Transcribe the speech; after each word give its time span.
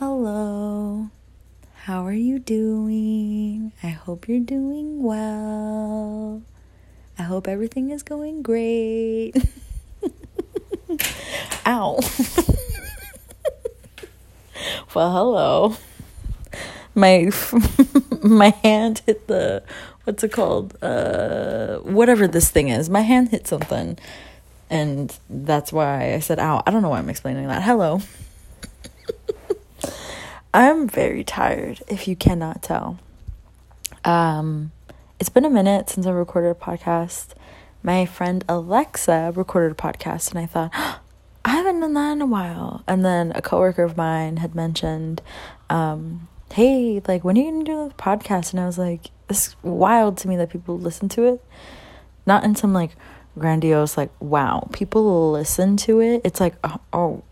Hello. 0.00 1.10
How 1.84 2.06
are 2.06 2.14
you 2.14 2.38
doing? 2.38 3.72
I 3.82 3.88
hope 3.88 4.28
you're 4.28 4.40
doing 4.40 5.02
well. 5.02 6.40
I 7.18 7.24
hope 7.24 7.46
everything 7.46 7.90
is 7.90 8.02
going 8.02 8.40
great. 8.40 9.34
Ow. 11.66 11.98
well, 14.94 15.12
hello. 15.12 15.76
My 16.94 17.30
my 18.22 18.54
hand 18.64 19.02
hit 19.04 19.26
the 19.26 19.62
what's 20.04 20.24
it 20.24 20.32
called? 20.32 20.82
Uh 20.82 21.80
whatever 21.80 22.26
this 22.26 22.48
thing 22.48 22.70
is. 22.70 22.88
My 22.88 23.02
hand 23.02 23.28
hit 23.28 23.46
something. 23.46 23.98
And 24.70 25.14
that's 25.28 25.74
why 25.74 26.14
I 26.14 26.20
said 26.20 26.38
ow. 26.38 26.62
I 26.66 26.70
don't 26.70 26.80
know 26.80 26.88
why 26.88 27.00
I'm 27.00 27.10
explaining 27.10 27.48
that. 27.48 27.62
Hello. 27.62 28.00
I'm 30.52 30.88
very 30.88 31.22
tired, 31.22 31.80
if 31.86 32.08
you 32.08 32.16
cannot 32.16 32.60
tell. 32.60 32.98
Um, 34.04 34.72
it's 35.20 35.28
been 35.28 35.44
a 35.44 35.50
minute 35.50 35.88
since 35.88 36.06
I 36.06 36.10
recorded 36.10 36.50
a 36.50 36.54
podcast. 36.54 37.34
My 37.84 38.04
friend 38.04 38.44
Alexa 38.48 39.32
recorded 39.36 39.72
a 39.72 39.74
podcast, 39.76 40.30
and 40.30 40.40
I 40.40 40.46
thought, 40.46 40.70
oh, 40.74 41.00
I 41.44 41.50
haven't 41.50 41.80
done 41.80 41.94
that 41.94 42.12
in 42.12 42.20
a 42.20 42.26
while. 42.26 42.82
And 42.88 43.04
then 43.04 43.32
a 43.34 43.40
coworker 43.40 43.84
of 43.84 43.96
mine 43.96 44.38
had 44.38 44.54
mentioned, 44.54 45.22
um, 45.70 46.28
hey, 46.52 47.00
like, 47.06 47.22
when 47.22 47.38
are 47.38 47.40
you 47.40 47.50
going 47.50 47.64
to 47.64 47.70
do 47.70 47.88
the 47.88 47.94
podcast? 47.94 48.52
And 48.52 48.60
I 48.60 48.66
was 48.66 48.76
like, 48.76 49.10
it's 49.28 49.56
wild 49.62 50.18
to 50.18 50.28
me 50.28 50.36
that 50.36 50.50
people 50.50 50.78
listen 50.78 51.08
to 51.10 51.24
it. 51.24 51.44
Not 52.26 52.44
in 52.44 52.56
some, 52.56 52.74
like, 52.74 52.90
grandiose, 53.38 53.96
like, 53.96 54.10
wow, 54.20 54.68
people 54.72 55.30
listen 55.30 55.76
to 55.78 56.00
it. 56.00 56.22
It's 56.24 56.40
like, 56.40 56.56
oh, 56.64 56.80
oh 56.92 57.22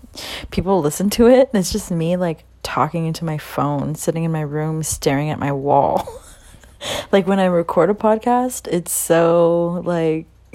people 0.50 0.80
listen 0.80 1.08
to 1.10 1.26
it. 1.26 1.48
And 1.52 1.60
it's 1.60 1.72
just 1.72 1.90
me, 1.90 2.16
like, 2.16 2.44
talking 2.66 3.06
into 3.06 3.24
my 3.24 3.38
phone, 3.38 3.94
sitting 3.94 4.24
in 4.24 4.32
my 4.32 4.40
room, 4.40 4.82
staring 4.82 5.30
at 5.30 5.38
my 5.38 5.52
wall. 5.52 6.20
like 7.12 7.24
when 7.24 7.38
I 7.38 7.44
record 7.44 7.90
a 7.90 7.94
podcast, 7.94 8.66
it's 8.66 8.90
so 8.90 9.82
like 9.84 10.26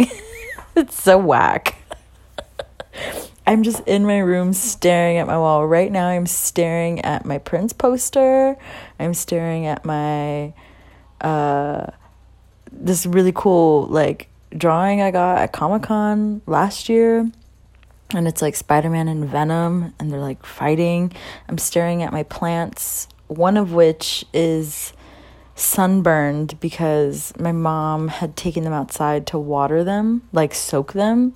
it's 0.75 1.01
so 1.01 1.17
whack. 1.17 1.77
I'm 3.47 3.63
just 3.63 3.87
in 3.87 4.05
my 4.05 4.19
room 4.19 4.51
staring 4.51 5.17
at 5.17 5.25
my 5.25 5.37
wall. 5.37 5.65
Right 5.65 5.89
now 5.89 6.09
I'm 6.09 6.27
staring 6.27 6.99
at 6.99 7.25
my 7.25 7.37
Prince 7.37 7.71
poster. 7.71 8.57
I'm 8.99 9.13
staring 9.13 9.65
at 9.65 9.85
my 9.85 10.53
uh 11.21 11.87
this 12.73 13.05
really 13.05 13.31
cool 13.33 13.87
like 13.87 14.27
drawing 14.57 15.01
I 15.01 15.11
got 15.11 15.37
at 15.37 15.53
Comic-Con 15.53 16.41
last 16.45 16.89
year 16.89 17.31
and 18.17 18.27
it's 18.27 18.41
like 18.41 18.55
Spider-Man 18.55 19.07
and 19.07 19.25
Venom 19.25 19.93
and 19.99 20.11
they're 20.11 20.19
like 20.19 20.45
fighting. 20.45 21.11
I'm 21.47 21.57
staring 21.57 22.03
at 22.03 22.11
my 22.11 22.23
plants, 22.23 23.07
one 23.27 23.57
of 23.57 23.73
which 23.73 24.25
is 24.33 24.93
sunburned 25.55 26.59
because 26.59 27.33
my 27.39 27.51
mom 27.51 28.07
had 28.07 28.35
taken 28.35 28.63
them 28.63 28.73
outside 28.73 29.27
to 29.27 29.37
water 29.37 29.83
them, 29.83 30.27
like 30.31 30.53
soak 30.53 30.93
them 30.93 31.35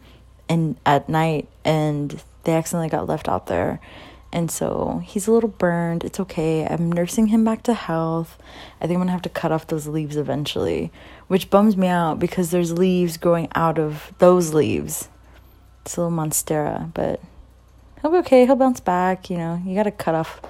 and 0.49 0.77
at 0.85 1.09
night 1.09 1.47
and 1.63 2.23
they 2.43 2.53
accidentally 2.53 2.89
got 2.89 3.07
left 3.07 3.27
out 3.27 3.47
there. 3.47 3.79
And 4.33 4.51
so 4.51 5.01
he's 5.05 5.27
a 5.27 5.31
little 5.31 5.49
burned. 5.49 6.03
It's 6.03 6.19
okay. 6.19 6.67
I'm 6.67 6.91
nursing 6.91 7.27
him 7.27 7.45
back 7.45 7.63
to 7.63 7.73
health. 7.73 8.37
I 8.81 8.87
think 8.87 8.99
I'm 8.99 9.05
to 9.05 9.11
have 9.13 9.21
to 9.21 9.29
cut 9.29 9.53
off 9.53 9.67
those 9.67 9.87
leaves 9.87 10.17
eventually, 10.17 10.91
which 11.27 11.49
bums 11.49 11.77
me 11.77 11.87
out 11.87 12.19
because 12.19 12.51
there's 12.51 12.73
leaves 12.73 13.15
growing 13.15 13.47
out 13.55 13.79
of 13.79 14.11
those 14.17 14.53
leaves 14.53 15.07
it's 15.85 15.97
a 15.97 16.01
little 16.01 16.17
monstera, 16.17 16.91
but 16.95 17.21
he'll 18.01 18.09
be 18.09 18.17
okay. 18.17 18.45
He'll 18.47 18.55
bounce 18.55 18.79
back. 18.79 19.29
You 19.29 19.37
know, 19.37 19.61
you 19.63 19.75
got 19.75 19.83
to 19.83 19.91
cut 19.91 20.15
off 20.15 20.41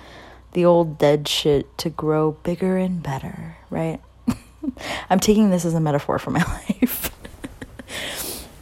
the 0.53 0.63
old 0.63 0.97
dead 0.97 1.27
shit 1.27 1.77
to 1.79 1.89
grow 1.89 2.31
bigger 2.31 2.77
and 2.77 3.03
better, 3.03 3.57
right? 3.69 3.99
I'm 5.09 5.19
taking 5.19 5.49
this 5.49 5.65
as 5.65 5.73
a 5.73 5.81
metaphor 5.81 6.19
for 6.19 6.31
my 6.31 6.39
life. 6.79 7.11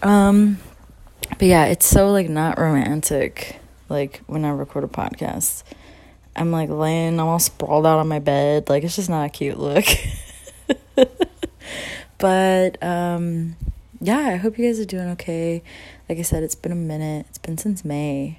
um, 0.01 0.57
but 1.29 1.43
yeah, 1.43 1.65
it's 1.65 1.85
so 1.85 2.11
like 2.11 2.27
not 2.27 2.57
romantic. 2.57 3.59
Like 3.87 4.23
when 4.25 4.43
I 4.43 4.49
record 4.49 4.83
a 4.83 4.87
podcast, 4.87 5.61
I'm 6.35 6.51
like 6.51 6.69
laying 6.69 7.19
all 7.19 7.37
sprawled 7.37 7.85
out 7.85 7.99
on 7.99 8.07
my 8.07 8.17
bed. 8.17 8.67
Like 8.67 8.83
it's 8.83 8.95
just 8.95 9.11
not 9.11 9.27
a 9.27 9.29
cute 9.29 9.59
look. 9.59 9.85
but 12.17 12.81
um, 12.81 13.57
yeah, 14.01 14.17
I 14.17 14.35
hope 14.37 14.57
you 14.57 14.65
guys 14.65 14.79
are 14.79 14.85
doing 14.85 15.09
okay. 15.11 15.61
Like 16.13 16.19
I 16.19 16.21
said, 16.21 16.43
it's 16.43 16.53
been 16.53 16.71
a 16.71 16.75
minute, 16.75 17.25
it's 17.27 17.39
been 17.39 17.57
since 17.57 17.83
May, 17.83 18.37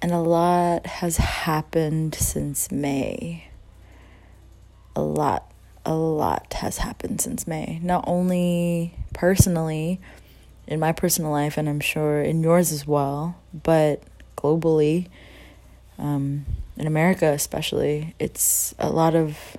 and 0.00 0.12
a 0.12 0.20
lot 0.20 0.86
has 0.86 1.16
happened 1.16 2.14
since 2.14 2.70
May. 2.70 3.48
A 4.94 5.02
lot, 5.02 5.50
a 5.84 5.92
lot 5.92 6.52
has 6.52 6.78
happened 6.78 7.20
since 7.20 7.48
May. 7.48 7.80
Not 7.82 8.04
only 8.06 8.94
personally, 9.12 10.00
in 10.68 10.78
my 10.78 10.92
personal 10.92 11.32
life, 11.32 11.58
and 11.58 11.68
I'm 11.68 11.80
sure 11.80 12.22
in 12.22 12.44
yours 12.44 12.70
as 12.70 12.86
well, 12.86 13.40
but 13.52 14.00
globally, 14.36 15.08
um, 15.98 16.46
in 16.76 16.86
America 16.86 17.26
especially, 17.26 18.14
it's 18.20 18.72
a 18.78 18.88
lot 18.88 19.16
of 19.16 19.56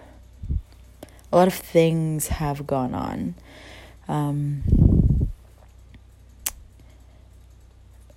a 1.33 1.35
lot 1.35 1.49
of 1.49 1.53
things 1.53 2.29
have 2.29 2.65
gone 2.65 2.93
on. 2.93 3.35
Um, 4.07 4.94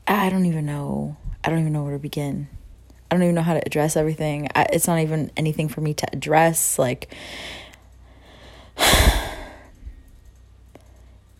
I 0.08 0.30
don't 0.30 0.46
even 0.46 0.64
know. 0.64 1.16
I 1.44 1.50
don't 1.50 1.60
even 1.60 1.74
know 1.74 1.84
where 1.84 1.92
to 1.92 1.98
begin. 1.98 2.48
I 3.10 3.14
don't 3.14 3.22
even 3.22 3.34
know 3.34 3.42
how 3.42 3.52
to 3.54 3.64
address 3.64 3.94
everything. 3.94 4.48
I, 4.54 4.66
it's 4.72 4.86
not 4.86 5.00
even 5.00 5.30
anything 5.36 5.68
for 5.68 5.82
me 5.82 5.92
to 5.94 6.06
address. 6.12 6.78
Like, 6.78 7.14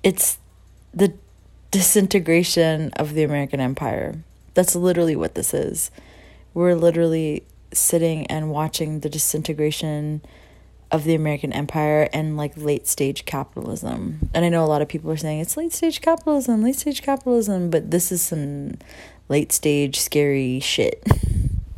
it's 0.02 0.38
the 0.92 1.14
disintegration 1.70 2.90
of 2.92 3.14
the 3.14 3.22
American 3.22 3.60
empire. 3.60 4.22
That's 4.52 4.76
literally 4.76 5.16
what 5.16 5.34
this 5.34 5.54
is. 5.54 5.90
We're 6.52 6.74
literally 6.74 7.44
sitting 7.72 8.26
and 8.26 8.50
watching 8.50 9.00
the 9.00 9.08
disintegration 9.08 10.22
of 10.90 11.04
the 11.04 11.14
American 11.14 11.52
empire 11.52 12.08
and 12.12 12.36
like 12.36 12.56
late 12.56 12.86
stage 12.86 13.24
capitalism. 13.24 14.30
And 14.32 14.44
I 14.44 14.48
know 14.48 14.64
a 14.64 14.66
lot 14.66 14.82
of 14.82 14.88
people 14.88 15.10
are 15.10 15.16
saying 15.16 15.40
it's 15.40 15.56
late 15.56 15.72
stage 15.72 16.00
capitalism, 16.00 16.62
late 16.62 16.76
stage 16.76 17.02
capitalism, 17.02 17.70
but 17.70 17.90
this 17.90 18.10
is 18.10 18.22
some 18.22 18.78
late 19.28 19.52
stage 19.52 19.98
scary 19.98 20.60
shit. 20.60 21.06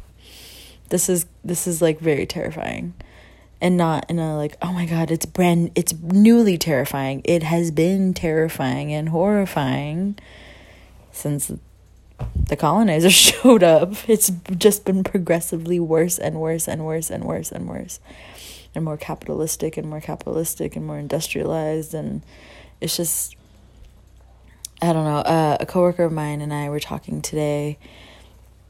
this 0.91 1.09
is 1.09 1.27
this 1.45 1.67
is 1.67 1.83
like 1.83 1.99
very 1.99 2.27
terrifying. 2.27 2.95
And 3.63 3.77
not 3.77 4.09
in 4.09 4.19
a 4.19 4.37
like, 4.37 4.57
oh 4.63 4.73
my 4.73 4.87
god, 4.87 5.11
it's 5.11 5.27
brand 5.27 5.73
it's 5.75 5.93
newly 5.93 6.57
terrifying. 6.57 7.21
It 7.25 7.43
has 7.43 7.71
been 7.71 8.15
terrifying 8.15 8.93
and 8.93 9.09
horrifying 9.09 10.17
since 11.11 11.51
the 12.49 12.57
colonizers 12.57 13.13
showed 13.15 13.65
up. 13.65 13.93
It's 14.09 14.31
just 14.57 14.85
been 14.85 15.03
progressively 15.03 15.81
worse 15.81 16.17
and 16.17 16.37
worse 16.37 16.69
and 16.69 16.85
worse 16.85 17.11
and 17.11 17.25
worse 17.25 17.51
and 17.51 17.69
worse 17.69 17.99
and 17.99 18.30
more 18.77 18.97
capitalistic 18.97 19.77
and 19.77 19.89
more 19.89 20.01
capitalistic 20.01 20.77
and 20.77 20.87
more 20.87 20.99
industrialized 20.99 21.95
and 21.95 22.23
it's 22.81 22.97
just 22.97 23.37
I 24.83 24.95
don't 24.95 25.05
know. 25.05 25.19
Uh, 25.19 25.59
a 25.61 25.67
coworker 25.67 26.05
of 26.05 26.13
mine 26.13 26.41
and 26.41 26.55
I 26.55 26.71
were 26.71 26.81
talking 26.81 27.21
today, 27.21 27.79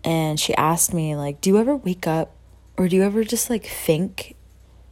and 0.02 0.40
she 0.40 0.52
asked 0.56 0.92
me 0.92 1.14
like, 1.14 1.40
"Do 1.40 1.50
you 1.50 1.58
ever 1.58 1.76
wake 1.76 2.06
up, 2.08 2.32
or 2.76 2.88
do 2.88 2.96
you 2.96 3.04
ever 3.04 3.22
just 3.22 3.48
like 3.48 3.64
think, 3.64 4.34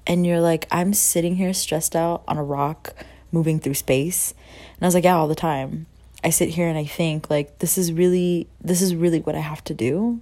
and 0.06 0.24
you're 0.24 0.40
like, 0.40 0.68
I'm 0.70 0.94
sitting 0.94 1.34
here 1.34 1.52
stressed 1.52 1.96
out 1.96 2.22
on 2.28 2.38
a 2.38 2.44
rock, 2.44 2.94
moving 3.32 3.58
through 3.58 3.74
space," 3.74 4.32
and 4.76 4.82
I 4.82 4.86
was 4.86 4.94
like, 4.94 5.04
"Yeah, 5.04 5.16
all 5.16 5.26
the 5.26 5.34
time." 5.34 5.86
I 6.22 6.30
sit 6.30 6.50
here 6.50 6.68
and 6.68 6.76
I 6.78 6.84
think 6.84 7.30
like 7.30 7.58
this 7.58 7.78
is 7.78 7.92
really 7.92 8.48
this 8.60 8.82
is 8.82 8.94
really 8.94 9.20
what 9.20 9.34
I 9.34 9.40
have 9.40 9.62
to 9.64 9.74
do. 9.74 10.20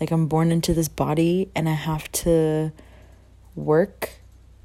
Like 0.00 0.10
I'm 0.10 0.26
born 0.26 0.50
into 0.52 0.74
this 0.74 0.88
body 0.88 1.50
and 1.54 1.68
I 1.68 1.72
have 1.72 2.10
to 2.12 2.72
work 3.54 4.10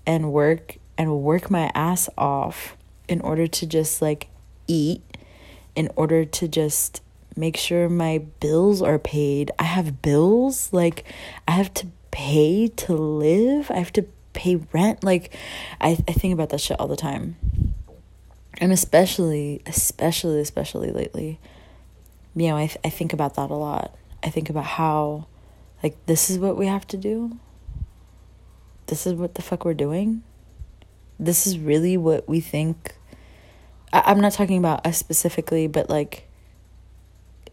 and 0.06 0.32
work 0.32 0.78
and 0.98 1.22
work 1.22 1.50
my 1.50 1.72
ass 1.74 2.10
off 2.18 2.76
in 3.08 3.22
order 3.22 3.48
to 3.48 3.66
just 3.66 4.02
like 4.02 4.28
eat, 4.68 5.02
in 5.76 5.90
order 5.96 6.26
to 6.26 6.48
just 6.48 7.02
make 7.36 7.58
sure 7.58 7.88
my 7.90 8.18
bills 8.40 8.82
are 8.82 9.00
paid. 9.00 9.52
I 9.58 9.64
have 9.64 10.02
bills, 10.02 10.72
like 10.74 11.06
I 11.48 11.52
have 11.52 11.74
to 11.76 11.88
pay 12.12 12.68
to 12.68 12.94
live, 12.94 13.72
I 13.72 13.78
have 13.78 13.94
to 13.94 14.06
pay 14.34 14.58
rent. 14.74 15.04
Like 15.04 15.36
I, 15.80 15.98
I 16.08 16.14
think 16.14 16.34
about 16.34 16.50
that 16.50 16.62
shit 16.62 16.80
all 16.80 16.88
the 16.88 16.96
time. 16.96 17.36
And 18.58 18.74
especially, 18.74 19.62
especially, 19.66 20.42
especially 20.42 20.92
lately, 20.92 21.40
you 22.36 22.48
know, 22.50 22.58
I, 22.58 22.68
th- 22.68 22.80
I 22.84 22.90
think 22.90 23.14
about 23.14 23.36
that 23.36 23.50
a 23.50 23.56
lot. 23.56 23.96
I 24.22 24.30
think 24.30 24.50
about 24.50 24.66
how, 24.66 25.28
like, 25.82 25.96
this 26.08 26.30
is 26.30 26.38
what 26.38 26.58
we 26.58 26.68
have 26.68 26.86
to 26.88 26.98
do 26.98 27.40
this 28.90 29.08
is 29.08 29.14
what 29.14 29.36
the 29.36 29.42
fuck 29.42 29.66
we're 29.66 29.74
doing? 29.74 30.24
This 31.20 31.48
is 31.48 31.60
really 31.60 31.98
what 31.98 32.28
we 32.28 32.40
think. 32.40 32.96
I- 33.94 34.04
I'm 34.06 34.20
not 34.20 34.34
talking 34.34 34.58
about 34.58 34.86
us 34.86 34.98
specifically, 34.98 35.68
but 35.68 35.90
like 35.90 36.28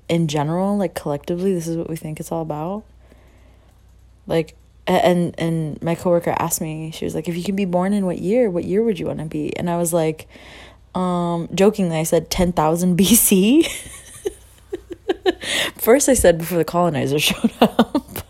in 0.09 0.29
general, 0.29 0.77
like 0.77 0.95
collectively, 0.95 1.53
this 1.53 1.67
is 1.67 1.77
what 1.77 1.89
we 1.89 1.97
think 1.97 2.21
it's 2.21 2.33
all 2.33 2.43
about. 2.43 2.85
Like 4.27 4.55
and 4.87 5.35
and 5.39 5.83
my 5.83 5.95
coworker 5.95 6.35
asked 6.39 6.61
me, 6.61 6.91
she 6.93 7.05
was 7.05 7.15
like, 7.15 7.29
if 7.29 7.37
you 7.37 7.43
could 7.43 7.57
be 7.57 7.65
born 7.65 7.93
in 7.93 8.07
what 8.07 8.19
year, 8.19 8.51
what 8.51 8.65
year 8.65 8.83
would 8.83 8.99
you 8.99 9.07
want 9.07 9.19
to 9.19 9.25
be? 9.25 9.57
And 9.57 9.69
I 9.69 9.77
was 9.77 9.93
like, 9.93 10.29
um, 10.95 11.49
jokingly, 11.55 11.99
I 11.99 12.05
said 12.05 12.31
10,000 12.31 12.97
BC. 12.99 13.67
First, 15.77 16.09
I 16.09 16.15
said 16.15 16.39
before 16.39 16.59
the 16.59 16.65
colonizer 16.65 17.19
showed 17.19 17.53
up. 17.61 18.26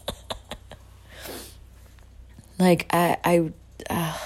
Like, 2.58 2.86
I, 2.90 3.16
I, 3.24 3.52
uh, 3.90 4.18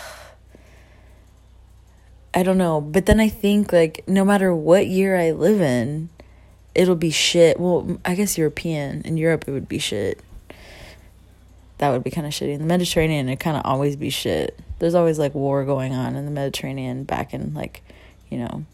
I 2.35 2.43
don't 2.43 2.59
know. 2.59 2.81
But 2.81 3.07
then 3.07 3.21
I 3.21 3.29
think, 3.29 3.73
like, 3.73 4.05
no 4.07 4.25
matter 4.25 4.55
what 4.55 4.87
year 4.87 5.17
I 5.17 5.33
live 5.33 5.61
in, 5.61 6.09
it'll 6.75 6.97
be 6.97 7.11
shit. 7.11 7.59
Well, 7.59 7.99
I 8.05 8.15
guess 8.15 8.39
European. 8.39 9.03
In 9.03 9.17
Europe, 9.17 9.45
it 9.47 9.53
would 9.53 9.69
be 9.69 9.79
shit 9.79 10.23
that 11.81 11.91
would 11.91 12.05
be 12.05 12.11
kind 12.11 12.27
of 12.27 12.33
shitty. 12.35 12.53
In 12.53 12.61
the 12.61 12.67
Mediterranean, 12.67 13.31
it 13.31 13.41
kind 13.41 13.57
of 13.57 13.63
always 13.65 13.97
be 13.97 14.11
shit. 14.11 14.59
There's 14.79 14.95
always 14.95 15.19
like 15.19 15.35
war 15.35 15.65
going 15.65 15.95
on 15.95 16.15
in 16.15 16.27
the 16.27 16.31
Mediterranean 16.31 17.05
back 17.05 17.33
in 17.33 17.55
like, 17.55 17.83
you 18.29 18.37
know, 18.37 18.67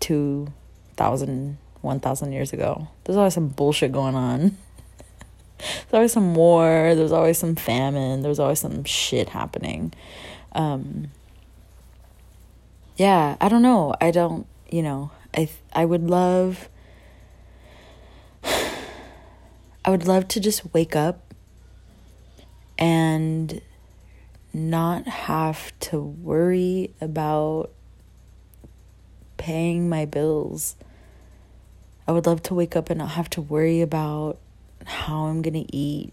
2,000, 0.00 1.58
1,000 1.80 2.32
years 2.32 2.52
ago. 2.52 2.88
There's 3.04 3.16
always 3.16 3.34
some 3.34 3.48
bullshit 3.48 3.92
going 3.92 4.16
on. 4.16 4.58
There's 5.62 5.92
always 5.94 6.12
some 6.12 6.34
war. 6.34 6.94
There's 6.94 7.12
always 7.12 7.38
some 7.38 7.54
famine. 7.54 8.22
There's 8.22 8.38
always 8.38 8.60
some 8.60 8.84
shit 8.84 9.30
happening. 9.30 9.92
Um, 10.52 11.10
yeah, 12.96 13.36
I 13.40 13.48
don't 13.48 13.62
know. 13.62 13.94
I 14.00 14.10
don't, 14.10 14.46
you 14.70 14.82
know, 14.82 15.10
I 15.34 15.48
I 15.72 15.84
would 15.84 16.08
love 16.08 16.68
I 18.44 19.90
would 19.90 20.06
love 20.06 20.28
to 20.28 20.40
just 20.40 20.72
wake 20.74 20.94
up 20.94 21.34
and 22.78 23.60
not 24.52 25.06
have 25.06 25.78
to 25.80 26.00
worry 26.00 26.92
about 27.00 27.70
paying 29.36 29.88
my 29.88 30.04
bills. 30.04 30.76
I 32.06 32.12
would 32.12 32.26
love 32.26 32.42
to 32.44 32.54
wake 32.54 32.76
up 32.76 32.90
and 32.90 32.98
not 32.98 33.10
have 33.10 33.30
to 33.30 33.40
worry 33.40 33.80
about 33.80 34.38
how 34.84 35.26
I'm 35.26 35.42
going 35.42 35.64
to 35.64 35.76
eat. 35.76 36.12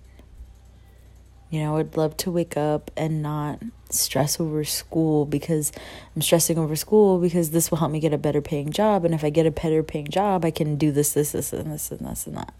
You 1.49 1.61
know, 1.61 1.77
I'd 1.77 1.97
love 1.97 2.15
to 2.17 2.31
wake 2.31 2.55
up 2.55 2.91
and 2.95 3.23
not 3.23 3.59
stress 3.89 4.39
over 4.39 4.63
school 4.63 5.25
because 5.25 5.71
I'm 6.15 6.21
stressing 6.21 6.57
over 6.59 6.75
school 6.75 7.19
because 7.19 7.49
this 7.49 7.71
will 7.71 7.79
help 7.79 7.91
me 7.91 7.99
get 7.99 8.13
a 8.13 8.19
better 8.19 8.41
paying 8.41 8.71
job. 8.71 9.03
And 9.03 9.15
if 9.15 9.23
I 9.23 9.31
get 9.31 9.47
a 9.47 9.51
better 9.51 9.81
paying 9.81 10.07
job, 10.07 10.45
I 10.45 10.51
can 10.51 10.75
do 10.75 10.91
this, 10.91 11.13
this, 11.13 11.31
this, 11.31 11.51
and 11.51 11.71
this, 11.71 11.91
and 11.91 12.01
this, 12.01 12.27
and 12.27 12.37
that. 12.37 12.53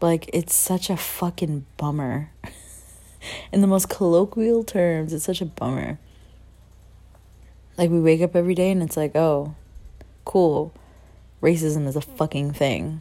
Like, 0.00 0.28
it's 0.32 0.54
such 0.54 0.90
a 0.90 0.96
fucking 0.96 1.64
bummer. 1.76 2.30
In 3.52 3.60
the 3.60 3.68
most 3.68 3.88
colloquial 3.88 4.64
terms, 4.64 5.12
it's 5.12 5.24
such 5.24 5.40
a 5.40 5.46
bummer. 5.46 6.00
Like, 7.78 7.90
we 7.90 8.00
wake 8.00 8.20
up 8.20 8.34
every 8.34 8.56
day 8.56 8.72
and 8.72 8.82
it's 8.82 8.96
like, 8.96 9.14
oh, 9.14 9.54
cool. 10.24 10.74
Racism 11.40 11.86
is 11.86 11.94
a 11.94 12.00
fucking 12.00 12.52
thing. 12.52 13.00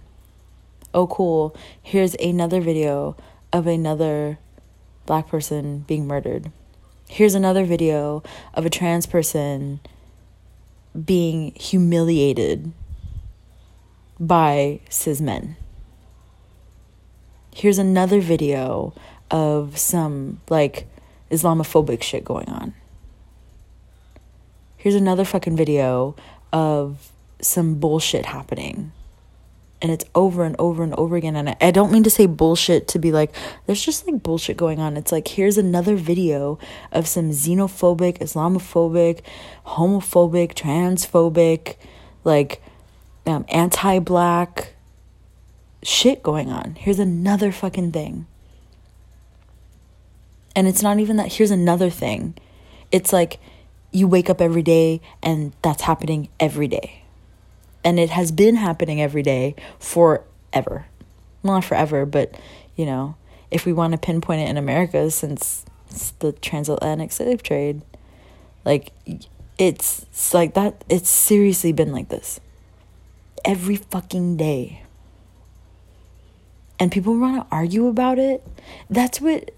Oh, 0.93 1.07
cool. 1.07 1.55
Here's 1.81 2.15
another 2.15 2.61
video 2.61 3.15
of 3.53 3.67
another 3.67 4.39
black 5.05 5.27
person 5.27 5.79
being 5.87 6.07
murdered. 6.07 6.51
Here's 7.07 7.35
another 7.35 7.65
video 7.65 8.23
of 8.53 8.65
a 8.65 8.69
trans 8.69 9.05
person 9.05 9.79
being 11.05 11.53
humiliated 11.55 12.71
by 14.19 14.79
cis 14.89 15.19
men 15.19 15.55
here's 17.53 17.77
another 17.77 18.19
video 18.19 18.93
of 19.29 19.77
some 19.77 20.41
like 20.49 20.87
Islamophobic 21.29 22.01
shit 22.01 22.25
going 22.25 22.49
on. 22.49 22.73
Here's 24.77 24.95
another 24.95 25.25
fucking 25.25 25.55
video 25.55 26.15
of 26.51 27.11
some 27.39 27.75
bullshit 27.75 28.25
happening. 28.25 28.91
And 29.81 29.91
it's 29.91 30.05
over 30.13 30.43
and 30.43 30.55
over 30.59 30.83
and 30.83 30.93
over 30.93 31.15
again. 31.15 31.35
And 31.35 31.55
I, 31.59 31.71
don't 31.71 31.91
mean 31.91 32.03
to 32.03 32.09
say 32.09 32.27
bullshit 32.27 32.87
to 32.89 32.99
be 32.99 33.11
like, 33.11 33.33
there's 33.65 33.83
just 33.83 34.05
like 34.05 34.21
bullshit 34.21 34.55
going 34.55 34.79
on. 34.79 34.95
It's 34.95 35.11
like, 35.11 35.27
here's 35.27 35.57
another 35.57 35.95
video 35.95 36.59
of 36.91 37.07
some 37.07 37.31
xenophobic, 37.31 38.19
Islamophobic, 38.19 39.21
homophobic, 39.65 40.53
transphobic, 40.53 41.77
like 42.23 42.61
um, 43.25 43.43
anti 43.49 43.97
black 43.99 44.75
shit 45.83 46.21
going 46.21 46.49
on. 46.49 46.75
Here's 46.75 46.99
another 46.99 47.51
fucking 47.51 47.91
thing. 47.91 48.27
And 50.55 50.67
it's 50.67 50.81
not 50.81 50.99
even 50.99 51.15
that 51.17 51.33
here's 51.33 51.51
another 51.51 51.89
thing. 51.89 52.35
It's 52.91 53.13
like 53.13 53.39
you 53.91 54.07
wake 54.07 54.29
up 54.29 54.41
every 54.41 54.63
day 54.63 55.01
and 55.23 55.53
that's 55.61 55.83
happening 55.83 56.29
every 56.39 56.67
day. 56.67 57.00
And 57.83 57.99
it 57.99 58.11
has 58.11 58.31
been 58.31 58.55
happening 58.55 59.01
every 59.01 59.23
day 59.23 59.55
forever. 59.79 60.85
Not 61.43 61.63
forever, 61.63 62.05
but 62.05 62.35
you 62.75 62.85
know, 62.85 63.15
if 63.49 63.65
we 63.65 63.73
want 63.73 63.93
to 63.93 63.97
pinpoint 63.97 64.41
it 64.41 64.49
in 64.49 64.57
America 64.57 65.09
since 65.11 65.65
the 66.19 66.31
transatlantic 66.31 67.11
slave 67.11 67.43
trade, 67.43 67.81
like 68.63 68.91
it's, 69.57 70.05
it's 70.11 70.33
like 70.33 70.53
that 70.53 70.83
it's 70.89 71.09
seriously 71.09 71.73
been 71.73 71.91
like 71.91 72.09
this 72.09 72.39
every 73.43 73.75
fucking 73.75 74.37
day 74.37 74.83
and 76.81 76.91
people 76.91 77.15
want 77.19 77.37
to 77.37 77.55
argue 77.55 77.85
about 77.85 78.17
it, 78.17 78.43
that's 78.89 79.21
what. 79.21 79.51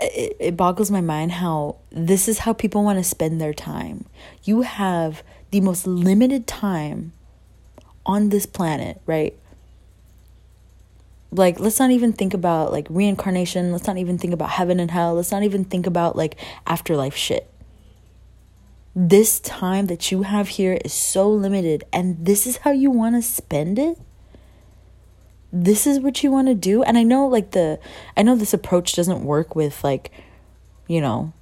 It, 0.00 0.36
it 0.38 0.56
boggles 0.56 0.90
my 0.90 1.00
mind 1.00 1.32
how 1.32 1.76
this 1.90 2.28
is 2.28 2.40
how 2.40 2.52
people 2.52 2.84
want 2.84 2.98
to 2.98 3.04
spend 3.04 3.40
their 3.40 3.54
time. 3.54 4.06
You 4.44 4.62
have 4.62 5.22
the 5.50 5.60
most 5.60 5.86
limited 5.86 6.46
time 6.46 7.12
on 8.04 8.30
this 8.30 8.46
planet, 8.46 9.00
right? 9.06 9.36
Like, 11.30 11.58
let's 11.58 11.78
not 11.78 11.90
even 11.90 12.12
think 12.12 12.34
about 12.34 12.72
like 12.72 12.86
reincarnation. 12.90 13.72
Let's 13.72 13.86
not 13.86 13.96
even 13.96 14.18
think 14.18 14.34
about 14.34 14.50
heaven 14.50 14.80
and 14.80 14.90
hell. 14.90 15.14
Let's 15.14 15.32
not 15.32 15.42
even 15.42 15.64
think 15.64 15.86
about 15.86 16.16
like 16.16 16.36
afterlife 16.66 17.16
shit 17.16 17.48
this 18.94 19.40
time 19.40 19.86
that 19.86 20.12
you 20.12 20.22
have 20.22 20.48
here 20.48 20.78
is 20.84 20.92
so 20.92 21.30
limited 21.30 21.82
and 21.92 22.26
this 22.26 22.46
is 22.46 22.58
how 22.58 22.70
you 22.70 22.90
want 22.90 23.16
to 23.16 23.22
spend 23.22 23.78
it 23.78 23.98
this 25.52 25.86
is 25.86 26.00
what 26.00 26.22
you 26.22 26.30
want 26.30 26.48
to 26.48 26.54
do 26.54 26.82
and 26.82 26.96
i 26.96 27.02
know 27.02 27.26
like 27.26 27.50
the 27.50 27.78
i 28.16 28.22
know 28.22 28.34
this 28.34 28.54
approach 28.54 28.94
doesn't 28.94 29.24
work 29.24 29.54
with 29.54 29.82
like 29.84 30.10
you 30.88 31.00
know 31.00 31.32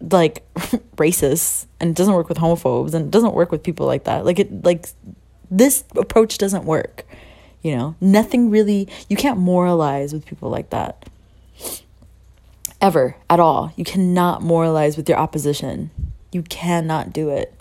like 0.00 0.44
racists 0.96 1.66
and 1.80 1.90
it 1.90 1.96
doesn't 1.96 2.14
work 2.14 2.28
with 2.28 2.38
homophobes 2.38 2.94
and 2.94 3.06
it 3.06 3.10
doesn't 3.10 3.34
work 3.34 3.50
with 3.50 3.62
people 3.62 3.86
like 3.86 4.04
that 4.04 4.24
like 4.24 4.38
it 4.38 4.64
like 4.64 4.88
this 5.50 5.84
approach 5.96 6.38
doesn't 6.38 6.64
work 6.64 7.04
you 7.62 7.74
know 7.74 7.96
nothing 8.00 8.50
really 8.50 8.88
you 9.08 9.16
can't 9.16 9.38
moralize 9.38 10.12
with 10.12 10.24
people 10.24 10.48
like 10.48 10.70
that 10.70 11.08
ever 12.80 13.16
at 13.28 13.40
all. 13.40 13.72
You 13.76 13.84
cannot 13.84 14.42
moralize 14.42 14.96
with 14.96 15.08
your 15.08 15.18
opposition. 15.18 15.90
You 16.32 16.42
cannot 16.42 17.12
do 17.12 17.30
it. 17.30 17.52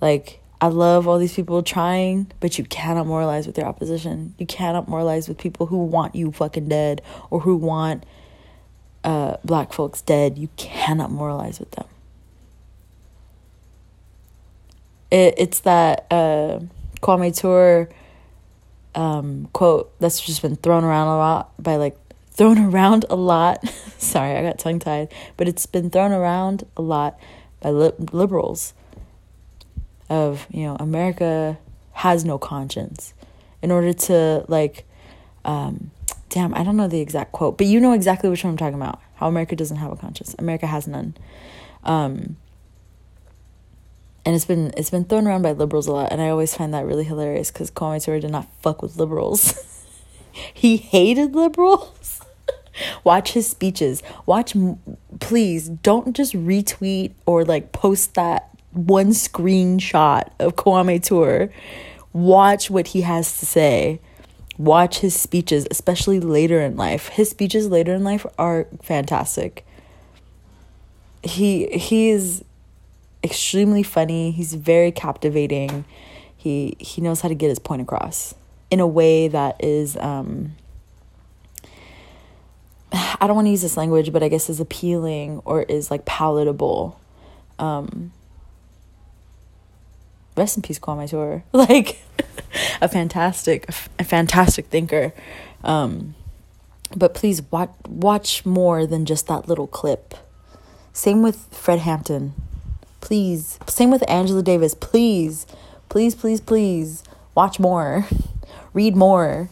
Like, 0.00 0.40
I 0.64 0.68
love 0.68 1.06
all 1.06 1.18
these 1.18 1.34
people 1.34 1.62
trying, 1.62 2.32
but 2.40 2.56
you 2.56 2.64
cannot 2.64 3.06
moralize 3.06 3.46
with 3.46 3.58
your 3.58 3.66
opposition. 3.66 4.34
You 4.38 4.46
cannot 4.46 4.88
moralize 4.88 5.28
with 5.28 5.36
people 5.36 5.66
who 5.66 5.84
want 5.84 6.14
you 6.14 6.32
fucking 6.32 6.70
dead 6.70 7.02
or 7.28 7.40
who 7.40 7.54
want 7.56 8.06
uh, 9.04 9.36
black 9.44 9.74
folks 9.74 10.00
dead. 10.00 10.38
You 10.38 10.48
cannot 10.56 11.10
moralize 11.10 11.60
with 11.60 11.70
them. 11.72 11.84
It, 15.10 15.34
it's 15.36 15.60
that 15.60 16.06
uh, 16.10 16.60
Kwame 17.02 17.38
Ture 17.38 17.90
um, 18.94 19.50
quote 19.52 19.92
that's 20.00 20.18
just 20.18 20.40
been 20.40 20.56
thrown 20.56 20.82
around 20.82 21.08
a 21.08 21.18
lot 21.18 21.52
by 21.62 21.76
like 21.76 21.98
thrown 22.30 22.56
around 22.58 23.04
a 23.10 23.16
lot. 23.16 23.68
Sorry, 23.98 24.34
I 24.34 24.42
got 24.42 24.58
tongue 24.58 24.78
tied, 24.78 25.12
but 25.36 25.46
it's 25.46 25.66
been 25.66 25.90
thrown 25.90 26.12
around 26.12 26.64
a 26.74 26.80
lot 26.80 27.20
by 27.60 27.68
li- 27.68 27.92
liberals 28.12 28.72
of, 30.08 30.46
you 30.50 30.64
know, 30.64 30.76
America 30.78 31.58
has 31.92 32.24
no 32.24 32.38
conscience. 32.38 33.14
In 33.62 33.70
order 33.70 33.92
to, 33.94 34.44
like, 34.48 34.84
um, 35.44 35.90
damn, 36.28 36.54
I 36.54 36.64
don't 36.64 36.76
know 36.76 36.88
the 36.88 37.00
exact 37.00 37.32
quote, 37.32 37.56
but 37.56 37.66
you 37.66 37.80
know 37.80 37.92
exactly 37.92 38.28
which 38.28 38.44
one 38.44 38.52
I'm 38.52 38.56
talking 38.56 38.74
about. 38.74 39.00
How 39.16 39.28
America 39.28 39.56
doesn't 39.56 39.76
have 39.78 39.92
a 39.92 39.96
conscience. 39.96 40.34
America 40.38 40.66
has 40.66 40.86
none. 40.86 41.16
Um, 41.84 42.36
and 44.24 44.34
it's 44.34 44.44
been 44.44 44.72
it's 44.76 44.90
been 44.90 45.04
thrown 45.04 45.26
around 45.26 45.42
by 45.42 45.52
liberals 45.52 45.86
a 45.86 45.92
lot, 45.92 46.12
and 46.12 46.20
I 46.20 46.28
always 46.28 46.54
find 46.54 46.72
that 46.74 46.86
really 46.86 47.04
hilarious 47.04 47.50
because 47.50 47.70
Kwame 47.70 48.02
Ture 48.02 48.20
did 48.20 48.30
not 48.30 48.48
fuck 48.62 48.82
with 48.82 48.96
liberals. 48.96 49.54
he 50.32 50.76
hated 50.76 51.34
liberals. 51.34 52.20
Watch 53.04 53.32
his 53.32 53.46
speeches. 53.46 54.02
Watch, 54.26 54.56
please 55.20 55.68
don't 55.68 56.16
just 56.16 56.32
retweet 56.32 57.12
or 57.26 57.44
like 57.44 57.72
post 57.72 58.14
that 58.14 58.50
one 58.74 59.08
screenshot 59.08 60.30
of 60.38 60.56
Kwame 60.56 61.02
Ture. 61.02 61.50
Watch 62.12 62.70
what 62.70 62.88
he 62.88 63.00
has 63.02 63.38
to 63.40 63.46
say. 63.46 64.00
Watch 64.56 65.00
his 65.00 65.14
speeches, 65.14 65.66
especially 65.70 66.20
later 66.20 66.60
in 66.60 66.76
life. 66.76 67.08
His 67.08 67.30
speeches 67.30 67.68
later 67.68 67.94
in 67.94 68.04
life 68.04 68.24
are 68.38 68.66
fantastic. 68.82 69.66
He 71.22 71.66
he 71.68 72.10
is 72.10 72.44
extremely 73.22 73.82
funny. 73.82 74.30
He's 74.30 74.54
very 74.54 74.92
captivating. 74.92 75.84
He 76.36 76.76
he 76.78 77.00
knows 77.00 77.20
how 77.20 77.28
to 77.28 77.34
get 77.34 77.48
his 77.48 77.58
point 77.58 77.82
across 77.82 78.34
in 78.70 78.80
a 78.80 78.86
way 78.86 79.28
that 79.28 79.62
is 79.64 79.96
um 79.96 80.54
I 82.94 83.26
don't 83.26 83.36
want 83.36 83.46
to 83.46 83.50
use 83.50 83.62
this 83.62 83.76
language, 83.76 84.12
but 84.12 84.22
I 84.22 84.28
guess 84.28 84.48
is 84.48 84.60
appealing 84.60 85.42
or 85.44 85.62
is 85.62 85.90
like 85.90 86.04
palatable. 86.04 87.00
Um, 87.58 88.12
rest 90.36 90.56
in 90.56 90.62
peace, 90.62 90.78
Kwame. 90.78 91.42
Like 91.52 92.02
a 92.80 92.88
fantastic, 92.88 93.68
a 93.98 94.04
fantastic 94.04 94.66
thinker. 94.66 95.12
Um, 95.62 96.14
but 96.96 97.14
please 97.14 97.42
watch 97.50 97.70
watch 97.88 98.46
more 98.46 98.86
than 98.86 99.04
just 99.04 99.26
that 99.26 99.48
little 99.48 99.66
clip. 99.66 100.14
Same 100.92 101.22
with 101.22 101.48
Fred 101.50 101.80
Hampton. 101.80 102.34
Please. 103.00 103.58
Same 103.66 103.90
with 103.90 104.08
Angela 104.08 104.42
Davis. 104.42 104.74
Please, 104.74 105.46
please, 105.88 106.14
please, 106.14 106.40
please 106.40 107.02
watch 107.34 107.58
more. 107.58 108.06
Read 108.72 108.96
more. 108.96 109.50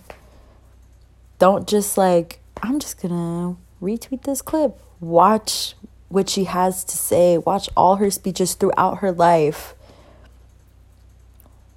Don't 1.39 1.67
just 1.67 1.99
like 1.99 2.39
I'm 2.63 2.79
just 2.79 3.01
gonna 3.01 3.57
retweet 3.81 4.23
this 4.23 4.43
clip. 4.43 4.79
Watch 5.01 5.75
what 6.09 6.29
she 6.29 6.45
has 6.45 6.85
to 6.85 6.97
say. 6.97 7.39
Watch 7.39 7.69
all 7.77 7.97
her 7.97 8.11
speeches 8.11 8.55
throughout 8.55 8.99
her 8.99 9.11
life. 9.11 9.75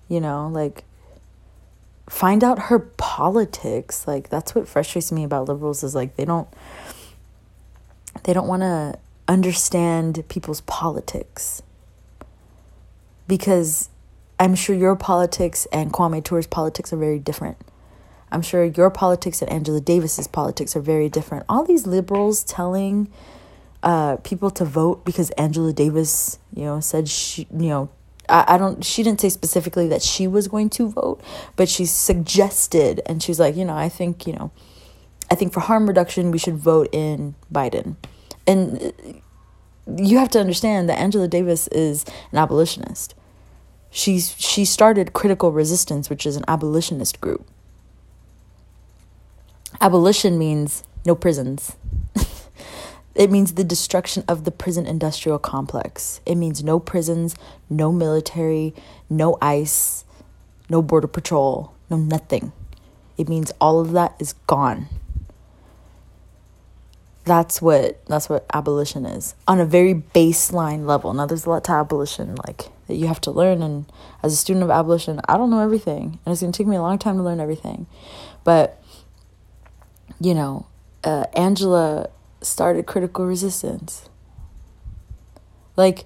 You 0.08 0.22
know, 0.22 0.50
like 0.52 0.84
find 2.10 2.44
out 2.44 2.60
her 2.64 2.80
politics. 2.80 4.08
Like 4.08 4.30
that's 4.30 4.54
what 4.56 4.68
frustrates 4.68 5.12
me 5.12 5.24
about 5.24 5.48
liberals 5.48 5.84
is 5.84 5.96
like 5.96 6.16
they 6.16 6.26
don't 6.26 6.48
they 8.24 8.34
don't 8.34 8.48
want 8.48 8.62
to 8.62 8.98
understand 9.28 10.24
people's 10.30 10.62
politics. 10.62 11.62
Because 13.28 13.90
I'm 14.40 14.56
sure 14.56 14.76
your 14.76 14.96
politics 14.96 15.68
and 15.72 15.92
Kwame 15.92 16.24
Ture's 16.24 16.48
politics 16.48 16.94
are 16.94 16.98
very 16.98 17.20
different. 17.20 17.58
I'm 18.32 18.42
sure 18.42 18.64
your 18.66 18.90
politics 18.90 19.42
and 19.42 19.50
Angela 19.50 19.80
Davis's 19.80 20.28
politics 20.28 20.76
are 20.76 20.82
very 20.82 21.10
different. 21.10 21.46
All 21.48 21.64
these 21.64 21.88
liberals 21.88 22.44
telling 22.44 23.10
uh, 23.82 24.18
people 24.18 24.50
to 24.52 24.66
vote 24.66 25.06
because 25.06 25.30
Angela 25.32 25.72
Davis, 25.72 26.38
you 26.54 26.64
know, 26.64 26.80
said 26.80 27.08
she, 27.08 27.48
you 27.52 27.70
know, 27.70 27.90
I, 28.28 28.58
don't, 28.58 28.84
she 28.84 29.04
didn't 29.04 29.22
say 29.22 29.30
specifically 29.30 29.88
that 29.90 30.02
she 30.02 30.28
was 30.28 30.48
going 30.48 30.70
to 30.72 30.90
vote, 30.90 31.22
but 31.56 31.70
she 31.70 31.86
suggested, 31.86 33.02
and 33.06 33.22
she's 33.22 33.40
like, 33.40 33.56
you 33.56 33.66
know, 33.66 33.76
I 33.76 33.90
think, 33.90 34.26
you 34.26 34.34
know, 34.34 34.52
I 35.30 35.36
think 35.36 35.54
for 35.54 35.60
harm 35.60 35.88
reduction, 35.88 36.32
we 36.32 36.38
should 36.38 36.58
vote 36.58 36.90
in 36.92 37.36
Biden. 37.54 37.96
And 38.48 38.82
uh, 38.82 39.94
you 39.98 40.18
have 40.18 40.30
to 40.32 40.40
understand 40.40 40.90
that 40.90 41.00
Angela 41.00 41.28
Davis 41.28 41.68
is 41.70 42.06
an 42.32 42.38
abolitionist. 42.38 43.16
She's, 43.90 44.36
she 44.38 44.66
started 44.66 45.14
Critical 45.14 45.52
Resistance, 45.52 46.10
which 46.10 46.26
is 46.26 46.36
an 46.36 46.44
abolitionist 46.48 47.22
group. 47.22 47.48
Abolition 49.82 50.38
means 50.38 50.84
no 51.06 51.16
prisons. 51.16 51.76
it 53.16 53.32
means 53.32 53.54
the 53.54 53.64
destruction 53.64 54.26
of 54.28 54.44
the 54.44 54.52
prison 54.52 54.86
industrial 54.86 55.40
complex. 55.40 56.20
It 56.26 56.36
means 56.36 56.64
no 56.64 56.80
prisons, 56.80 57.36
no 57.70 57.92
military, 57.94 58.76
no 59.10 59.38
ICE, 59.42 60.04
no 60.70 60.82
border 60.82 61.08
patrol, 61.08 61.74
no 61.90 61.96
nothing. 61.96 62.52
It 63.18 63.30
means 63.30 63.54
all 63.62 63.80
of 63.80 63.94
that 63.94 64.16
is 64.20 64.34
gone. 64.48 64.88
That's 67.24 67.62
what 67.62 68.06
that's 68.06 68.30
what 68.30 68.46
abolition 68.54 69.06
is 69.06 69.34
on 69.48 69.60
a 69.60 69.66
very 69.66 69.96
baseline 69.96 70.86
level. 70.86 71.14
Now 71.14 71.26
there's 71.26 71.46
a 71.46 71.50
lot 71.50 71.64
to 71.64 71.72
abolition 71.72 72.36
like 72.46 72.66
that 72.88 72.96
you 72.96 73.08
have 73.08 73.22
to 73.22 73.32
learn 73.32 73.64
and 73.64 73.92
as 74.22 74.34
a 74.34 74.36
student 74.36 74.64
of 74.64 74.70
abolition, 74.70 75.22
I 75.28 75.38
don't 75.38 75.50
know 75.50 75.62
everything 75.62 76.20
and 76.24 76.34
it's 76.34 76.42
going 76.42 76.52
to 76.52 76.58
take 76.58 76.68
me 76.68 76.76
a 76.76 76.82
long 76.82 77.00
time 77.00 77.18
to 77.18 77.24
learn 77.24 77.40
everything. 77.40 77.88
But 78.44 78.80
you 80.20 80.36
know, 80.36 80.68
uh, 81.04 81.26
Angela 81.36 82.10
started 82.46 82.86
critical 82.86 83.26
resistance. 83.26 84.10
Like, 85.76 86.06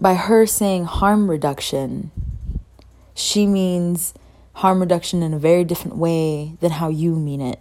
by 0.00 0.14
her 0.14 0.46
saying 0.46 0.84
harm 0.84 1.30
reduction, 1.30 2.10
she 3.14 3.46
means 3.46 4.14
harm 4.54 4.80
reduction 4.80 5.22
in 5.22 5.32
a 5.32 5.38
very 5.38 5.64
different 5.64 5.96
way 5.96 6.56
than 6.60 6.72
how 6.72 6.88
you 6.88 7.14
mean 7.16 7.40
it, 7.40 7.60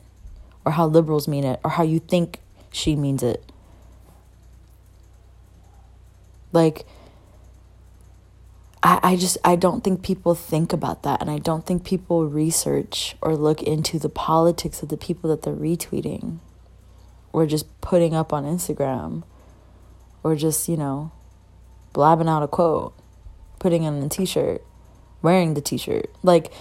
or 0.66 0.74
how 0.74 0.88
liberals 0.88 1.28
mean 1.28 1.44
it, 1.44 1.60
or 1.64 1.72
how 1.72 1.84
you 1.84 2.00
think 2.00 2.40
she 2.72 2.96
means 2.96 3.22
it. 3.22 3.44
Like, 6.52 6.86
I, 8.86 9.00
I 9.02 9.16
just 9.16 9.38
I 9.44 9.56
don't 9.56 9.84
think 9.84 10.04
people 10.04 10.36
think 10.36 10.72
about 10.72 11.04
that 11.04 11.20
and 11.20 11.30
I 11.30 11.40
don't 11.40 11.66
think 11.66 11.84
people 11.84 12.28
research 12.28 13.16
or 13.20 13.36
look 13.36 13.64
into 13.64 13.98
the 13.98 14.10
politics 14.10 14.84
of 14.84 14.90
the 14.90 14.98
people 14.98 15.30
that 15.32 15.42
they're 15.42 15.56
retweeting 15.56 16.38
or 17.36 17.46
just 17.46 17.66
putting 17.82 18.14
up 18.14 18.32
on 18.32 18.46
Instagram 18.46 19.24
or 20.24 20.36
just, 20.36 20.70
you 20.70 20.78
know, 20.78 21.12
blabbing 21.94 22.30
out 22.30 22.44
a 22.44 22.48
quote, 22.48 22.94
putting 23.60 23.84
it 23.84 23.88
on 23.88 24.02
a 24.02 24.10
t-shirt, 24.10 24.64
wearing 25.22 25.54
the 25.54 25.62
t-shirt. 25.62 26.10
Like 26.24 26.52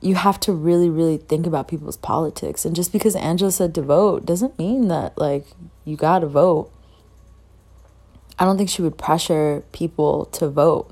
you 0.00 0.14
have 0.14 0.40
to 0.40 0.52
really 0.52 0.88
really 0.88 1.18
think 1.18 1.46
about 1.46 1.68
people's 1.68 1.98
politics 1.98 2.64
and 2.64 2.74
just 2.74 2.90
because 2.90 3.14
Angela 3.16 3.52
said 3.52 3.74
to 3.74 3.82
vote 3.82 4.24
doesn't 4.24 4.58
mean 4.58 4.88
that 4.88 5.16
like 5.18 5.44
you 5.84 5.94
got 5.94 6.20
to 6.20 6.26
vote 6.26 6.72
I 8.40 8.46
don't 8.46 8.56
think 8.56 8.70
she 8.70 8.80
would 8.80 8.96
pressure 8.96 9.62
people 9.70 10.24
to 10.26 10.48
vote. 10.48 10.90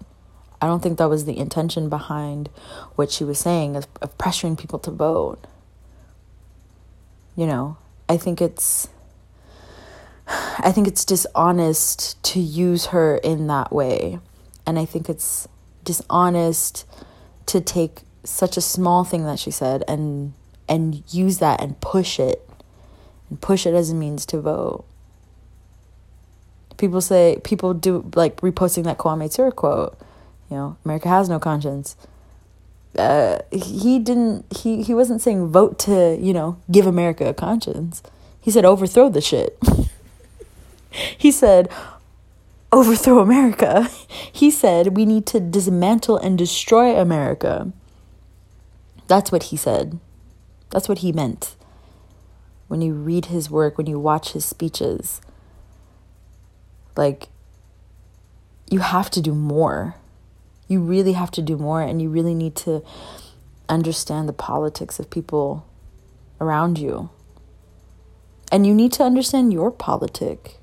I 0.61 0.67
don't 0.67 0.83
think 0.83 0.99
that 0.99 1.09
was 1.09 1.25
the 1.25 1.39
intention 1.39 1.89
behind 1.89 2.51
what 2.95 3.11
she 3.11 3.25
was 3.25 3.39
saying 3.39 3.75
of, 3.75 3.87
of 4.03 4.19
pressuring 4.19 4.59
people 4.59 4.79
to 4.81 4.91
vote. 4.91 5.47
You 7.35 7.47
know, 7.47 7.79
I 8.09 8.17
think 8.17 8.41
it's 8.41 8.89
I 10.27 10.73
think 10.73 10.87
it's 10.87 11.05
dishonest 11.05 12.23
to 12.25 12.41
use 12.41 12.87
her 12.87 13.17
in 13.19 13.47
that 13.47 13.73
way. 13.73 14.19
And 14.67 14.79
I 14.79 14.85
think 14.85 15.09
it's 15.09 15.49
dishonest 15.85 16.87
to 17.47 17.61
take 17.61 18.01
such 18.25 18.57
a 18.57 18.61
small 18.61 19.05
thing 19.05 19.25
that 19.25 19.39
she 19.39 19.51
said 19.51 19.85
and 19.89 20.35
and 20.69 21.03
use 21.09 21.39
that 21.39 21.63
and 21.63 21.81
push 21.81 22.21
it 22.21 22.49
and 23.31 23.41
push 23.41 23.67
it 23.67 23.75
as 23.75 23.91
a 23.91 23.95
means 23.95 24.27
to 24.27 24.41
vote 24.41 24.85
people 26.79 27.01
say 27.03 27.39
people 27.45 27.75
do 27.75 28.11
like 28.15 28.41
reposting 28.41 28.85
that 28.85 28.97
Kwame 28.97 29.33
Ture 29.35 29.51
quote. 29.51 29.99
You 30.51 30.57
know, 30.57 30.77
America 30.87 31.09
has 31.09 31.29
no 31.29 31.39
conscience. 31.39 31.95
Uh, 32.99 33.39
he 33.53 33.99
didn't. 33.99 34.45
He 34.55 34.83
he 34.83 34.93
wasn't 34.93 35.23
saying 35.23 35.49
vote 35.49 35.79
to 35.81 36.17
you 36.21 36.33
know 36.33 36.59
give 36.71 36.87
America 36.87 37.27
a 37.27 37.35
conscience. 37.35 38.03
He 38.41 38.51
said 38.51 38.65
overthrow 38.65 39.09
the 39.09 39.21
shit. 39.21 39.57
he 40.91 41.31
said 41.31 41.71
overthrow 42.73 43.21
America. 43.21 43.89
He 44.33 44.51
said 44.53 44.97
we 44.97 45.05
need 45.05 45.27
to 45.27 45.41
dismantle 45.41 46.17
and 46.17 46.39
destroy 46.39 46.97
America. 46.97 47.73
That's 49.09 49.33
what 49.33 49.45
he 49.45 49.57
said. 49.57 49.99
That's 50.71 50.89
what 50.89 50.99
he 50.99 51.13
meant. 51.13 51.57
When 52.69 52.83
you 52.83 52.93
read 52.93 53.27
his 53.27 53.51
work, 53.51 53.79
when 53.79 53.87
you 53.87 53.99
watch 53.99 54.33
his 54.33 54.45
speeches, 54.45 55.21
like, 56.95 57.29
you 58.69 58.81
have 58.81 59.11
to 59.13 59.21
do 59.21 59.35
more. 59.35 59.95
You 60.69 60.81
really 60.81 61.15
have 61.15 61.31
to 61.33 61.43
do 61.43 61.57
more, 61.57 61.83
and 61.83 62.01
you 62.01 62.09
really 62.09 62.35
need 62.35 62.55
to 62.57 62.85
understand 63.69 64.29
the 64.29 64.33
politics 64.33 64.99
of 64.99 65.11
people 65.11 65.67
around 66.41 66.79
you. 66.79 67.11
And 68.53 68.67
you 68.67 68.75
need 68.75 68.93
to 68.93 69.03
understand 69.03 69.53
your 69.53 69.71
politic. 69.71 70.59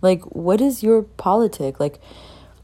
Like, 0.00 0.22
what 0.34 0.60
is 0.60 0.82
your 0.82 1.02
politic? 1.02 1.80
Like, 1.80 2.00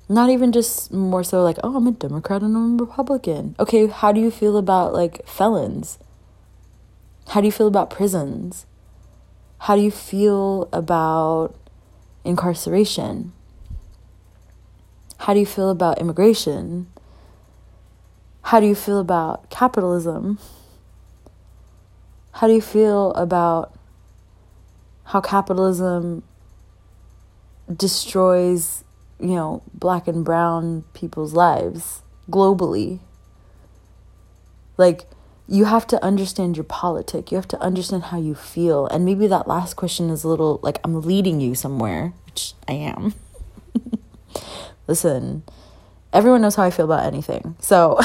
not 0.09 0.31
even 0.31 0.53
just 0.53 0.93
more 0.93 1.25
so 1.25 1.43
like, 1.43 1.59
oh, 1.65 1.77
I'm 1.77 1.87
a 1.87 1.93
Democrat 1.93 2.43
and 2.43 2.57
I'm 2.57 2.79
a 2.79 2.85
Republican. 2.85 3.57
Okay, 3.59 3.87
how 3.87 4.13
do 4.13 4.21
you 4.21 4.31
feel 4.31 4.57
about 4.57 4.93
like 4.93 5.27
felons? 5.27 5.99
How 7.29 7.41
do 7.41 7.47
you 7.47 7.53
feel 7.53 7.67
about 7.67 7.91
prisons? 7.91 8.67
How 9.61 9.77
do 9.77 9.83
you 9.83 9.91
feel 9.91 10.69
about 10.73 11.55
incarceration? 12.23 13.33
How 15.25 15.35
do 15.35 15.41
you 15.41 15.47
feel 15.47 15.71
about 15.71 16.01
immigration? 16.01 16.87
How 18.43 18.61
do 18.61 18.67
you 18.67 18.75
feel 18.75 19.01
about 19.01 19.51
capitalism? 19.51 20.39
How 22.33 22.47
do 22.47 22.53
you 22.53 22.61
feel 22.61 23.13
about 23.13 23.73
how 25.05 25.21
capitalism 25.21 26.23
destroys 27.75 28.85
you 29.21 29.35
know, 29.35 29.63
black 29.73 30.07
and 30.07 30.25
brown 30.25 30.85
people's 30.93 31.33
lives 31.33 32.03
globally. 32.31 32.99
Like, 34.77 35.07
you 35.47 35.67
have 35.67 35.87
to 35.89 36.05
understand 36.05 36.57
your 36.57 36.65
politic. 36.65 37.31
You 37.31 37.37
have 37.37 37.49
to 37.49 37.61
understand 37.61 38.05
how 38.05 38.19
you 38.19 38.35
feel. 38.35 38.87
And 38.89 39.05
maybe 39.05 39.27
that 39.29 39.47
last 39.47 39.75
question 39.75 40.11
is 40.11 40.25
a 40.25 40.29
little 40.29 40.59
like 40.63 40.79
I'm 40.85 41.01
leading 41.01 41.41
you 41.41 41.55
somewhere, 41.55 42.13
which 42.27 42.55
I 42.69 42.73
am. 42.73 43.15
Listen, 44.87 45.43
everyone 46.13 46.43
knows 46.43 46.55
how 46.55 46.63
I 46.63 46.71
feel 46.71 46.85
about 46.85 47.07
anything. 47.07 47.57
So, 47.61 47.99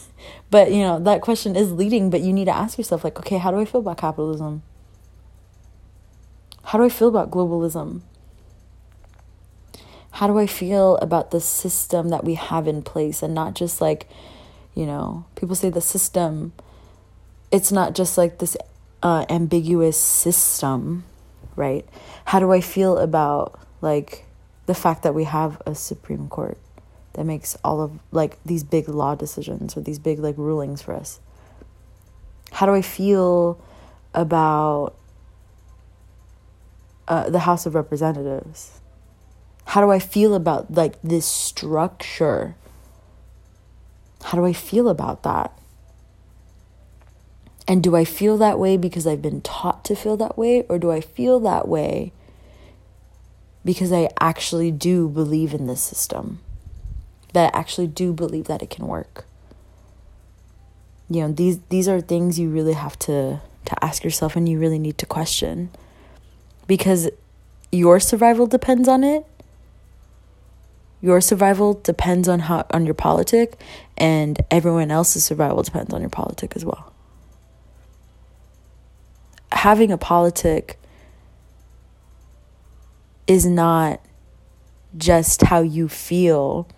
but 0.50 0.72
you 0.72 0.80
know, 0.80 0.98
that 1.00 1.20
question 1.20 1.56
is 1.56 1.72
leading, 1.72 2.10
but 2.10 2.20
you 2.20 2.32
need 2.32 2.46
to 2.46 2.56
ask 2.56 2.78
yourself, 2.78 3.04
like, 3.04 3.18
okay, 3.18 3.38
how 3.38 3.50
do 3.50 3.58
I 3.58 3.64
feel 3.64 3.80
about 3.80 3.98
capitalism? 3.98 4.62
How 6.64 6.78
do 6.78 6.84
I 6.84 6.88
feel 6.88 7.08
about 7.08 7.30
globalism? 7.30 8.02
How 10.12 10.26
do 10.26 10.38
I 10.38 10.46
feel 10.46 10.96
about 10.96 11.30
the 11.30 11.40
system 11.40 12.08
that 12.08 12.24
we 12.24 12.34
have 12.34 12.66
in 12.66 12.82
place 12.82 13.22
and 13.22 13.34
not 13.34 13.54
just 13.54 13.80
like, 13.80 14.08
you 14.74 14.86
know, 14.86 15.26
people 15.36 15.54
say 15.54 15.70
the 15.70 15.80
system 15.80 16.52
it's 17.50 17.72
not 17.72 17.94
just 17.94 18.18
like 18.18 18.38
this 18.38 18.56
uh, 19.02 19.24
ambiguous 19.28 19.98
system, 19.98 21.04
right? 21.54 21.86
How 22.26 22.38
do 22.38 22.52
I 22.52 22.60
feel 22.60 22.98
about 22.98 23.58
like 23.80 24.25
the 24.66 24.74
fact 24.74 25.02
that 25.02 25.14
we 25.14 25.24
have 25.24 25.60
a 25.64 25.74
Supreme 25.74 26.28
Court 26.28 26.58
that 27.14 27.24
makes 27.24 27.56
all 27.64 27.80
of 27.80 27.98
like 28.12 28.38
these 28.44 28.62
big 28.62 28.88
law 28.88 29.14
decisions 29.14 29.76
or 29.76 29.80
these 29.80 29.98
big 29.98 30.18
like 30.18 30.36
rulings 30.36 30.82
for 30.82 30.94
us? 30.94 31.20
How 32.52 32.66
do 32.66 32.74
I 32.74 32.82
feel 32.82 33.60
about 34.14 34.94
uh, 37.08 37.30
the 37.30 37.40
House 37.40 37.66
of 37.66 37.74
Representatives? 37.74 38.80
How 39.66 39.80
do 39.80 39.90
I 39.90 39.98
feel 39.98 40.34
about 40.34 40.72
like 40.72 41.00
this 41.02 41.26
structure? 41.26 42.56
How 44.22 44.38
do 44.38 44.44
I 44.44 44.52
feel 44.52 44.88
about 44.88 45.22
that? 45.22 45.56
And 47.68 47.82
do 47.82 47.96
I 47.96 48.04
feel 48.04 48.36
that 48.38 48.58
way 48.58 48.76
because 48.76 49.06
I've 49.06 49.22
been 49.22 49.40
taught 49.40 49.84
to 49.86 49.96
feel 49.96 50.16
that 50.18 50.38
way? 50.38 50.62
Or 50.68 50.78
do 50.78 50.90
I 50.90 51.00
feel 51.00 51.40
that 51.40 51.66
way 51.66 52.12
because 53.66 53.92
I 53.92 54.08
actually 54.18 54.70
do 54.70 55.08
believe 55.08 55.52
in 55.52 55.66
this 55.66 55.82
system? 55.82 56.40
That 57.34 57.54
I 57.54 57.58
actually 57.58 57.88
do 57.88 58.14
believe 58.14 58.46
that 58.46 58.62
it 58.62 58.70
can 58.70 58.86
work? 58.86 59.26
You 61.10 61.22
know, 61.22 61.32
these, 61.32 61.58
these 61.68 61.86
are 61.86 62.00
things 62.00 62.38
you 62.38 62.48
really 62.48 62.72
have 62.72 62.98
to, 63.00 63.42
to 63.66 63.84
ask 63.84 64.04
yourself 64.04 64.36
and 64.36 64.48
you 64.48 64.58
really 64.58 64.78
need 64.78 64.96
to 64.98 65.06
question 65.06 65.68
because 66.66 67.10
your 67.70 68.00
survival 68.00 68.46
depends 68.46 68.88
on 68.88 69.04
it. 69.04 69.26
Your 71.02 71.20
survival 71.20 71.74
depends 71.74 72.26
on 72.26 72.40
how 72.40 72.64
on 72.70 72.86
your 72.86 72.94
politic 72.94 73.60
and 73.98 74.40
everyone 74.50 74.90
else's 74.90 75.24
survival 75.24 75.62
depends 75.62 75.92
on 75.92 76.00
your 76.00 76.10
politic 76.10 76.54
as 76.56 76.64
well 76.64 76.92
having 79.56 79.90
a 79.90 79.98
politic 79.98 80.78
is 83.26 83.46
not 83.46 84.00
just 84.96 85.42
how 85.42 85.60
you 85.60 85.88
feel 85.88 86.68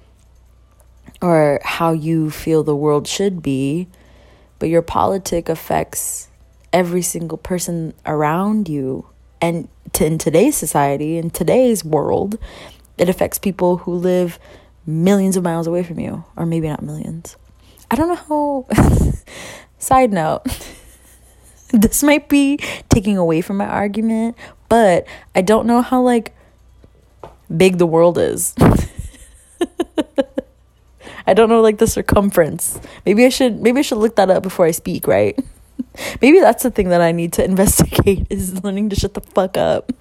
or 1.21 1.61
how 1.64 1.93
you 1.93 2.31
feel 2.31 2.62
the 2.62 2.76
world 2.76 3.07
should 3.07 3.43
be, 3.43 3.88
but 4.59 4.69
your 4.69 4.83
politic 4.83 5.49
affects 5.49 6.28
every 6.73 7.02
single 7.02 7.38
person 7.38 7.95
around 8.07 8.69
you. 8.69 9.07
And 9.40 9.69
to, 9.95 10.07
in 10.07 10.19
today's 10.19 10.57
society, 10.57 11.17
in 11.17 11.31
today's 11.31 11.85
world, 11.85 12.38
it 12.97 13.09
affects 13.09 13.38
people 13.38 13.78
who 13.78 13.95
live 13.95 14.38
millions 14.87 15.37
of 15.37 15.45
miles 15.45 15.67
away 15.67 15.83
from 15.83 16.00
you, 16.00 16.25
or 16.37 16.47
maybe 16.47 16.69
not 16.69 16.83
millions. 16.83 17.37
I 17.90 17.97
don't 17.97 18.09
know 18.09 18.67
how. 18.75 19.12
Side 19.78 20.13
note. 20.13 20.43
this 21.73 22.02
might 22.02 22.28
be 22.28 22.58
taking 22.89 23.17
away 23.17 23.41
from 23.41 23.58
my 23.58 23.67
argument, 23.67 24.37
but 24.69 25.06
I 25.34 25.43
don't 25.43 25.67
know 25.67 25.82
how 25.82 26.02
like 26.02 26.34
big 27.54 27.78
the 27.78 27.87
world 27.87 28.19
is. 28.19 28.54
I 31.26 31.34
don't 31.34 31.49
know 31.50 31.61
like 31.61 31.76
the 31.78 31.87
circumference. 31.87 32.80
Maybe 33.04 33.26
I 33.26 33.28
should 33.28 33.61
maybe 33.61 33.80
I 33.80 33.82
should 33.82 33.99
look 33.99 34.17
that 34.17 34.30
up 34.30 34.43
before 34.43 34.65
I 34.65 34.71
speak, 34.71 35.06
right? 35.06 35.39
maybe 36.23 36.41
that's 36.41 36.63
the 36.63 36.71
thing 36.71 36.89
that 36.89 37.02
I 37.02 37.13
need 37.13 37.34
to 37.34 37.45
investigate 37.52 38.26
is 38.30 38.65
learning 38.65 38.89
to 38.91 38.97
shut 38.97 39.15
the 39.15 39.21
fuck 39.21 39.56
up. 39.56 39.93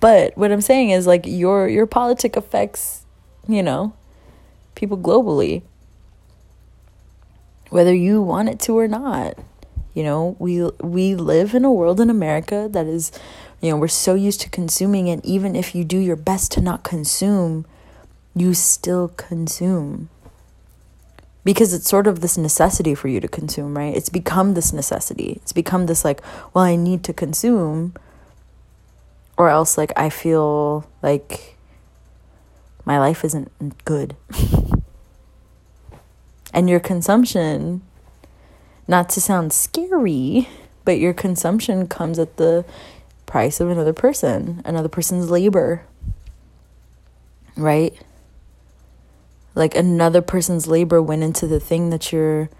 but 0.00 0.36
what 0.36 0.50
I'm 0.50 0.60
saying 0.60 0.90
is 0.90 1.06
like 1.06 1.24
your 1.24 1.68
your 1.68 1.86
politic 1.86 2.36
affects, 2.36 3.04
you 3.46 3.62
know, 3.62 3.94
people 4.74 4.98
globally. 4.98 5.62
Whether 7.68 7.94
you 7.94 8.20
want 8.20 8.48
it 8.48 8.58
to 8.60 8.76
or 8.76 8.88
not. 8.88 9.38
You 9.94 10.04
know, 10.04 10.36
we 10.38 10.62
we 10.80 11.14
live 11.14 11.54
in 11.54 11.64
a 11.64 11.72
world 11.72 12.00
in 12.00 12.10
America 12.10 12.68
that 12.70 12.86
is, 12.86 13.10
you 13.60 13.70
know, 13.70 13.76
we're 13.76 13.88
so 13.88 14.14
used 14.14 14.40
to 14.42 14.48
consuming 14.48 15.08
and 15.08 15.24
even 15.24 15.56
if 15.56 15.74
you 15.74 15.84
do 15.84 15.98
your 15.98 16.16
best 16.16 16.52
to 16.52 16.60
not 16.60 16.84
consume, 16.84 17.66
you 18.34 18.54
still 18.54 19.08
consume. 19.08 20.08
Because 21.42 21.72
it's 21.72 21.88
sort 21.88 22.06
of 22.06 22.20
this 22.20 22.36
necessity 22.36 22.94
for 22.94 23.08
you 23.08 23.18
to 23.18 23.26
consume, 23.26 23.76
right? 23.76 23.96
It's 23.96 24.10
become 24.10 24.54
this 24.54 24.72
necessity. 24.72 25.40
It's 25.42 25.52
become 25.52 25.86
this 25.86 26.04
like, 26.04 26.20
well, 26.52 26.64
I 26.64 26.76
need 26.76 27.02
to 27.04 27.12
consume 27.12 27.94
or 29.40 29.48
else 29.48 29.78
like 29.78 29.90
I 29.96 30.10
feel 30.10 30.86
like 31.02 31.56
my 32.84 32.98
life 32.98 33.24
isn't 33.24 33.50
good. 33.86 34.14
and 36.52 36.68
your 36.68 36.78
consumption 36.78 37.80
not 38.90 39.08
to 39.10 39.20
sound 39.20 39.52
scary, 39.52 40.48
but 40.84 40.98
your 40.98 41.14
consumption 41.14 41.86
comes 41.86 42.18
at 42.18 42.36
the 42.36 42.64
price 43.24 43.60
of 43.60 43.70
another 43.70 43.92
person, 43.92 44.60
another 44.64 44.88
person's 44.88 45.30
labor. 45.30 45.86
Right? 47.56 47.94
Like 49.54 49.76
another 49.76 50.20
person's 50.20 50.66
labor 50.66 51.00
went 51.00 51.22
into 51.22 51.46
the 51.46 51.60
thing 51.60 51.90
that 51.90 52.12
you're 52.12 52.50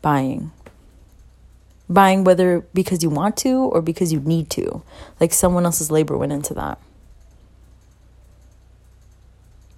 buying. 0.00 0.52
Buying 1.88 2.22
whether 2.22 2.60
because 2.72 3.02
you 3.02 3.10
want 3.10 3.36
to 3.38 3.56
or 3.56 3.82
because 3.82 4.12
you 4.12 4.20
need 4.20 4.50
to. 4.50 4.82
Like 5.18 5.32
someone 5.32 5.64
else's 5.64 5.90
labor 5.90 6.16
went 6.16 6.32
into 6.32 6.54
that. 6.54 6.78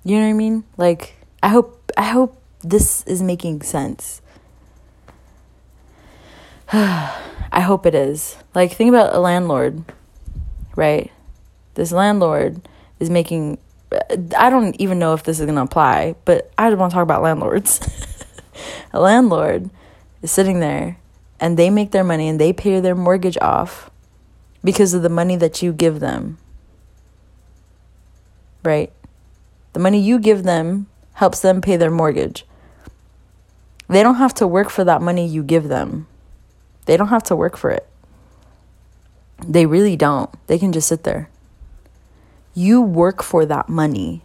You 0.05 0.17
know 0.17 0.25
what 0.25 0.31
I 0.31 0.35
mean? 0.35 0.65
Like 0.77 1.15
I 1.43 1.49
hope 1.49 1.91
I 1.97 2.05
hope 2.05 2.41
this 2.63 3.03
is 3.07 3.23
making 3.23 3.63
sense. 3.63 4.21
I 6.73 7.61
hope 7.61 7.87
it 7.87 7.95
is. 7.95 8.37
Like, 8.55 8.73
think 8.73 8.89
about 8.89 9.15
a 9.15 9.21
landlord, 9.21 9.85
right? 10.75 11.13
This 11.75 11.93
landlord 11.93 12.69
is 12.99 13.09
making. 13.09 13.59
Uh, 13.93 14.17
I 14.37 14.51
don't 14.51 14.75
even 14.81 14.99
know 14.99 15.15
if 15.15 15.23
this 15.23 15.39
is 15.39 15.47
going 15.47 15.55
to 15.57 15.63
apply, 15.63 16.17
but 16.25 16.51
I 16.59 16.69
just 16.69 16.79
want 16.79 16.91
to 16.91 16.95
talk 16.95 17.05
about 17.05 17.23
landlords. 17.23 17.81
a 18.93 19.01
landlord 19.01 19.71
is 20.23 20.33
sitting 20.33 20.59
there 20.59 20.99
and 21.39 21.57
they 21.57 21.71
make 21.71 21.93
their 21.93 22.03
money 22.03 22.29
and 22.29 22.41
they 22.41 22.53
pay 22.53 22.81
their 22.81 22.97
mortgage 22.97 23.39
off 23.41 23.91
because 24.65 24.93
of 24.93 25.03
the 25.03 25.09
money 25.09 25.37
that 25.37 25.63
you 25.63 25.73
give 25.73 26.01
them. 26.01 26.39
Right? 28.65 28.93
The 29.73 29.79
money 29.81 30.01
you 30.01 30.19
give 30.19 30.43
them 30.43 30.89
helps 31.15 31.41
them 31.41 31.61
pay 31.61 31.77
their 31.77 31.91
mortgage. 31.91 32.45
They 33.89 34.03
don't 34.03 34.17
have 34.17 34.35
to 34.35 34.49
work 34.49 34.69
for 34.71 34.83
that 34.83 35.01
money 35.01 35.29
you 35.29 35.45
give 35.45 35.69
them. 35.69 36.09
They 36.87 36.97
don't 36.97 37.09
have 37.09 37.25
to 37.25 37.37
work 37.37 37.57
for 37.57 37.71
it. 37.71 37.87
They 39.47 39.67
really 39.67 39.97
don't. 39.97 40.31
They 40.47 40.59
can 40.59 40.73
just 40.73 40.89
sit 40.89 41.05
there. 41.05 41.29
You 42.55 42.81
work 42.81 43.23
for 43.23 43.45
that 43.45 43.69
money. 43.69 44.23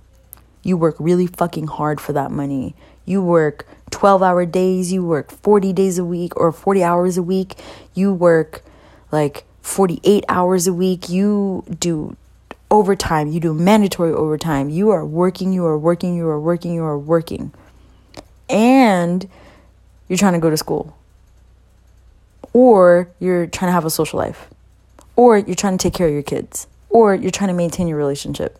You 0.63 0.77
work 0.77 0.95
really 0.99 1.27
fucking 1.27 1.67
hard 1.67 1.99
for 1.99 2.13
that 2.13 2.31
money. 2.31 2.75
You 3.03 3.21
work 3.21 3.67
12 3.89 4.23
hour 4.23 4.45
days. 4.45 4.93
You 4.93 5.03
work 5.03 5.31
40 5.31 5.73
days 5.73 5.97
a 5.97 6.05
week 6.05 6.37
or 6.37 6.51
40 6.51 6.83
hours 6.83 7.17
a 7.17 7.23
week. 7.23 7.55
You 7.93 8.13
work 8.13 8.63
like 9.11 9.43
48 9.61 10.23
hours 10.29 10.67
a 10.67 10.73
week. 10.73 11.09
You 11.09 11.65
do 11.79 12.15
overtime. 12.69 13.27
You 13.27 13.39
do 13.39 13.53
mandatory 13.53 14.13
overtime. 14.13 14.69
You 14.69 14.91
are 14.91 15.05
working. 15.05 15.51
You 15.51 15.65
are 15.65 15.77
working. 15.77 16.15
You 16.15 16.27
are 16.27 16.39
working. 16.39 16.73
You 16.73 16.83
are 16.83 16.97
working. 16.97 17.51
And 18.49 19.27
you're 20.07 20.17
trying 20.17 20.33
to 20.33 20.39
go 20.39 20.49
to 20.49 20.57
school 20.57 20.95
or 22.53 23.09
you're 23.19 23.47
trying 23.47 23.69
to 23.69 23.73
have 23.73 23.85
a 23.85 23.89
social 23.89 24.19
life, 24.19 24.49
or 25.15 25.37
you're 25.37 25.55
trying 25.55 25.77
to 25.77 25.81
take 25.81 25.93
care 25.93 26.07
of 26.07 26.13
your 26.13 26.23
kids, 26.23 26.67
or 26.89 27.15
you're 27.15 27.31
trying 27.31 27.49
to 27.49 27.53
maintain 27.53 27.87
your 27.87 27.97
relationship, 27.97 28.59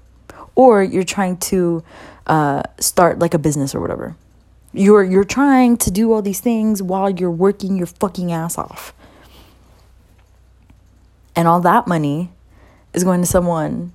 or 0.56 0.84
you're 0.84 1.04
trying 1.04 1.38
to 1.38 1.84
uh, 2.28 2.64
start 2.80 3.20
like 3.20 3.34
a 3.34 3.40
business 3.40 3.76
or 3.76 3.80
whatever. 3.80 4.16
You're 4.74 5.04
you're 5.04 5.26
trying 5.26 5.78
to 5.78 5.92
do 5.92 6.14
all 6.14 6.22
these 6.22 6.40
things 6.40 6.82
while 6.82 7.10
you're 7.10 7.32
working 7.32 7.76
your 7.76 7.88
fucking 7.88 8.32
ass 8.32 8.58
off. 8.58 8.94
And 11.36 11.48
all 11.48 11.60
that 11.62 11.88
money 11.88 12.30
is 12.94 13.04
going 13.04 13.22
to 13.22 13.28
someone 13.28 13.92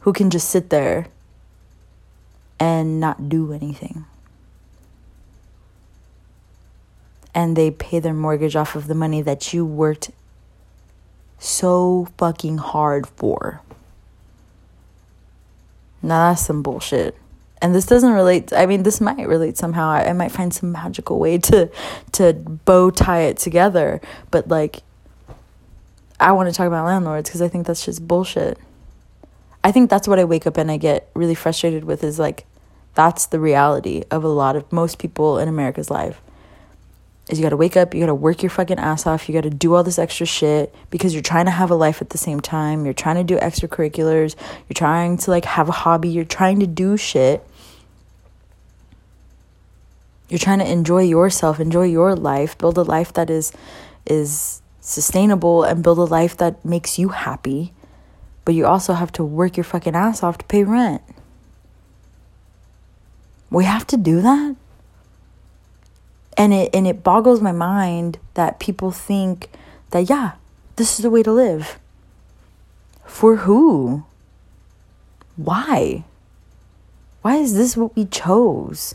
who 0.00 0.12
can 0.12 0.30
just 0.30 0.48
sit 0.50 0.70
there 0.70 1.06
and 2.58 3.00
not 3.00 3.28
do 3.28 3.52
anything. 3.52 4.04
And 7.34 7.56
they 7.56 7.70
pay 7.70 7.98
their 7.98 8.14
mortgage 8.14 8.56
off 8.56 8.74
of 8.74 8.86
the 8.86 8.94
money 8.94 9.22
that 9.22 9.52
you 9.52 9.64
worked 9.64 10.10
so 11.38 12.08
fucking 12.18 12.58
hard 12.58 13.06
for. 13.06 13.62
Now 16.02 16.30
that's 16.30 16.42
some 16.42 16.62
bullshit. 16.62 17.16
And 17.60 17.74
this 17.74 17.86
doesn't 17.86 18.12
relate. 18.12 18.52
I 18.52 18.66
mean, 18.66 18.82
this 18.82 19.00
might 19.00 19.26
relate 19.28 19.56
somehow. 19.56 19.88
I, 19.88 20.08
I 20.08 20.12
might 20.12 20.32
find 20.32 20.52
some 20.52 20.72
magical 20.72 21.18
way 21.18 21.38
to 21.38 21.70
to 22.12 22.32
bow 22.32 22.90
tie 22.90 23.22
it 23.22 23.36
together. 23.36 24.00
But 24.30 24.48
like, 24.48 24.82
I 26.18 26.32
want 26.32 26.48
to 26.48 26.54
talk 26.54 26.66
about 26.66 26.86
landlords 26.86 27.28
because 27.28 27.40
I 27.40 27.48
think 27.48 27.66
that's 27.66 27.84
just 27.84 28.06
bullshit. 28.06 28.58
I 29.64 29.70
think 29.70 29.90
that's 29.90 30.08
what 30.08 30.18
I 30.18 30.24
wake 30.24 30.46
up 30.46 30.56
and 30.56 30.70
I 30.70 30.76
get 30.76 31.08
really 31.14 31.36
frustrated 31.36 31.84
with 31.84 32.02
is 32.02 32.18
like 32.18 32.46
that's 32.94 33.26
the 33.26 33.38
reality 33.38 34.02
of 34.10 34.24
a 34.24 34.28
lot 34.28 34.56
of 34.56 34.70
most 34.72 34.98
people 34.98 35.38
in 35.38 35.48
America's 35.48 35.90
life. 35.90 36.20
Is 37.28 37.38
you 37.38 37.42
got 37.42 37.50
to 37.50 37.56
wake 37.56 37.76
up, 37.76 37.94
you 37.94 38.00
got 38.00 38.06
to 38.06 38.14
work 38.14 38.42
your 38.42 38.50
fucking 38.50 38.78
ass 38.78 39.06
off, 39.06 39.28
you 39.28 39.32
got 39.32 39.42
to 39.42 39.50
do 39.50 39.74
all 39.74 39.84
this 39.84 39.98
extra 39.98 40.26
shit 40.26 40.74
because 40.90 41.14
you're 41.14 41.22
trying 41.22 41.44
to 41.44 41.52
have 41.52 41.70
a 41.70 41.74
life 41.74 42.02
at 42.02 42.10
the 42.10 42.18
same 42.18 42.40
time, 42.40 42.84
you're 42.84 42.94
trying 42.94 43.16
to 43.16 43.24
do 43.24 43.38
extracurriculars, 43.38 44.34
you're 44.68 44.74
trying 44.74 45.16
to 45.18 45.30
like 45.30 45.44
have 45.44 45.68
a 45.68 45.72
hobby, 45.72 46.08
you're 46.08 46.24
trying 46.24 46.58
to 46.60 46.66
do 46.66 46.96
shit. 46.96 47.46
You're 50.28 50.38
trying 50.38 50.60
to 50.60 50.70
enjoy 50.70 51.02
yourself, 51.02 51.60
enjoy 51.60 51.84
your 51.84 52.16
life, 52.16 52.56
build 52.58 52.76
a 52.78 52.82
life 52.82 53.12
that 53.12 53.30
is 53.30 53.52
is 54.04 54.60
sustainable 54.80 55.62
and 55.62 55.82
build 55.82 55.98
a 55.98 56.04
life 56.04 56.36
that 56.38 56.64
makes 56.64 56.98
you 56.98 57.10
happy 57.10 57.72
but 58.44 58.54
you 58.54 58.66
also 58.66 58.94
have 58.94 59.12
to 59.12 59.24
work 59.24 59.56
your 59.56 59.64
fucking 59.64 59.94
ass 59.94 60.22
off 60.22 60.38
to 60.38 60.44
pay 60.46 60.64
rent. 60.64 61.02
We 63.50 63.64
have 63.64 63.86
to 63.88 63.96
do 63.96 64.20
that. 64.22 64.56
And 66.36 66.52
it 66.52 66.74
and 66.74 66.86
it 66.86 67.02
boggles 67.02 67.40
my 67.40 67.52
mind 67.52 68.18
that 68.34 68.58
people 68.58 68.90
think 68.90 69.50
that 69.90 70.08
yeah, 70.08 70.32
this 70.76 70.98
is 70.98 71.02
the 71.02 71.10
way 71.10 71.22
to 71.22 71.32
live. 71.32 71.78
For 73.06 73.36
who? 73.36 74.04
Why? 75.36 76.04
Why 77.20 77.36
is 77.36 77.54
this 77.54 77.76
what 77.76 77.94
we 77.94 78.06
chose? 78.06 78.94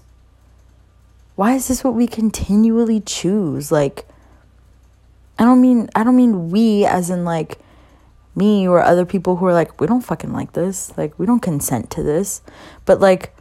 Why 1.35 1.53
is 1.53 1.67
this 1.67 1.83
what 1.83 1.93
we 1.93 2.07
continually 2.07 2.99
choose? 2.99 3.71
Like 3.71 4.07
I 5.37 5.45
don't 5.45 5.61
mean 5.61 5.89
I 5.95 6.03
don't 6.03 6.15
mean 6.15 6.49
we 6.49 6.85
as 6.85 7.09
in 7.09 7.23
like 7.23 7.59
me 8.37 8.67
or 8.67 8.81
other 8.81 9.05
people 9.05 9.37
who 9.37 9.47
are 9.47 9.53
like, 9.53 9.81
we 9.81 9.87
don't 9.87 10.05
fucking 10.05 10.31
like 10.31 10.53
this. 10.53 10.95
Like, 10.95 11.17
we 11.17 11.25
don't 11.25 11.41
consent 11.41 11.89
to 11.91 12.03
this. 12.03 12.41
But 12.85 13.01
like, 13.01 13.35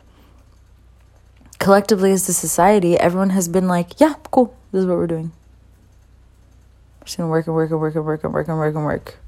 collectively 1.59 2.13
as 2.13 2.29
a 2.29 2.33
society, 2.33 2.99
everyone 2.99 3.31
has 3.31 3.49
been 3.49 3.69
like, 3.69 4.01
yeah, 4.01 4.15
cool. 4.31 4.57
This 4.73 4.81
is 4.81 4.87
what 4.87 4.97
we're 4.97 5.07
doing. 5.07 5.33
We're 7.01 7.05
just 7.07 7.17
gonna 7.17 7.31
work 7.31 7.47
and 7.47 7.55
work 7.55 7.71
and 7.71 7.81
work 7.81 7.95
and 7.95 8.05
work 8.05 8.25
and 8.25 8.35
work 8.35 8.49
and 8.49 8.59
work 8.59 8.75
and 8.75 8.85
work. 8.85 9.19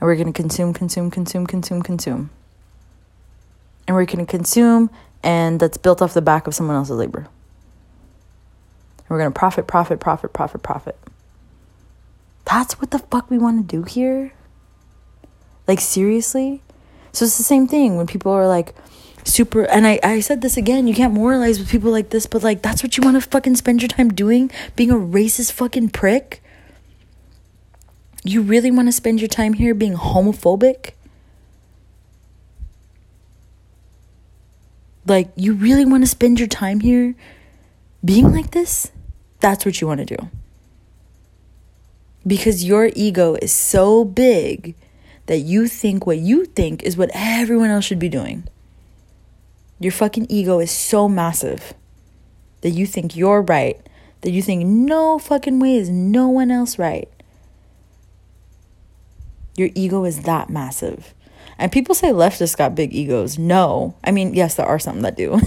And 0.00 0.06
we're 0.06 0.16
gonna 0.16 0.32
consume, 0.32 0.74
consume, 0.74 1.10
consume, 1.10 1.46
consume, 1.46 1.82
consume. 1.82 2.30
And 3.88 3.96
we're 3.96 4.04
gonna 4.04 4.26
consume, 4.26 4.90
and 5.22 5.58
that's 5.58 5.78
built 5.78 6.02
off 6.02 6.14
the 6.14 6.22
back 6.22 6.46
of 6.46 6.54
someone 6.54 6.76
else's 6.76 6.96
labor. 6.96 7.28
And 8.98 9.08
we're 9.08 9.18
gonna 9.18 9.30
profit, 9.30 9.66
profit, 9.66 10.00
profit, 10.00 10.32
profit, 10.32 10.62
profit. 10.62 10.98
That's 12.44 12.78
what 12.80 12.90
the 12.90 12.98
fuck 12.98 13.30
we 13.30 13.38
wanna 13.38 13.62
do 13.62 13.82
here? 13.82 14.32
Like, 15.66 15.80
seriously? 15.80 16.62
So 17.12 17.24
it's 17.24 17.38
the 17.38 17.42
same 17.42 17.66
thing 17.66 17.96
when 17.96 18.06
people 18.06 18.32
are 18.32 18.46
like, 18.46 18.74
super 19.26 19.64
and 19.64 19.86
I, 19.86 19.98
I 20.02 20.20
said 20.20 20.40
this 20.40 20.56
again 20.56 20.86
you 20.86 20.94
can't 20.94 21.12
moralize 21.12 21.58
with 21.58 21.68
people 21.68 21.90
like 21.90 22.10
this 22.10 22.26
but 22.26 22.42
like 22.42 22.62
that's 22.62 22.82
what 22.82 22.96
you 22.96 23.02
want 23.02 23.20
to 23.20 23.28
fucking 23.28 23.56
spend 23.56 23.82
your 23.82 23.88
time 23.88 24.10
doing 24.10 24.50
being 24.76 24.90
a 24.90 24.94
racist 24.94 25.52
fucking 25.52 25.90
prick? 25.90 26.42
You 28.24 28.42
really 28.42 28.70
want 28.70 28.88
to 28.88 28.92
spend 28.92 29.20
your 29.20 29.28
time 29.28 29.52
here 29.52 29.74
being 29.74 29.94
homophobic? 29.94 30.92
Like 35.06 35.30
you 35.36 35.54
really 35.54 35.84
want 35.84 36.02
to 36.02 36.08
spend 36.08 36.40
your 36.40 36.48
time 36.48 36.80
here 36.80 37.14
being 38.04 38.32
like 38.32 38.50
this? 38.50 38.90
That's 39.40 39.64
what 39.64 39.80
you 39.80 39.86
want 39.86 40.06
to 40.06 40.16
do. 40.16 40.28
Because 42.26 42.64
your 42.64 42.90
ego 42.96 43.36
is 43.40 43.52
so 43.52 44.04
big 44.04 44.74
that 45.26 45.38
you 45.38 45.68
think 45.68 46.06
what 46.06 46.18
you 46.18 46.44
think 46.46 46.82
is 46.82 46.96
what 46.96 47.10
everyone 47.14 47.70
else 47.70 47.84
should 47.84 47.98
be 47.98 48.08
doing. 48.08 48.48
Your 49.78 49.92
fucking 49.92 50.26
ego 50.28 50.58
is 50.58 50.70
so 50.70 51.08
massive 51.08 51.74
that 52.62 52.70
you 52.70 52.86
think 52.86 53.14
you're 53.14 53.42
right, 53.42 53.78
that 54.22 54.30
you 54.30 54.42
think 54.42 54.64
no 54.64 55.18
fucking 55.18 55.60
way 55.60 55.76
is 55.76 55.90
no 55.90 56.28
one 56.28 56.50
else 56.50 56.78
right. 56.78 57.08
Your 59.56 59.70
ego 59.74 60.04
is 60.04 60.22
that 60.22 60.50
massive. 60.50 61.14
And 61.58 61.72
people 61.72 61.94
say 61.94 62.08
leftists 62.08 62.56
got 62.56 62.74
big 62.74 62.92
egos. 62.94 63.38
No. 63.38 63.94
I 64.04 64.10
mean, 64.10 64.34
yes, 64.34 64.54
there 64.54 64.66
are 64.66 64.78
some 64.78 65.00
that 65.02 65.16
do. 65.16 65.40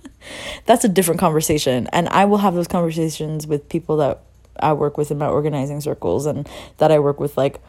That's 0.66 0.84
a 0.84 0.88
different 0.88 1.20
conversation. 1.20 1.88
And 1.92 2.08
I 2.08 2.24
will 2.24 2.38
have 2.38 2.54
those 2.54 2.68
conversations 2.68 3.46
with 3.46 3.68
people 3.68 3.98
that 3.98 4.20
I 4.60 4.72
work 4.72 4.96
with 4.96 5.10
in 5.10 5.18
my 5.18 5.28
organizing 5.28 5.80
circles 5.80 6.24
and 6.24 6.48
that 6.78 6.90
I 6.90 6.98
work 6.98 7.20
with, 7.20 7.36
like, 7.36 7.60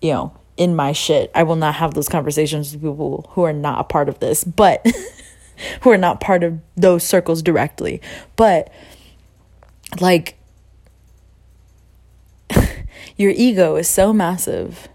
you 0.00 0.12
know, 0.12 0.36
in 0.56 0.74
my 0.74 0.92
shit. 0.92 1.30
I 1.34 1.42
will 1.42 1.56
not 1.56 1.76
have 1.76 1.94
those 1.94 2.08
conversations 2.08 2.72
with 2.72 2.82
people 2.82 3.26
who 3.30 3.42
are 3.42 3.52
not 3.52 3.80
a 3.80 3.84
part 3.84 4.08
of 4.08 4.18
this, 4.20 4.44
but 4.44 4.86
who 5.82 5.90
are 5.90 5.98
not 5.98 6.20
part 6.20 6.42
of 6.42 6.58
those 6.76 7.04
circles 7.04 7.42
directly. 7.42 8.00
But 8.36 8.72
like 10.00 10.38
your 13.16 13.30
ego 13.30 13.76
is 13.76 13.88
so 13.88 14.12
massive 14.12 14.88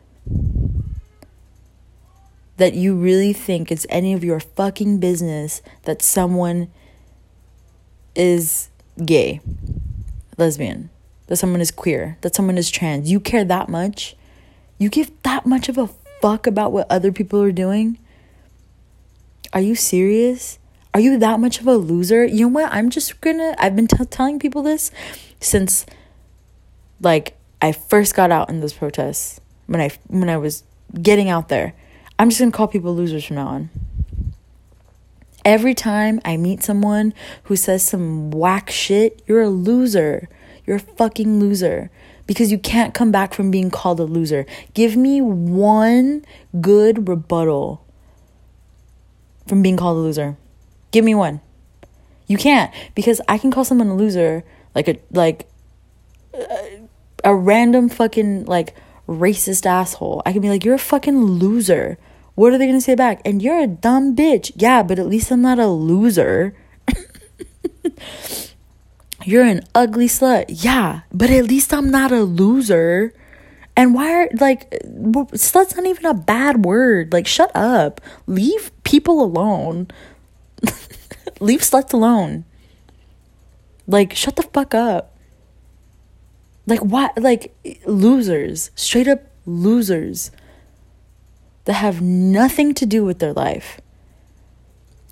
that 2.57 2.73
you 2.73 2.95
really 2.95 3.33
think 3.33 3.71
it's 3.71 3.87
any 3.89 4.13
of 4.13 4.23
your 4.23 4.39
fucking 4.39 4.99
business 4.99 5.61
that 5.83 6.01
someone 6.01 6.67
is 8.13 8.69
gay, 9.03 9.41
lesbian, 10.37 10.89
that 11.27 11.37
someone 11.37 11.61
is 11.61 11.71
queer, 11.71 12.17
that 12.21 12.35
someone 12.35 12.57
is 12.57 12.69
trans. 12.69 13.09
You 13.09 13.19
care 13.19 13.43
that 13.45 13.67
much 13.67 14.15
you 14.81 14.89
give 14.89 15.11
that 15.21 15.45
much 15.45 15.69
of 15.69 15.77
a 15.77 15.87
fuck 16.21 16.47
about 16.47 16.71
what 16.71 16.87
other 16.89 17.11
people 17.11 17.39
are 17.39 17.51
doing? 17.51 17.99
Are 19.53 19.61
you 19.61 19.75
serious? 19.75 20.57
Are 20.91 20.99
you 20.99 21.19
that 21.19 21.39
much 21.39 21.59
of 21.61 21.67
a 21.67 21.75
loser? 21.75 22.25
You 22.25 22.47
know 22.47 22.53
what? 22.53 22.73
I'm 22.73 22.89
just 22.89 23.21
gonna, 23.21 23.53
I've 23.59 23.75
been 23.75 23.85
t- 23.85 24.03
telling 24.05 24.39
people 24.39 24.63
this 24.63 24.89
since 25.39 25.85
like 26.99 27.37
I 27.61 27.73
first 27.73 28.15
got 28.15 28.31
out 28.31 28.49
in 28.49 28.59
those 28.59 28.73
protests 28.73 29.39
when 29.67 29.79
I 29.79 29.91
when 30.07 30.29
I 30.31 30.37
was 30.37 30.63
getting 30.99 31.29
out 31.29 31.47
there. 31.49 31.75
I'm 32.17 32.29
just 32.29 32.39
gonna 32.39 32.51
call 32.51 32.67
people 32.67 32.95
losers 32.95 33.23
from 33.23 33.35
now 33.35 33.47
on. 33.49 33.69
Every 35.45 35.75
time 35.75 36.19
I 36.25 36.37
meet 36.37 36.63
someone 36.63 37.13
who 37.43 37.55
says 37.55 37.83
some 37.83 38.31
whack 38.31 38.71
shit, 38.71 39.21
you're 39.27 39.41
a 39.41 39.49
loser. 39.49 40.27
You're 40.65 40.77
a 40.77 40.79
fucking 40.79 41.39
loser 41.39 41.91
because 42.31 42.49
you 42.49 42.57
can't 42.57 42.93
come 42.93 43.11
back 43.11 43.33
from 43.33 43.51
being 43.51 43.69
called 43.69 43.99
a 43.99 44.05
loser. 44.05 44.45
Give 44.73 44.95
me 44.95 45.19
one 45.19 46.23
good 46.61 47.09
rebuttal 47.09 47.85
from 49.47 49.61
being 49.61 49.75
called 49.75 49.97
a 49.97 49.99
loser. 49.99 50.37
Give 50.91 51.03
me 51.03 51.13
one. 51.13 51.41
You 52.27 52.37
can't 52.37 52.73
because 52.95 53.19
I 53.27 53.37
can 53.37 53.51
call 53.51 53.65
someone 53.65 53.89
a 53.89 53.95
loser 53.95 54.45
like 54.73 54.87
a 54.87 54.97
like 55.11 55.49
a, 56.33 56.79
a 57.25 57.35
random 57.35 57.89
fucking 57.89 58.45
like 58.45 58.75
racist 59.09 59.65
asshole. 59.65 60.21
I 60.25 60.31
can 60.31 60.41
be 60.41 60.47
like, 60.47 60.63
"You're 60.63 60.75
a 60.75 60.79
fucking 60.79 61.21
loser." 61.21 61.97
What 62.35 62.53
are 62.53 62.57
they 62.57 62.65
going 62.65 62.77
to 62.77 62.81
say 62.81 62.95
back? 62.95 63.19
And 63.25 63.41
you're 63.41 63.59
a 63.59 63.67
dumb 63.67 64.15
bitch. 64.15 64.53
Yeah, 64.55 64.83
but 64.83 64.99
at 64.99 65.07
least 65.07 65.31
I'm 65.31 65.41
not 65.41 65.59
a 65.59 65.67
loser. 65.67 66.55
You're 69.25 69.43
an 69.43 69.61
ugly 69.75 70.07
slut. 70.07 70.45
Yeah, 70.47 71.01
but 71.11 71.29
at 71.29 71.45
least 71.45 71.73
I'm 71.73 71.89
not 71.89 72.11
a 72.11 72.23
loser. 72.23 73.13
And 73.75 73.93
why 73.93 74.11
are 74.11 74.29
like 74.39 74.69
slut's 75.33 75.75
not 75.75 75.85
even 75.85 76.05
a 76.05 76.13
bad 76.13 76.65
word. 76.65 77.13
Like 77.13 77.27
shut 77.27 77.51
up. 77.55 78.01
Leave 78.27 78.71
people 78.83 79.23
alone. 79.23 79.87
Leave 81.39 81.61
sluts 81.61 81.93
alone. 81.93 82.45
Like 83.87 84.13
shut 84.13 84.35
the 84.35 84.43
fuck 84.43 84.73
up. 84.75 85.17
Like 86.67 86.81
what 86.81 87.17
like 87.17 87.55
losers, 87.85 88.71
straight 88.75 89.07
up 89.07 89.21
losers 89.45 90.31
that 91.65 91.73
have 91.73 92.01
nothing 92.01 92.73
to 92.73 92.85
do 92.85 93.03
with 93.03 93.19
their 93.19 93.33
life 93.33 93.79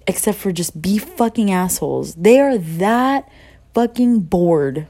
except 0.10 0.40
for 0.40 0.52
just 0.52 0.82
be 0.82 0.98
fucking 0.98 1.52
assholes. 1.52 2.16
They 2.16 2.40
are 2.40 2.58
that 2.58 3.30
fucking 3.74 4.22
bored. 4.22 4.88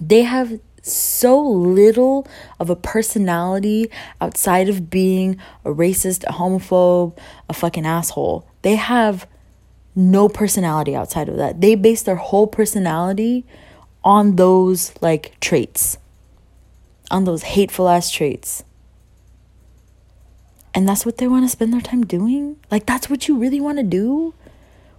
they 0.00 0.22
have 0.22 0.60
so 0.82 1.40
little 1.40 2.26
of 2.60 2.70
a 2.70 2.76
personality 2.76 3.90
outside 4.20 4.68
of 4.68 4.88
being 4.88 5.38
a 5.64 5.70
racist, 5.70 6.24
a 6.24 6.32
homophobe, 6.32 7.16
a 7.48 7.52
fucking 7.52 7.86
asshole. 7.86 8.46
they 8.62 8.76
have 8.76 9.26
no 9.96 10.28
personality 10.28 10.94
outside 10.94 11.28
of 11.28 11.38
that. 11.38 11.62
They 11.62 11.74
base 11.74 12.02
their 12.02 12.16
whole 12.16 12.46
personality 12.46 13.46
on 14.04 14.36
those 14.36 14.92
like 15.00 15.40
traits, 15.40 15.96
on 17.10 17.24
those 17.24 17.42
hateful 17.42 17.88
ass 17.88 18.10
traits. 18.10 18.62
And 20.74 20.86
that's 20.86 21.06
what 21.06 21.16
they 21.16 21.26
want 21.26 21.46
to 21.46 21.48
spend 21.48 21.72
their 21.72 21.80
time 21.80 22.04
doing? 22.04 22.56
Like, 22.70 22.84
that's 22.84 23.08
what 23.08 23.26
you 23.26 23.38
really 23.38 23.60
want 23.60 23.78
to 23.78 23.82
do? 23.82 24.34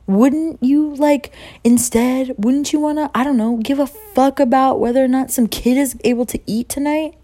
Wouldn't 0.08 0.64
you, 0.64 0.96
like, 0.96 1.34
instead, 1.66 2.34
wouldn't 2.38 2.72
you 2.72 2.80
want 2.80 2.98
to, 2.98 3.12
I 3.14 3.26
don't 3.26 3.36
know, 3.36 3.58
give 3.58 3.78
a 3.78 3.88
fuck 3.88 4.40
about 4.40 4.80
whether 4.80 5.04
or 5.04 5.08
not 5.10 5.32
some 5.32 5.48
kid 5.48 5.78
is 5.78 5.98
able 6.06 6.26
to 6.28 6.40
eat 6.46 6.70
tonight? 6.70 7.16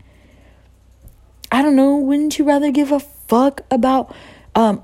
I 1.49 1.61
don't 1.61 1.77
know, 1.77 1.95
wouldn't 1.95 2.37
you 2.37 2.45
rather 2.45 2.71
give 2.71 2.91
a 2.91 2.99
fuck 2.99 3.61
about, 3.71 4.13
um, 4.53 4.83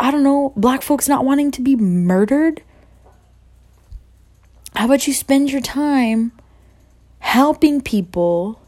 I 0.00 0.10
don't 0.10 0.22
know, 0.22 0.54
black 0.56 0.80
folks 0.80 1.06
not 1.06 1.24
wanting 1.24 1.50
to 1.50 1.60
be 1.60 1.76
murdered? 1.76 2.62
How 4.74 4.86
about 4.86 5.06
you 5.06 5.12
spend 5.12 5.50
your 5.50 5.60
time 5.60 6.32
helping 7.18 7.82
people 7.82 8.61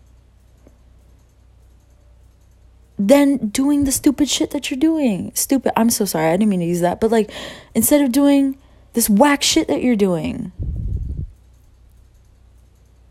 than 2.99 3.49
doing 3.49 3.85
the 3.85 3.93
stupid 3.93 4.29
shit 4.29 4.51
that 4.51 4.71
you're 4.71 4.79
doing. 4.79 5.33
Stupid. 5.35 5.73
I'm 5.77 5.91
so 5.91 6.05
sorry. 6.05 6.29
I 6.29 6.37
didn't 6.37 6.49
mean 6.49 6.61
to 6.61 6.67
use 6.67 6.81
that. 6.81 7.01
But 7.01 7.11
like, 7.11 7.31
instead 7.75 8.01
of 8.01 8.13
doing 8.13 8.57
this 8.93 9.11
whack 9.11 9.43
shit 9.43 9.69
that 9.69 9.83
you're 9.83 9.97
doing, 9.97 10.53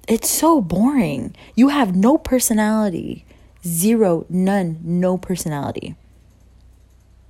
it's 0.07 0.29
so 0.29 0.61
boring. 0.61 1.35
You 1.55 1.69
have 1.69 1.95
no 1.95 2.17
personality. 2.17 3.25
Zero, 3.65 4.25
none, 4.29 4.79
no 4.83 5.17
personality. 5.17 5.95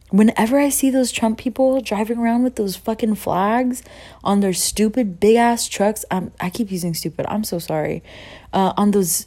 Whenever 0.09 0.59
I 0.59 0.69
see 0.69 0.91
those 0.91 1.11
Trump 1.11 1.39
people 1.39 1.81
driving 1.81 2.19
around 2.19 2.43
with 2.43 2.55
those 2.55 2.75
fucking 2.75 3.15
flags 3.15 3.81
on 4.23 4.41
their 4.41 4.53
stupid 4.53 5.19
big 5.19 5.37
ass 5.37 5.67
trucks, 5.67 6.05
I'm, 6.11 6.31
I 6.39 6.51
keep 6.51 6.71
using 6.71 6.93
stupid, 6.93 7.25
I'm 7.29 7.43
so 7.43 7.57
sorry. 7.57 8.03
Uh, 8.51 8.73
on 8.77 8.91
those 8.91 9.25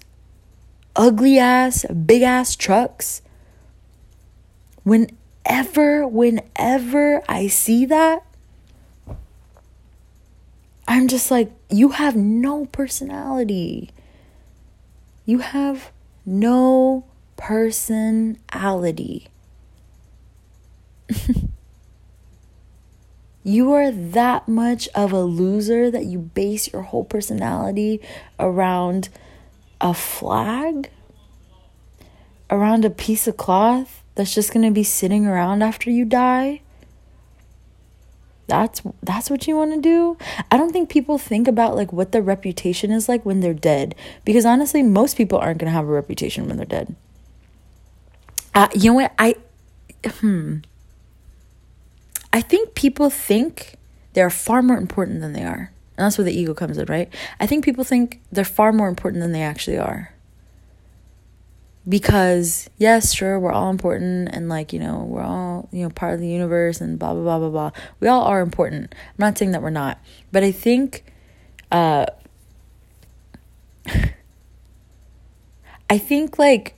ugly 0.96 1.38
ass, 1.38 1.84
big 1.86 2.22
ass 2.22 2.56
trucks. 2.56 3.22
Whenever, 4.82 6.06
whenever 6.06 7.22
I 7.28 7.46
see 7.48 7.86
that, 7.86 8.24
I'm 10.88 11.08
just 11.08 11.30
like, 11.30 11.52
you 11.68 11.90
have 11.90 12.16
no 12.16 12.66
personality. 12.66 13.90
You 15.24 15.40
have 15.40 15.90
no 16.24 17.04
personality. 17.36 19.28
you 23.44 23.72
are 23.72 23.90
that 23.90 24.46
much 24.48 24.88
of 24.94 25.12
a 25.12 25.22
loser 25.22 25.90
that 25.90 26.04
you 26.06 26.18
base 26.18 26.72
your 26.72 26.82
whole 26.82 27.04
personality 27.04 28.00
around 28.38 29.08
a 29.80 29.94
flag 29.94 30.90
around 32.50 32.84
a 32.84 32.90
piece 32.90 33.26
of 33.26 33.36
cloth 33.36 34.02
that's 34.14 34.34
just 34.34 34.52
going 34.52 34.64
to 34.64 34.72
be 34.72 34.82
sitting 34.82 35.26
around 35.26 35.62
after 35.62 35.90
you 35.90 36.04
die? 36.04 36.62
That's 38.48 38.80
that's 39.02 39.28
what 39.28 39.48
you 39.48 39.56
want 39.56 39.74
to 39.74 39.80
do? 39.80 40.16
I 40.50 40.56
don't 40.56 40.72
think 40.72 40.88
people 40.88 41.18
think 41.18 41.48
about 41.48 41.74
like 41.74 41.92
what 41.92 42.12
their 42.12 42.22
reputation 42.22 42.92
is 42.92 43.08
like 43.08 43.26
when 43.26 43.40
they're 43.40 43.54
dead 43.54 43.96
because 44.24 44.46
honestly 44.46 44.82
most 44.82 45.16
people 45.16 45.38
aren't 45.38 45.58
going 45.58 45.70
to 45.70 45.74
have 45.74 45.88
a 45.88 45.92
reputation 45.92 46.46
when 46.46 46.56
they're 46.56 46.66
dead. 46.66 46.94
Uh, 48.54 48.68
you 48.72 48.90
know 48.90 48.94
what? 48.94 49.12
I 49.18 49.34
hmm. 50.04 50.58
I 52.32 52.40
think 52.40 52.74
people 52.74 53.10
think 53.10 53.74
they're 54.12 54.30
far 54.30 54.62
more 54.62 54.76
important 54.76 55.20
than 55.20 55.32
they 55.32 55.44
are 55.44 55.72
and 55.96 56.04
that's 56.04 56.18
where 56.18 56.24
the 56.24 56.38
ego 56.38 56.52
comes 56.52 56.76
in, 56.78 56.86
right? 56.86 57.12
I 57.40 57.46
think 57.46 57.64
people 57.64 57.84
think 57.84 58.20
they're 58.30 58.44
far 58.44 58.72
more 58.72 58.88
important 58.88 59.22
than 59.22 59.32
they 59.32 59.42
actually 59.42 59.78
are. 59.78 60.12
Because, 61.88 62.68
yes, 62.78 63.14
sure, 63.14 63.38
we're 63.38 63.52
all 63.52 63.70
important 63.70 64.28
and, 64.32 64.48
like, 64.48 64.72
you 64.72 64.80
know, 64.80 65.06
we're 65.08 65.22
all, 65.22 65.68
you 65.70 65.84
know, 65.84 65.90
part 65.90 66.14
of 66.14 66.20
the 66.20 66.26
universe 66.26 66.80
and 66.80 66.98
blah, 66.98 67.14
blah, 67.14 67.22
blah, 67.22 67.38
blah, 67.38 67.48
blah. 67.48 67.70
We 68.00 68.08
all 68.08 68.24
are 68.24 68.40
important. 68.40 68.92
I'm 68.92 69.14
not 69.18 69.38
saying 69.38 69.52
that 69.52 69.62
we're 69.62 69.70
not. 69.70 70.00
But 70.32 70.42
I 70.42 70.50
think, 70.50 71.04
uh, 71.70 72.06
I 75.88 75.98
think, 75.98 76.40
like, 76.40 76.74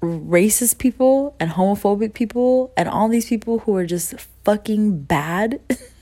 racist 0.00 0.78
people 0.78 1.34
and 1.40 1.50
homophobic 1.50 2.14
people 2.14 2.72
and 2.76 2.88
all 2.88 3.08
these 3.08 3.26
people 3.26 3.58
who 3.60 3.74
are 3.76 3.86
just 3.86 4.14
fucking 4.44 5.02
bad. 5.02 5.60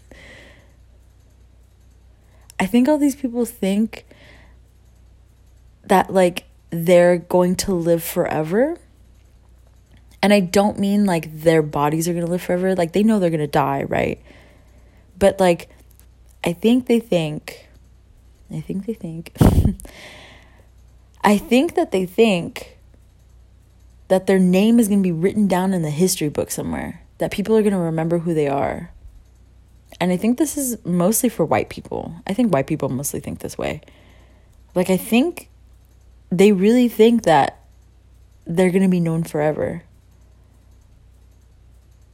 I 2.58 2.66
think 2.66 2.88
all 2.88 2.98
these 2.98 3.16
people 3.16 3.44
think 3.44 4.06
that 5.84 6.12
like 6.12 6.44
they're 6.70 7.18
going 7.18 7.56
to 7.56 7.74
live 7.74 8.02
forever. 8.02 8.78
And 10.22 10.32
I 10.32 10.40
don't 10.40 10.78
mean 10.78 11.04
like 11.04 11.42
their 11.42 11.62
bodies 11.62 12.08
are 12.08 12.12
going 12.12 12.24
to 12.24 12.30
live 12.30 12.42
forever. 12.42 12.74
Like 12.74 12.92
they 12.92 13.02
know 13.02 13.18
they're 13.18 13.30
going 13.30 13.40
to 13.40 13.46
die, 13.46 13.84
right? 13.84 14.20
But 15.18 15.38
like 15.38 15.68
I 16.44 16.52
think 16.52 16.86
they 16.86 17.00
think 17.00 17.68
I 18.52 18.60
think 18.60 18.86
they 18.86 18.94
think 18.94 19.32
I 21.24 21.38
think 21.38 21.74
that 21.74 21.90
they 21.90 22.06
think 22.06 22.78
that 24.08 24.26
their 24.26 24.38
name 24.38 24.78
is 24.78 24.88
going 24.88 25.02
to 25.02 25.06
be 25.06 25.12
written 25.12 25.48
down 25.48 25.74
in 25.74 25.82
the 25.82 25.90
history 25.90 26.28
book 26.28 26.50
somewhere. 26.50 27.02
That 27.18 27.32
people 27.32 27.56
are 27.56 27.62
going 27.62 27.72
to 27.72 27.78
remember 27.78 28.18
who 28.18 28.34
they 28.34 28.46
are. 28.46 28.92
And 30.00 30.12
I 30.12 30.16
think 30.16 30.38
this 30.38 30.56
is 30.56 30.76
mostly 30.84 31.28
for 31.28 31.44
white 31.44 31.68
people. 31.68 32.14
I 32.26 32.34
think 32.34 32.52
white 32.52 32.66
people 32.66 32.88
mostly 32.88 33.20
think 33.20 33.38
this 33.38 33.56
way. 33.56 33.80
Like, 34.74 34.90
I 34.90 34.96
think 34.96 35.48
they 36.30 36.52
really 36.52 36.88
think 36.88 37.22
that 37.22 37.60
they're 38.46 38.70
going 38.70 38.82
to 38.82 38.88
be 38.88 39.00
known 39.00 39.24
forever. 39.24 39.82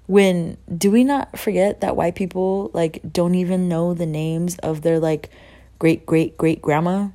When 0.07 0.57
do 0.77 0.91
we 0.91 1.05
not 1.05 1.39
forget 1.39 1.81
that 1.81 1.97
white 1.97 2.15
people 2.15 2.71
like 2.75 3.01
don't 3.13 3.35
even 3.35 3.69
know 3.69 3.95
the 3.95 4.07
names 4.07 4.59
of 4.59 4.83
their 4.83 4.99
like 4.99 5.31
great 5.79 6.05
great 6.05 6.37
great 6.37 6.61
grandma? 6.61 7.09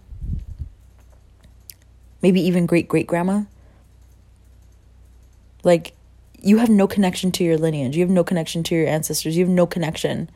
Maybe 2.21 2.41
even 2.41 2.65
great 2.65 2.87
great 2.87 3.05
grandma? 3.05 3.43
Like 5.63 5.93
you 6.39 6.57
have 6.57 6.69
no 6.69 6.87
connection 6.87 7.31
to 7.33 7.43
your 7.43 7.57
lineage. 7.57 7.97
You 7.97 8.03
have 8.03 8.09
no 8.09 8.23
connection 8.23 8.63
to 8.63 8.75
your 8.75 8.87
ancestors. 8.87 9.35
You 9.35 9.45
have 9.45 9.53
no 9.53 9.67
connection. 9.67 10.29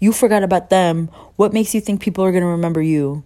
You 0.00 0.12
forgot 0.12 0.42
about 0.42 0.70
them. 0.70 1.08
What 1.36 1.52
makes 1.52 1.74
you 1.74 1.80
think 1.80 2.00
people 2.00 2.24
are 2.24 2.30
going 2.30 2.42
to 2.42 2.48
remember 2.48 2.80
you? 2.80 3.24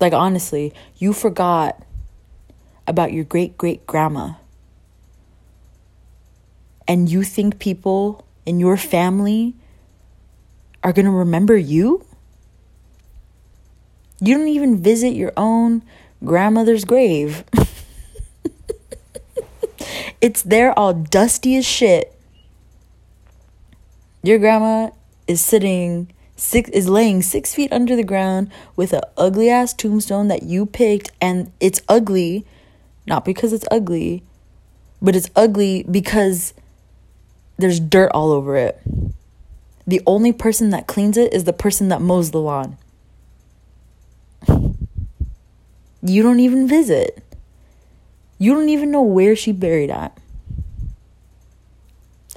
Like, 0.00 0.12
honestly, 0.12 0.72
you 0.96 1.12
forgot 1.12 1.82
about 2.86 3.12
your 3.12 3.24
great 3.24 3.58
great 3.58 3.86
grandma. 3.86 4.34
And 6.86 7.10
you 7.10 7.22
think 7.22 7.58
people 7.58 8.24
in 8.46 8.60
your 8.60 8.76
family 8.76 9.54
are 10.82 10.92
going 10.92 11.04
to 11.04 11.12
remember 11.12 11.56
you? 11.56 12.04
You 14.20 14.38
don't 14.38 14.48
even 14.48 14.82
visit 14.82 15.10
your 15.10 15.32
own 15.36 15.82
grandmother's 16.24 16.84
grave. 16.84 17.44
it's 20.20 20.42
there 20.42 20.76
all 20.78 20.94
dusty 20.94 21.56
as 21.56 21.66
shit 21.66 22.17
your 24.22 24.38
grandma 24.38 24.90
is 25.26 25.40
sitting 25.40 26.12
six 26.36 26.70
is 26.70 26.88
laying 26.88 27.20
six 27.22 27.54
feet 27.54 27.72
under 27.72 27.96
the 27.96 28.04
ground 28.04 28.50
with 28.76 28.92
an 28.92 29.00
ugly 29.16 29.50
ass 29.50 29.74
tombstone 29.74 30.28
that 30.28 30.42
you 30.42 30.64
picked 30.64 31.10
and 31.20 31.50
it's 31.60 31.80
ugly 31.88 32.46
not 33.06 33.24
because 33.24 33.52
it's 33.52 33.66
ugly 33.70 34.22
but 35.00 35.14
it's 35.14 35.30
ugly 35.36 35.84
because 35.84 36.54
there's 37.58 37.80
dirt 37.80 38.10
all 38.12 38.30
over 38.30 38.56
it. 38.56 38.80
The 39.86 40.00
only 40.06 40.32
person 40.32 40.70
that 40.70 40.86
cleans 40.86 41.16
it 41.16 41.32
is 41.32 41.44
the 41.44 41.52
person 41.52 41.88
that 41.88 42.00
mows 42.00 42.30
the 42.30 42.40
lawn. 42.40 42.76
You 46.00 46.22
don't 46.22 46.40
even 46.40 46.68
visit. 46.68 47.22
You 48.38 48.54
don't 48.54 48.68
even 48.68 48.90
know 48.90 49.02
where 49.02 49.34
she 49.34 49.50
buried 49.50 49.90
at 49.90 50.16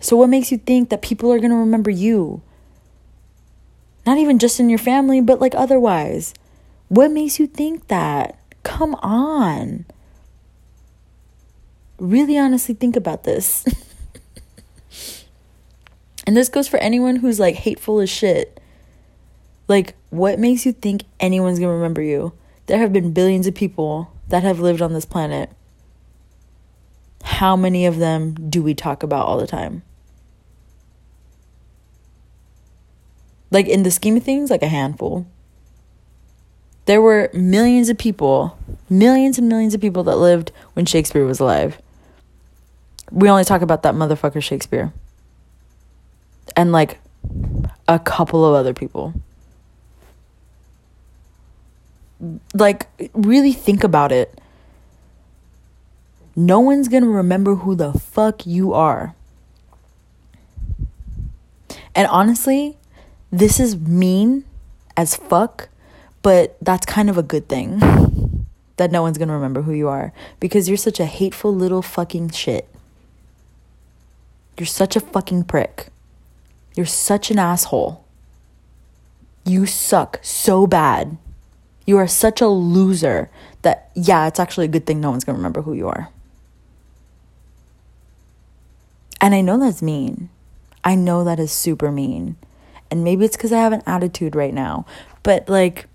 so, 0.01 0.17
what 0.17 0.29
makes 0.29 0.51
you 0.51 0.57
think 0.57 0.89
that 0.89 1.03
people 1.03 1.31
are 1.31 1.37
going 1.37 1.51
to 1.51 1.57
remember 1.57 1.91
you? 1.91 2.41
Not 4.05 4.17
even 4.17 4.39
just 4.39 4.59
in 4.59 4.67
your 4.67 4.79
family, 4.79 5.21
but 5.21 5.39
like 5.39 5.53
otherwise. 5.53 6.33
What 6.89 7.11
makes 7.11 7.39
you 7.39 7.45
think 7.45 7.87
that? 7.87 8.39
Come 8.63 8.95
on. 8.95 9.85
Really 11.99 12.35
honestly 12.35 12.73
think 12.73 12.95
about 12.95 13.25
this. 13.25 13.63
and 16.27 16.35
this 16.35 16.49
goes 16.49 16.67
for 16.67 16.77
anyone 16.77 17.17
who's 17.17 17.39
like 17.39 17.55
hateful 17.55 17.99
as 17.99 18.09
shit. 18.09 18.59
Like, 19.67 19.95
what 20.09 20.39
makes 20.39 20.65
you 20.65 20.73
think 20.73 21.03
anyone's 21.19 21.59
gonna 21.59 21.73
remember 21.73 22.01
you? 22.01 22.33
There 22.65 22.79
have 22.79 22.91
been 22.91 23.13
billions 23.13 23.45
of 23.45 23.53
people 23.53 24.11
that 24.29 24.41
have 24.41 24.59
lived 24.59 24.81
on 24.81 24.93
this 24.93 25.05
planet. 25.05 25.51
how 27.23 27.55
many 27.55 27.85
of 27.85 27.97
them 27.97 28.33
do 28.49 28.63
we 28.63 28.73
talk 28.73 29.03
about 29.03 29.27
all 29.27 29.37
the 29.37 29.47
time? 29.47 29.83
Like 33.51 33.67
in 33.67 33.83
the 33.83 33.91
scheme 33.91 34.17
of 34.17 34.23
things, 34.23 34.49
like 34.49 34.63
a 34.63 34.67
handful. 34.67 35.27
There 36.85 37.01
were 37.01 37.29
millions 37.33 37.89
of 37.89 37.97
people, 37.97 38.57
millions 38.89 39.37
and 39.37 39.47
millions 39.47 39.73
of 39.73 39.81
people 39.81 40.03
that 40.05 40.15
lived 40.15 40.51
when 40.73 40.85
Shakespeare 40.85 41.25
was 41.25 41.39
alive. 41.39 41.79
We 43.11 43.29
only 43.29 43.43
talk 43.43 43.61
about 43.61 43.83
that 43.83 43.93
motherfucker 43.93 44.41
Shakespeare. 44.41 44.93
And 46.55 46.71
like 46.71 46.99
a 47.87 47.99
couple 47.99 48.45
of 48.45 48.55
other 48.55 48.73
people. 48.73 49.13
Like, 52.53 52.87
really 53.13 53.51
think 53.51 53.83
about 53.83 54.11
it. 54.11 54.39
No 56.35 56.59
one's 56.59 56.87
gonna 56.87 57.09
remember 57.09 57.55
who 57.55 57.75
the 57.75 57.93
fuck 57.93 58.45
you 58.45 58.73
are. 58.73 59.15
And 61.93 62.07
honestly, 62.07 62.77
this 63.31 63.59
is 63.59 63.79
mean 63.79 64.43
as 64.97 65.15
fuck, 65.15 65.69
but 66.21 66.57
that's 66.61 66.85
kind 66.85 67.09
of 67.09 67.17
a 67.17 67.23
good 67.23 67.47
thing 67.47 67.79
that 68.77 68.91
no 68.91 69.01
one's 69.01 69.17
gonna 69.17 69.33
remember 69.33 69.61
who 69.61 69.73
you 69.73 69.87
are 69.87 70.13
because 70.39 70.67
you're 70.67 70.77
such 70.77 70.99
a 70.99 71.05
hateful 71.05 71.53
little 71.53 71.81
fucking 71.81 72.29
shit. 72.29 72.67
You're 74.57 74.67
such 74.67 74.95
a 74.95 74.99
fucking 74.99 75.45
prick. 75.45 75.87
You're 76.75 76.85
such 76.85 77.31
an 77.31 77.39
asshole. 77.39 78.03
You 79.45 79.65
suck 79.65 80.19
so 80.21 80.67
bad. 80.67 81.17
You 81.85 81.97
are 81.97 82.07
such 82.07 82.41
a 82.41 82.47
loser 82.47 83.29
that, 83.63 83.89
yeah, 83.95 84.27
it's 84.27 84.39
actually 84.39 84.65
a 84.65 84.69
good 84.69 84.85
thing 84.85 85.01
no 85.01 85.09
one's 85.09 85.23
gonna 85.23 85.37
remember 85.37 85.61
who 85.61 85.73
you 85.73 85.87
are. 85.87 86.09
And 89.19 89.33
I 89.33 89.41
know 89.41 89.57
that's 89.57 89.81
mean. 89.81 90.29
I 90.83 90.95
know 90.95 91.23
that 91.23 91.39
is 91.39 91.51
super 91.51 91.91
mean. 91.91 92.35
And 92.91 93.05
maybe 93.05 93.23
it's 93.25 93.37
because 93.37 93.53
I 93.53 93.59
have 93.59 93.71
an 93.71 93.81
attitude 93.87 94.35
right 94.35 94.53
now. 94.53 94.85
But 95.23 95.47
like, 95.47 95.87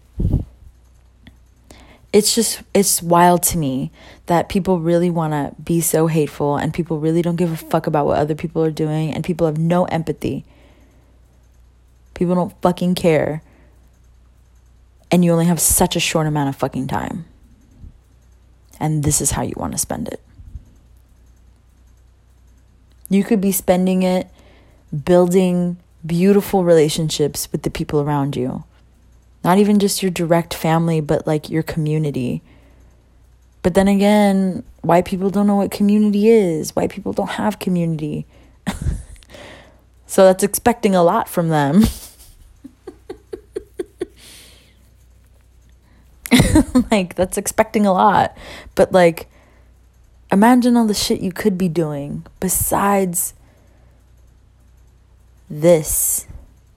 it's 2.12 2.34
just, 2.34 2.62
it's 2.72 3.02
wild 3.02 3.42
to 3.44 3.58
me 3.58 3.90
that 4.24 4.48
people 4.48 4.80
really 4.80 5.10
want 5.10 5.32
to 5.32 5.62
be 5.62 5.82
so 5.82 6.06
hateful 6.06 6.56
and 6.56 6.72
people 6.72 6.98
really 6.98 7.20
don't 7.20 7.36
give 7.36 7.52
a 7.52 7.56
fuck 7.56 7.86
about 7.86 8.06
what 8.06 8.18
other 8.18 8.34
people 8.34 8.64
are 8.64 8.70
doing 8.70 9.12
and 9.12 9.22
people 9.22 9.46
have 9.46 9.58
no 9.58 9.84
empathy. 9.84 10.46
People 12.14 12.34
don't 12.34 12.62
fucking 12.62 12.94
care. 12.94 13.42
And 15.10 15.22
you 15.22 15.32
only 15.32 15.44
have 15.44 15.60
such 15.60 15.94
a 15.94 16.00
short 16.00 16.26
amount 16.26 16.48
of 16.48 16.56
fucking 16.56 16.86
time. 16.86 17.26
And 18.80 19.04
this 19.04 19.20
is 19.20 19.32
how 19.32 19.42
you 19.42 19.54
want 19.56 19.72
to 19.72 19.78
spend 19.78 20.08
it. 20.08 20.20
You 23.10 23.22
could 23.22 23.40
be 23.40 23.52
spending 23.52 24.02
it 24.02 24.28
building 25.04 25.76
beautiful 26.06 26.64
relationships 26.64 27.50
with 27.52 27.62
the 27.62 27.70
people 27.70 28.00
around 28.00 28.36
you. 28.36 28.64
Not 29.44 29.58
even 29.58 29.78
just 29.78 30.02
your 30.02 30.10
direct 30.10 30.54
family, 30.54 31.00
but 31.00 31.26
like 31.26 31.50
your 31.50 31.62
community. 31.62 32.42
But 33.62 33.74
then 33.74 33.88
again, 33.88 34.64
white 34.82 35.04
people 35.04 35.30
don't 35.30 35.46
know 35.46 35.56
what 35.56 35.70
community 35.70 36.28
is. 36.28 36.74
White 36.74 36.90
people 36.90 37.12
don't 37.12 37.30
have 37.30 37.58
community. 37.58 38.26
so 40.06 40.24
that's 40.24 40.42
expecting 40.42 40.94
a 40.94 41.02
lot 41.02 41.28
from 41.28 41.48
them. 41.48 41.84
like, 46.90 47.14
that's 47.14 47.38
expecting 47.38 47.86
a 47.86 47.92
lot. 47.92 48.36
But 48.74 48.92
like, 48.92 49.28
imagine 50.30 50.76
all 50.76 50.86
the 50.86 50.94
shit 50.94 51.20
you 51.20 51.32
could 51.32 51.56
be 51.56 51.68
doing 51.68 52.24
besides 52.40 53.34
this 55.48 56.26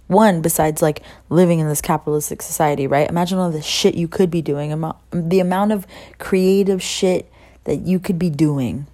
one 0.08 0.42
besides 0.42 0.82
like 0.82 1.02
living 1.30 1.60
in 1.60 1.68
this 1.68 1.82
capitalistic 1.82 2.42
society 2.42 2.88
right 2.88 3.10
imagine 3.10 3.38
all 3.38 3.52
the 3.52 3.62
shit 3.62 3.96
you 3.96 4.08
could 4.08 4.32
be 4.32 4.42
doing 4.42 4.70
the 5.12 5.40
amount 5.40 5.72
of 5.72 5.86
creative 6.18 6.82
shit 6.82 7.32
that 7.66 7.78
you 7.82 8.00
could 8.00 8.18
be 8.18 8.30
doing 8.30 8.88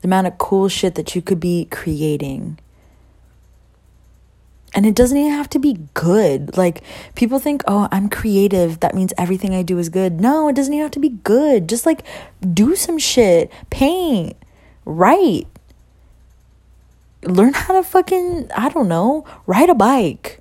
the 0.00 0.08
amount 0.08 0.26
of 0.26 0.36
cool 0.38 0.68
shit 0.68 0.96
that 0.96 1.14
you 1.14 1.22
could 1.22 1.40
be 1.40 1.66
creating 1.70 2.58
and 4.74 4.86
it 4.86 4.94
doesn't 4.94 5.16
even 5.16 5.32
have 5.32 5.50
to 5.50 5.58
be 5.58 5.78
good. 5.94 6.56
Like, 6.56 6.82
people 7.14 7.38
think, 7.38 7.62
oh, 7.66 7.88
I'm 7.92 8.08
creative. 8.08 8.80
That 8.80 8.94
means 8.94 9.12
everything 9.18 9.54
I 9.54 9.62
do 9.62 9.78
is 9.78 9.88
good. 9.88 10.20
No, 10.20 10.48
it 10.48 10.56
doesn't 10.56 10.72
even 10.72 10.82
have 10.82 10.92
to 10.92 11.00
be 11.00 11.10
good. 11.10 11.68
Just 11.68 11.84
like 11.84 12.02
do 12.54 12.74
some 12.74 12.98
shit, 12.98 13.52
paint, 13.70 14.36
write, 14.84 15.46
learn 17.22 17.52
how 17.54 17.74
to 17.74 17.82
fucking, 17.82 18.50
I 18.54 18.68
don't 18.68 18.88
know, 18.88 19.24
ride 19.46 19.70
a 19.70 19.74
bike. 19.74 20.40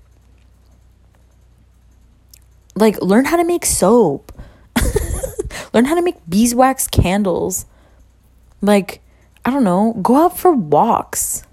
Like, 2.75 3.01
learn 3.01 3.25
how 3.25 3.37
to 3.37 3.43
make 3.43 3.65
soap. 3.65 4.31
learn 5.73 5.85
how 5.85 5.95
to 5.95 6.01
make 6.01 6.17
beeswax 6.27 6.87
candles. 6.87 7.65
Like, 8.61 9.01
I 9.45 9.51
don't 9.51 9.63
know, 9.63 9.93
go 10.01 10.15
out 10.15 10.37
for 10.37 10.51
walks. 10.51 11.43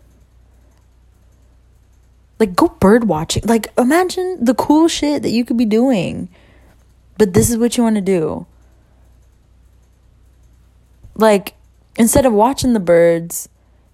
Like, 2.38 2.54
go 2.54 2.68
bird 2.68 3.08
watching. 3.08 3.42
Like, 3.46 3.68
imagine 3.76 4.44
the 4.44 4.54
cool 4.54 4.88
shit 4.88 5.22
that 5.22 5.30
you 5.30 5.44
could 5.44 5.56
be 5.56 5.64
doing. 5.64 6.28
But 7.18 7.34
this 7.34 7.50
is 7.50 7.58
what 7.58 7.76
you 7.76 7.82
want 7.82 7.96
to 7.96 8.02
do. 8.02 8.46
Like, 11.16 11.54
instead 11.96 12.24
of 12.24 12.32
watching 12.32 12.74
the 12.74 12.80
birds, 12.80 13.48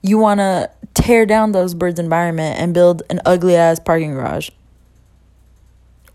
you 0.05 0.19
want 0.19 0.39
to 0.39 0.71
tear 0.93 1.25
down 1.25 1.53
those 1.53 1.73
birds' 1.73 1.99
environment 1.99 2.61
and 2.61 2.75
build 2.75 3.03
an 3.09 3.21
ugly 3.25 3.57
ass 3.57 3.81
parking 3.81 4.13
garage 4.13 4.51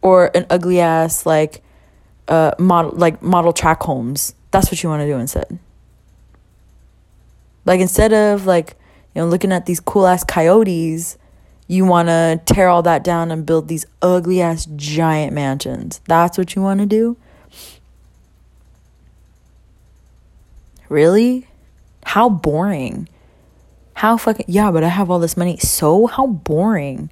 or 0.04 0.30
an 0.36 0.46
ugly 0.50 0.80
ass 0.80 1.26
like 1.26 1.64
uh 2.28 2.52
model 2.60 2.92
like 2.92 3.22
model 3.24 3.52
track 3.52 3.82
homes. 3.82 4.36
That's 4.52 4.72
what 4.72 4.82
you 4.84 4.90
want 4.90 5.02
to 5.02 5.08
do 5.08 5.18
instead. 5.18 5.58
Like 7.66 7.82
instead 7.82 8.14
of 8.14 8.46
like 8.46 8.76
you 9.16 9.24
know 9.24 9.28
looking 9.28 9.52
at 9.52 9.66
these 9.66 9.80
cool 9.80 10.06
ass 10.06 10.24
coyotes, 10.24 11.18
you 11.68 11.84
want 11.84 12.10
to 12.10 12.40
tear 12.46 12.68
all 12.68 12.84
that 12.84 13.04
down 13.04 13.32
and 13.32 13.44
build 13.44 13.68
these 13.68 13.88
ugly 14.04 14.40
ass 14.40 14.68
giant 14.76 15.34
mansions. 15.34 16.00
That's 16.06 16.38
what 16.38 16.54
you 16.54 16.62
want 16.62 16.80
to 16.82 16.86
do? 16.86 17.18
Really? 20.90 21.48
How 22.06 22.30
boring. 22.30 23.08
How 24.00 24.16
fucking 24.16 24.46
yeah, 24.48 24.72
but 24.72 24.82
I 24.82 24.88
have 24.88 25.12
all 25.12 25.20
this 25.20 25.36
money. 25.36 25.58
So 25.58 26.08
how 26.08 26.26
boring. 26.26 27.12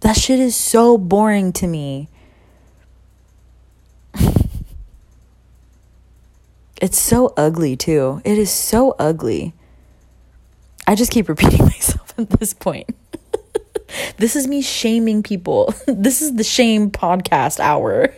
That 0.00 0.16
shit 0.16 0.40
is 0.40 0.56
so 0.56 0.96
boring 0.96 1.52
to 1.52 1.66
me. 1.66 2.08
it's 6.80 6.98
so 6.98 7.34
ugly 7.36 7.76
too. 7.76 8.22
It 8.24 8.38
is 8.38 8.50
so 8.50 8.96
ugly. 8.98 9.52
I 10.86 10.94
just 10.94 11.12
keep 11.12 11.28
repeating 11.28 11.62
myself 11.66 12.18
at 12.18 12.30
this 12.30 12.54
point. 12.54 12.88
this 14.16 14.34
is 14.34 14.48
me 14.48 14.62
shaming 14.62 15.22
people. 15.22 15.74
this 15.86 16.22
is 16.22 16.36
the 16.36 16.44
shame 16.44 16.90
podcast 16.90 17.60
hour. 17.60 18.14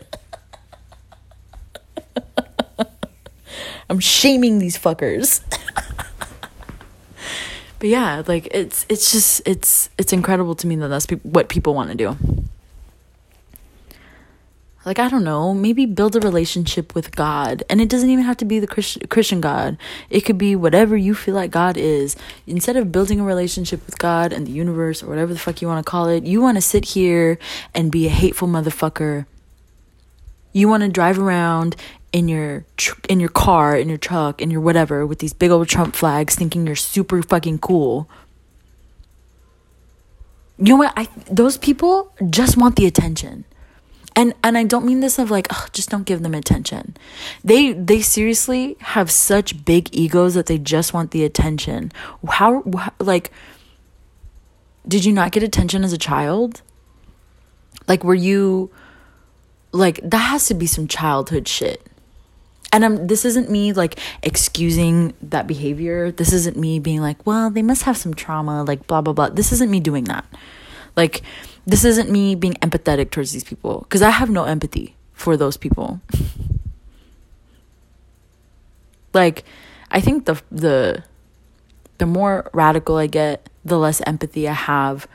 I'm 3.89 4.01
shaming 4.01 4.59
these 4.59 4.79
fuckers. 4.79 5.41
but 7.79 7.89
yeah, 7.89 8.23
like 8.27 8.49
it's 8.53 8.87
it's 8.89 9.13
just 9.13 9.43
it's 9.47 9.91
it's 9.99 10.13
incredible 10.13 10.55
to 10.57 10.67
me 10.67 10.77
that 10.77 10.89
that's 10.89 11.07
pe- 11.07 11.17
what 11.17 11.49
people 11.49 11.75
want 11.75 11.91
to 11.91 11.97
do. 11.97 12.17
Like 14.85 14.99
I 14.99 15.09
don't 15.09 15.23
know, 15.23 15.55
maybe 15.55 15.87
build 15.87 16.17
a 16.17 16.21
relationship 16.21 16.95
with 16.95 17.15
God, 17.15 17.63
and 17.71 17.81
it 17.81 17.89
doesn't 17.89 18.11
even 18.11 18.25
have 18.25 18.37
to 18.39 18.45
be 18.45 18.59
the 18.59 18.67
Christ- 18.67 19.09
Christian 19.11 19.41
God. 19.41 19.79
It 20.11 20.23
could 20.23 20.39
be 20.39 20.57
whatever 20.57 20.97
you 20.97 21.15
feel 21.15 21.37
like 21.37 21.53
God 21.53 21.77
is. 21.77 22.17
Instead 22.49 22.77
of 22.77 22.91
building 22.91 23.21
a 23.21 23.25
relationship 23.25 23.87
with 23.87 23.99
God 23.99 24.33
and 24.33 24.45
the 24.45 24.51
universe 24.51 25.01
or 25.03 25.07
whatever 25.07 25.33
the 25.33 25.39
fuck 25.39 25.63
you 25.63 25.69
want 25.69 25.85
to 25.85 25.89
call 25.89 26.09
it, 26.09 26.25
you 26.25 26.41
want 26.41 26.57
to 26.57 26.63
sit 26.63 26.85
here 26.85 27.39
and 27.75 27.93
be 27.93 28.07
a 28.07 28.11
hateful 28.11 28.49
motherfucker. 28.49 29.27
You 30.53 30.69
want 30.69 30.83
to 30.83 30.89
drive 30.89 31.19
around 31.19 31.77
in 32.13 32.29
your 32.29 32.65
tr- 32.77 33.01
in 33.09 33.21
your 33.21 33.31
car, 33.31 33.77
in 33.77 33.89
your 33.89 33.99
truck, 33.99 34.43
in 34.43 34.51
your 34.51 34.61
whatever 34.61 35.07
with 35.07 35.19
these 35.19 35.33
big 35.33 35.51
old 35.51 35.69
Trump 35.69 35.97
flags 35.97 36.35
thinking 36.35 36.67
you're 36.67 36.77
super 36.77 37.23
fucking 37.23 37.59
cool. 37.59 38.09
You 40.59 40.71
know 40.71 40.77
what? 40.77 40.93
I 40.97 41.09
those 41.31 41.57
people 41.57 42.13
just 42.29 42.57
want 42.57 42.77
the 42.77 42.87
attention. 42.87 43.45
And 44.15 44.35
and 44.45 44.59
I 44.59 44.65
don't 44.65 44.85
mean 44.85 45.01
this 45.01 45.19
of 45.19 45.31
like, 45.31 45.47
oh, 45.51 45.67
just 45.73 45.89
don't 45.89 46.05
give 46.05 46.23
them 46.23 46.35
attention. 46.35 46.97
They 47.43 47.73
they 47.73 48.03
seriously 48.03 48.77
have 48.81 49.11
such 49.11 49.65
big 49.65 49.89
egos 49.93 50.35
that 50.35 50.47
they 50.47 50.59
just 50.59 50.93
want 50.93 51.13
the 51.13 51.25
attention. 51.25 51.93
How, 52.29 52.63
how 52.77 52.93
like 53.01 53.33
did 54.87 55.07
you 55.07 55.13
not 55.13 55.33
get 55.33 55.43
attention 55.43 55.83
as 55.83 55.95
a 55.95 55.99
child? 55.99 56.61
Like 57.89 58.05
were 58.05 58.15
you 58.15 58.71
like 59.73 60.01
that 60.03 60.19
has 60.19 60.47
to 60.47 60.55
be 60.55 60.67
some 60.67 60.87
childhood 60.87 61.49
shit 61.49 61.83
And 62.73 62.85
I'm, 62.85 63.07
this 63.07 63.27
isn't 63.27 63.51
me 63.51 63.75
like 63.75 63.99
excusing 64.23 65.13
that 65.21 65.47
behavior. 65.47 66.11
This 66.11 66.33
isn't 66.33 66.57
me 66.57 66.79
being 66.79 67.03
like, 67.03 67.27
well, 67.27 67.51
they 67.51 67.61
must 67.61 67.83
have 67.83 67.99
some 67.99 68.15
trauma, 68.15 68.65
like 68.65 68.87
blah, 68.87 69.03
blah, 69.03 69.13
blah. 69.13 69.29
This 69.29 69.53
isn't 69.53 69.71
me 69.71 69.81
doing 69.81 70.05
that. 70.05 70.25
Like, 70.97 71.23
this 71.67 71.85
isn't 71.85 72.11
me 72.11 72.35
being 72.35 72.55
empathetic 72.55 73.11
towards 73.11 73.33
these 73.33 73.45
people 73.45 73.81
because 73.81 74.03
I 74.03 74.11
have 74.11 74.31
no 74.31 74.45
empathy 74.45 74.97
for 75.13 75.37
those 75.37 75.57
people. 75.57 76.01
like, 79.13 79.45
I 79.91 80.01
think 80.01 80.25
the, 80.25 80.41
the, 80.51 81.05
the 81.99 82.07
more 82.07 82.51
radical 82.53 82.97
I 82.97 83.07
get, 83.07 83.49
the 83.65 83.79
less 83.79 84.01
empathy 84.07 84.49
I 84.49 84.55
have 84.55 85.07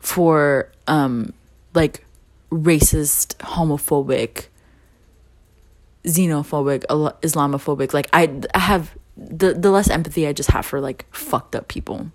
for, 0.00 0.70
um, 0.86 1.32
like 1.72 2.04
racist, 2.50 3.36
homophobic, 3.36 4.46
xenophobic, 6.04 6.84
Islamophobic. 6.86 7.92
Like 7.92 8.08
I, 8.12 8.40
I 8.54 8.58
have 8.58 8.96
the 9.16 9.54
the 9.54 9.70
less 9.70 9.88
empathy 9.88 10.26
I 10.26 10.32
just 10.32 10.50
have 10.50 10.66
for 10.66 10.80
like 10.80 11.06
fucked 11.14 11.56
up 11.56 11.68
people. 11.68 12.10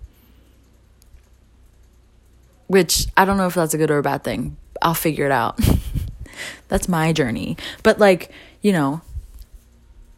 Which 2.66 3.06
I 3.16 3.24
don't 3.24 3.36
know 3.36 3.46
if 3.46 3.54
that's 3.54 3.74
a 3.74 3.78
good 3.78 3.90
or 3.90 3.98
a 3.98 4.02
bad 4.02 4.24
thing. 4.24 4.56
I'll 4.80 4.94
figure 4.94 5.26
it 5.26 5.32
out. 5.32 5.60
that's 6.68 6.88
my 6.88 7.12
journey. 7.12 7.56
But 7.82 7.98
like, 7.98 8.30
you 8.62 8.72
know, 8.72 9.02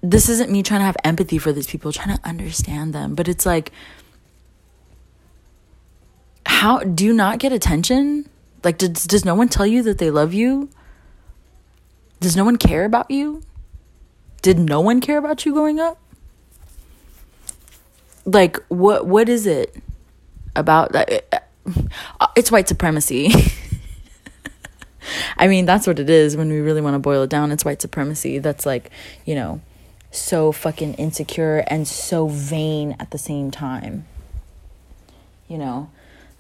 this 0.03 0.29
isn't 0.29 0.51
me 0.51 0.63
trying 0.63 0.81
to 0.81 0.85
have 0.85 0.97
empathy 1.03 1.39
for 1.39 1.53
these 1.53 1.67
people, 1.67 1.91
trying 1.93 2.17
to 2.17 2.29
understand 2.29 2.95
them, 2.95 3.15
but 3.15 3.27
it's 3.27 3.45
like 3.45 3.73
how 6.65 6.79
do 6.79 7.05
you 7.05 7.13
not 7.13 7.39
get 7.39 7.53
attention? 7.53 8.27
Like 8.65 8.79
does 8.79 9.05
does 9.07 9.25
no 9.25 9.35
one 9.35 9.49
tell 9.49 9.67
you 9.67 9.83
that 9.83 9.99
they 9.99 10.11
love 10.11 10.35
you? 10.35 10.71
Does 12.21 12.37
no 12.37 12.45
one 12.45 12.57
care 12.57 12.85
about 12.85 13.11
you? 13.11 13.43
Did 14.43 14.59
no 14.59 14.81
one 14.81 15.01
care 15.01 15.19
about 15.19 15.45
you 15.45 15.53
growing 15.53 15.79
up? 15.79 16.01
Like 18.25 18.59
what 18.69 19.07
what 19.07 19.29
is 19.29 19.47
it 19.47 19.77
about 20.57 20.93
that 20.93 21.45
uh, 22.21 22.27
it's 22.37 22.51
white 22.51 22.69
supremacy. 22.69 23.33
I 25.37 25.49
mean, 25.49 25.67
that's 25.67 25.87
what 25.87 25.99
it 25.99 26.09
is 26.09 26.37
when 26.37 26.49
we 26.49 26.61
really 26.61 26.81
want 26.81 26.95
to 26.95 26.99
boil 26.99 27.23
it 27.23 27.31
down. 27.31 27.53
It's 27.53 27.65
white 27.65 27.83
supremacy. 27.83 28.39
That's 28.39 28.65
like, 28.65 28.91
you 29.25 29.35
know, 29.35 29.61
so 30.11 30.53
fucking 30.53 30.95
insecure 30.95 31.65
and 31.67 31.87
so 31.87 32.29
vain 32.29 32.97
at 32.99 33.11
the 33.11 33.19
same 33.19 33.51
time. 33.51 34.07
You 35.49 35.59
know, 35.59 35.91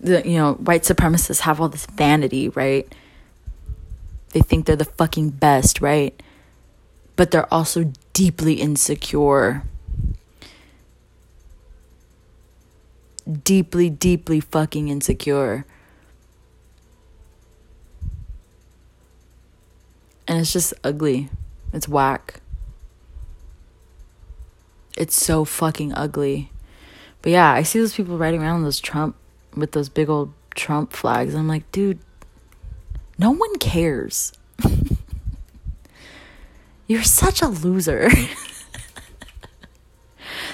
the 0.05 0.23
you 0.29 0.37
know, 0.37 0.55
white 0.55 0.83
supremacists 0.83 1.41
have 1.41 1.61
all 1.61 1.69
this 1.69 1.87
vanity, 1.87 2.51
right? 2.51 2.87
They 4.31 4.41
think 4.41 4.67
they're 4.67 4.77
the 4.77 4.85
fucking 4.85 5.31
best, 5.31 5.81
right? 5.81 6.21
But 7.17 7.31
they're 7.31 7.53
also 7.53 7.93
deeply 8.13 8.55
insecure. 8.55 9.63
Deeply, 13.43 13.89
deeply 13.89 14.41
fucking 14.41 14.89
insecure. 14.89 15.65
And 20.29 20.41
it's 20.41 20.53
just 20.53 20.75
ugly. 20.83 21.31
It's 21.73 21.89
whack. 21.89 22.41
It's 24.97 25.17
so 25.17 25.45
fucking 25.45 25.95
ugly. 25.95 26.51
But 27.23 27.33
yeah, 27.33 27.53
I 27.53 27.63
see 27.63 27.79
those 27.79 27.95
people 27.95 28.19
riding 28.19 28.43
around 28.43 28.65
those 28.65 28.81
Trump 28.81 29.17
with 29.57 29.73
those 29.73 29.89
big 29.89 30.09
old 30.09 30.33
Trump 30.55 30.93
flags. 30.93 31.35
I'm 31.35 31.49
like, 31.49 31.71
dude, 31.73 31.99
no 33.19 33.31
one 33.31 33.57
cares. 33.57 34.33
You're 36.87 37.03
such 37.03 37.43
a 37.43 37.49
loser. 37.49 38.11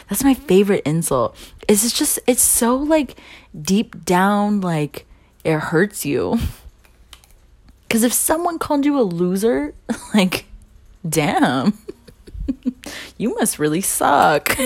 That's 0.09 0.25
my 0.25 0.35
favorite 0.35 0.83
insult. 0.85 1.37
Is 1.69 1.85
it's 1.85 1.97
just 1.97 2.19
it's 2.27 2.43
so 2.43 2.77
like 2.77 3.17
deep 3.61 4.05
down 4.05 4.61
like 4.61 5.07
it 5.45 5.59
hurts 5.59 6.05
you. 6.05 6.39
Cuz 7.89 8.03
if 8.03 8.13
someone 8.13 8.59
called 8.59 8.85
you 8.85 8.99
a 8.99 9.03
loser, 9.03 9.75
like 10.15 10.47
damn. 11.09 11.79
you 13.17 13.35
must 13.35 13.59
really 13.59 13.81
suck. 13.81 14.57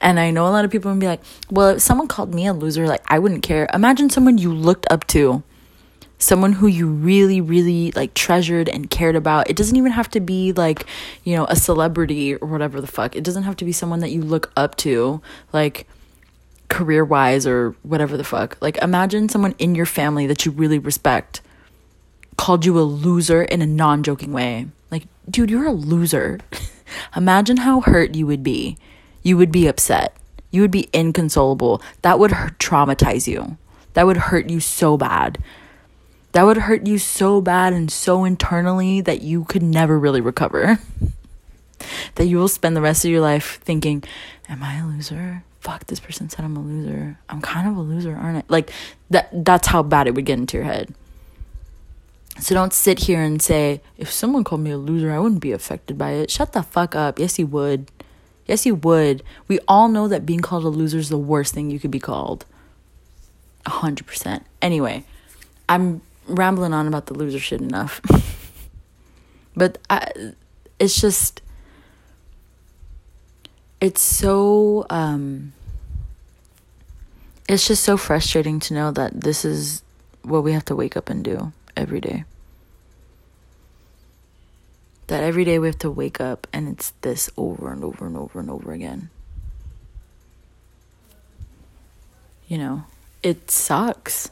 And 0.00 0.18
I 0.20 0.30
know 0.30 0.46
a 0.46 0.50
lot 0.50 0.64
of 0.64 0.70
people 0.70 0.90
would 0.90 1.00
be 1.00 1.06
like, 1.06 1.20
well, 1.50 1.70
if 1.70 1.82
someone 1.82 2.08
called 2.08 2.34
me 2.34 2.46
a 2.46 2.52
loser, 2.52 2.86
like 2.86 3.02
I 3.08 3.18
wouldn't 3.18 3.42
care. 3.42 3.68
Imagine 3.72 4.10
someone 4.10 4.38
you 4.38 4.52
looked 4.52 4.86
up 4.90 5.06
to, 5.08 5.42
someone 6.18 6.52
who 6.54 6.66
you 6.66 6.86
really, 6.86 7.40
really 7.40 7.90
like 7.92 8.14
treasured 8.14 8.68
and 8.68 8.90
cared 8.90 9.16
about. 9.16 9.48
It 9.48 9.56
doesn't 9.56 9.76
even 9.76 9.92
have 9.92 10.10
to 10.10 10.20
be 10.20 10.52
like, 10.52 10.86
you 11.24 11.36
know, 11.36 11.46
a 11.46 11.56
celebrity 11.56 12.34
or 12.34 12.46
whatever 12.46 12.80
the 12.80 12.86
fuck. 12.86 13.16
It 13.16 13.24
doesn't 13.24 13.44
have 13.44 13.56
to 13.56 13.64
be 13.64 13.72
someone 13.72 14.00
that 14.00 14.10
you 14.10 14.22
look 14.22 14.52
up 14.56 14.76
to, 14.76 15.20
like 15.52 15.86
career 16.68 17.04
wise 17.04 17.46
or 17.46 17.74
whatever 17.82 18.16
the 18.16 18.24
fuck. 18.24 18.56
Like 18.60 18.76
imagine 18.78 19.28
someone 19.28 19.54
in 19.58 19.74
your 19.74 19.86
family 19.86 20.26
that 20.26 20.46
you 20.46 20.52
really 20.52 20.78
respect 20.78 21.40
called 22.36 22.64
you 22.64 22.78
a 22.78 22.82
loser 22.82 23.42
in 23.42 23.60
a 23.60 23.66
non 23.66 24.02
joking 24.02 24.32
way. 24.32 24.66
Like, 24.90 25.04
dude, 25.28 25.50
you're 25.50 25.66
a 25.66 25.72
loser. 25.72 26.40
Imagine 27.16 27.58
how 27.58 27.80
hurt 27.80 28.14
you 28.14 28.26
would 28.26 28.42
be 28.42 28.76
you 29.22 29.36
would 29.36 29.52
be 29.52 29.66
upset. 29.66 30.16
You 30.50 30.62
would 30.62 30.70
be 30.70 30.88
inconsolable. 30.92 31.82
That 32.02 32.18
would 32.18 32.32
hurt, 32.32 32.58
traumatize 32.58 33.26
you. 33.26 33.56
That 33.94 34.06
would 34.06 34.16
hurt 34.16 34.50
you 34.50 34.60
so 34.60 34.96
bad. 34.96 35.38
That 36.32 36.44
would 36.44 36.58
hurt 36.58 36.86
you 36.86 36.98
so 36.98 37.40
bad 37.40 37.72
and 37.72 37.90
so 37.90 38.24
internally 38.24 39.00
that 39.00 39.22
you 39.22 39.44
could 39.44 39.62
never 39.62 39.98
really 39.98 40.20
recover. 40.20 40.78
that 42.14 42.26
you 42.26 42.38
will 42.38 42.48
spend 42.48 42.76
the 42.76 42.80
rest 42.80 43.04
of 43.04 43.10
your 43.10 43.20
life 43.20 43.60
thinking, 43.62 44.04
Am 44.48 44.62
I 44.62 44.78
a 44.78 44.86
loser? 44.86 45.44
Fuck, 45.60 45.86
this 45.86 46.00
person 46.00 46.30
said 46.30 46.44
I'm 46.44 46.56
a 46.56 46.60
loser. 46.60 47.18
I'm 47.28 47.42
kind 47.42 47.68
of 47.68 47.76
a 47.76 47.80
loser, 47.80 48.16
aren't 48.16 48.38
I? 48.38 48.42
Like 48.48 48.72
that 49.10 49.44
that's 49.44 49.68
how 49.68 49.82
bad 49.82 50.06
it 50.06 50.14
would 50.14 50.24
get 50.24 50.38
into 50.38 50.56
your 50.56 50.64
head. 50.64 50.94
So 52.38 52.54
don't 52.54 52.72
sit 52.72 53.00
here 53.00 53.20
and 53.20 53.42
say, 53.42 53.82
if 53.98 54.10
someone 54.10 54.44
called 54.44 54.62
me 54.62 54.70
a 54.70 54.78
loser, 54.78 55.12
I 55.12 55.18
wouldn't 55.18 55.42
be 55.42 55.52
affected 55.52 55.98
by 55.98 56.12
it. 56.12 56.30
Shut 56.30 56.52
the 56.52 56.62
fuck 56.62 56.96
up. 56.96 57.18
Yes, 57.18 57.38
you 57.38 57.46
would. 57.46 57.90
Yes, 58.50 58.66
you 58.66 58.74
would. 58.74 59.22
We 59.46 59.60
all 59.68 59.86
know 59.86 60.08
that 60.08 60.26
being 60.26 60.40
called 60.40 60.64
a 60.64 60.70
loser 60.70 60.98
is 60.98 61.08
the 61.08 61.16
worst 61.16 61.54
thing 61.54 61.70
you 61.70 61.78
could 61.78 61.92
be 61.92 62.00
called. 62.00 62.46
A 63.64 63.70
hundred 63.70 64.08
percent. 64.08 64.44
Anyway, 64.60 65.04
I'm 65.68 66.02
rambling 66.26 66.72
on 66.72 66.88
about 66.88 67.06
the 67.06 67.14
loser 67.14 67.38
shit 67.38 67.60
enough. 67.60 68.00
but 69.56 69.78
I, 69.88 70.32
it's 70.80 71.00
just, 71.00 71.42
it's 73.80 74.00
so, 74.00 74.84
um, 74.90 75.52
it's 77.48 77.68
just 77.68 77.84
so 77.84 77.96
frustrating 77.96 78.58
to 78.58 78.74
know 78.74 78.90
that 78.90 79.20
this 79.20 79.44
is 79.44 79.84
what 80.22 80.42
we 80.42 80.54
have 80.54 80.64
to 80.64 80.74
wake 80.74 80.96
up 80.96 81.08
and 81.08 81.22
do 81.22 81.52
every 81.76 82.00
day 82.00 82.24
that 85.10 85.24
every 85.24 85.44
day 85.44 85.58
we 85.58 85.66
have 85.66 85.78
to 85.78 85.90
wake 85.90 86.20
up 86.20 86.46
and 86.52 86.68
it's 86.68 86.92
this 87.00 87.28
over 87.36 87.72
and 87.72 87.82
over 87.82 88.06
and 88.06 88.16
over 88.16 88.38
and 88.38 88.48
over 88.48 88.70
again. 88.70 89.10
You 92.46 92.58
know, 92.58 92.84
it 93.20 93.50
sucks. 93.50 94.30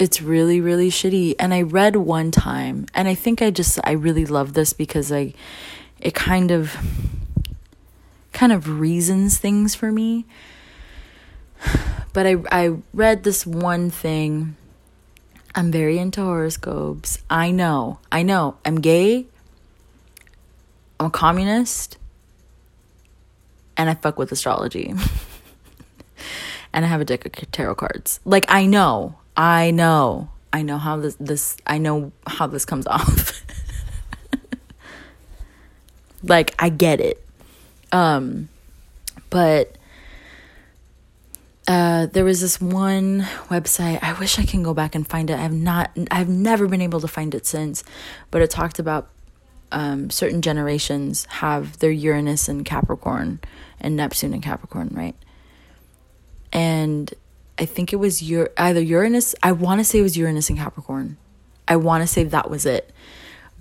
It's 0.00 0.20
really, 0.20 0.60
really 0.60 0.90
shitty. 0.90 1.36
And 1.38 1.54
I 1.54 1.62
read 1.62 1.94
one 1.94 2.32
time, 2.32 2.86
and 2.92 3.06
I 3.06 3.14
think 3.14 3.40
I 3.40 3.50
just, 3.50 3.78
I 3.84 3.92
really 3.92 4.26
love 4.26 4.54
this 4.54 4.72
because 4.72 5.12
I, 5.12 5.32
it 6.00 6.14
kind 6.14 6.50
of, 6.50 6.76
kind 8.32 8.50
of 8.50 8.80
reasons 8.80 9.38
things 9.38 9.74
for 9.76 9.92
me. 9.92 10.26
But 12.12 12.26
I, 12.26 12.36
I 12.50 12.76
read 12.94 13.24
this 13.24 13.44
one 13.44 13.90
thing 13.90 14.56
I'm 15.56 15.72
very 15.72 15.98
into 15.98 16.20
horoscopes. 16.20 17.18
I 17.30 17.50
know. 17.50 17.98
I 18.12 18.22
know. 18.22 18.58
I'm 18.62 18.76
gay. 18.76 19.24
I'm 21.00 21.06
a 21.06 21.10
communist. 21.10 21.96
And 23.78 23.88
I 23.88 23.94
fuck 23.94 24.18
with 24.18 24.30
astrology. 24.30 24.92
and 26.74 26.84
I 26.84 26.88
have 26.88 27.00
a 27.00 27.06
deck 27.06 27.24
of 27.24 27.32
tarot 27.52 27.76
cards. 27.76 28.20
Like 28.26 28.44
I 28.48 28.66
know. 28.66 29.16
I 29.34 29.70
know. 29.70 30.28
I 30.52 30.60
know 30.60 30.76
how 30.76 30.98
this 30.98 31.16
this 31.18 31.56
I 31.66 31.78
know 31.78 32.12
how 32.26 32.46
this 32.46 32.66
comes 32.66 32.86
off. 32.86 33.42
like 36.22 36.54
I 36.58 36.68
get 36.68 37.00
it. 37.00 37.26
Um 37.92 38.50
but 39.30 39.74
uh, 41.66 42.06
there 42.06 42.24
was 42.24 42.40
this 42.40 42.60
one 42.60 43.22
website. 43.48 44.02
I 44.02 44.12
wish 44.18 44.38
I 44.38 44.44
can 44.44 44.62
go 44.62 44.72
back 44.72 44.94
and 44.94 45.06
find 45.06 45.30
it. 45.30 45.38
I've 45.38 45.52
not. 45.52 45.90
I've 46.10 46.28
never 46.28 46.68
been 46.68 46.80
able 46.80 47.00
to 47.00 47.08
find 47.08 47.34
it 47.34 47.44
since, 47.44 47.82
but 48.30 48.40
it 48.40 48.50
talked 48.50 48.78
about 48.78 49.08
um, 49.72 50.10
certain 50.10 50.42
generations 50.42 51.26
have 51.26 51.78
their 51.80 51.90
Uranus 51.90 52.48
and 52.48 52.64
Capricorn 52.64 53.40
and 53.80 53.96
Neptune 53.96 54.32
and 54.32 54.42
Capricorn, 54.42 54.90
right? 54.92 55.16
And 56.52 57.12
I 57.58 57.64
think 57.64 57.92
it 57.92 57.96
was 57.96 58.22
either 58.22 58.80
Uranus. 58.80 59.34
I 59.42 59.52
want 59.52 59.80
to 59.80 59.84
say 59.84 59.98
it 59.98 60.02
was 60.02 60.16
Uranus 60.16 60.48
and 60.48 60.58
Capricorn. 60.58 61.16
I 61.66 61.76
want 61.76 62.02
to 62.02 62.06
say 62.06 62.22
that 62.24 62.48
was 62.48 62.64
it. 62.64 62.92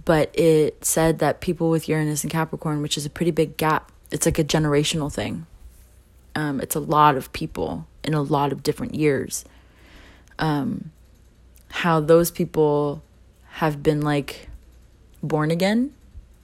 But 0.04 0.38
it 0.38 0.86
said 0.86 1.18
that 1.20 1.42
people 1.42 1.72
with 1.72 1.90
Uranus 1.90 2.24
and 2.24 2.32
Capricorn, 2.32 2.84
which 2.84 2.98
is 2.98 3.06
a 3.08 3.10
pretty 3.10 3.32
big 3.32 3.58
gap, 3.58 3.92
it's 4.12 4.28
like 4.28 4.38
a 4.38 4.44
generational 4.44 5.12
thing. 5.12 5.48
Um, 6.36 6.62
it's 6.62 6.76
a 6.76 6.80
lot 6.80 7.16
of 7.16 7.34
people 7.34 7.88
in 8.06 8.14
a 8.14 8.22
lot 8.22 8.52
of 8.52 8.64
different 8.64 8.96
years. 8.96 9.46
Um, 10.40 10.92
how 11.70 12.00
those 12.00 12.32
people 12.32 13.04
have 13.48 13.82
been 13.84 14.02
like 14.02 14.50
born 15.22 15.52
again 15.52 15.94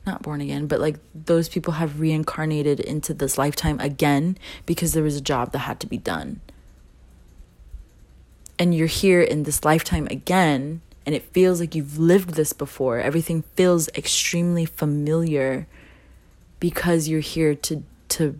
not 0.05 0.21
born 0.21 0.41
again, 0.41 0.67
but 0.67 0.79
like 0.79 0.97
those 1.13 1.47
people 1.47 1.73
have 1.73 1.99
reincarnated 1.99 2.79
into 2.79 3.13
this 3.13 3.37
lifetime 3.37 3.79
again 3.79 4.37
because 4.65 4.93
there 4.93 5.03
was 5.03 5.15
a 5.15 5.21
job 5.21 5.51
that 5.51 5.59
had 5.59 5.79
to 5.79 5.87
be 5.87 5.97
done. 5.97 6.41
And 8.57 8.75
you're 8.75 8.87
here 8.87 9.21
in 9.21 9.43
this 9.43 9.63
lifetime 9.63 10.07
again, 10.09 10.81
and 11.05 11.15
it 11.15 11.23
feels 11.33 11.59
like 11.59 11.75
you've 11.75 11.97
lived 11.97 12.31
this 12.31 12.53
before. 12.53 12.99
Everything 12.99 13.43
feels 13.55 13.89
extremely 13.89 14.65
familiar 14.65 15.67
because 16.59 17.07
you're 17.07 17.21
here 17.21 17.55
to 17.55 17.83
to 18.09 18.39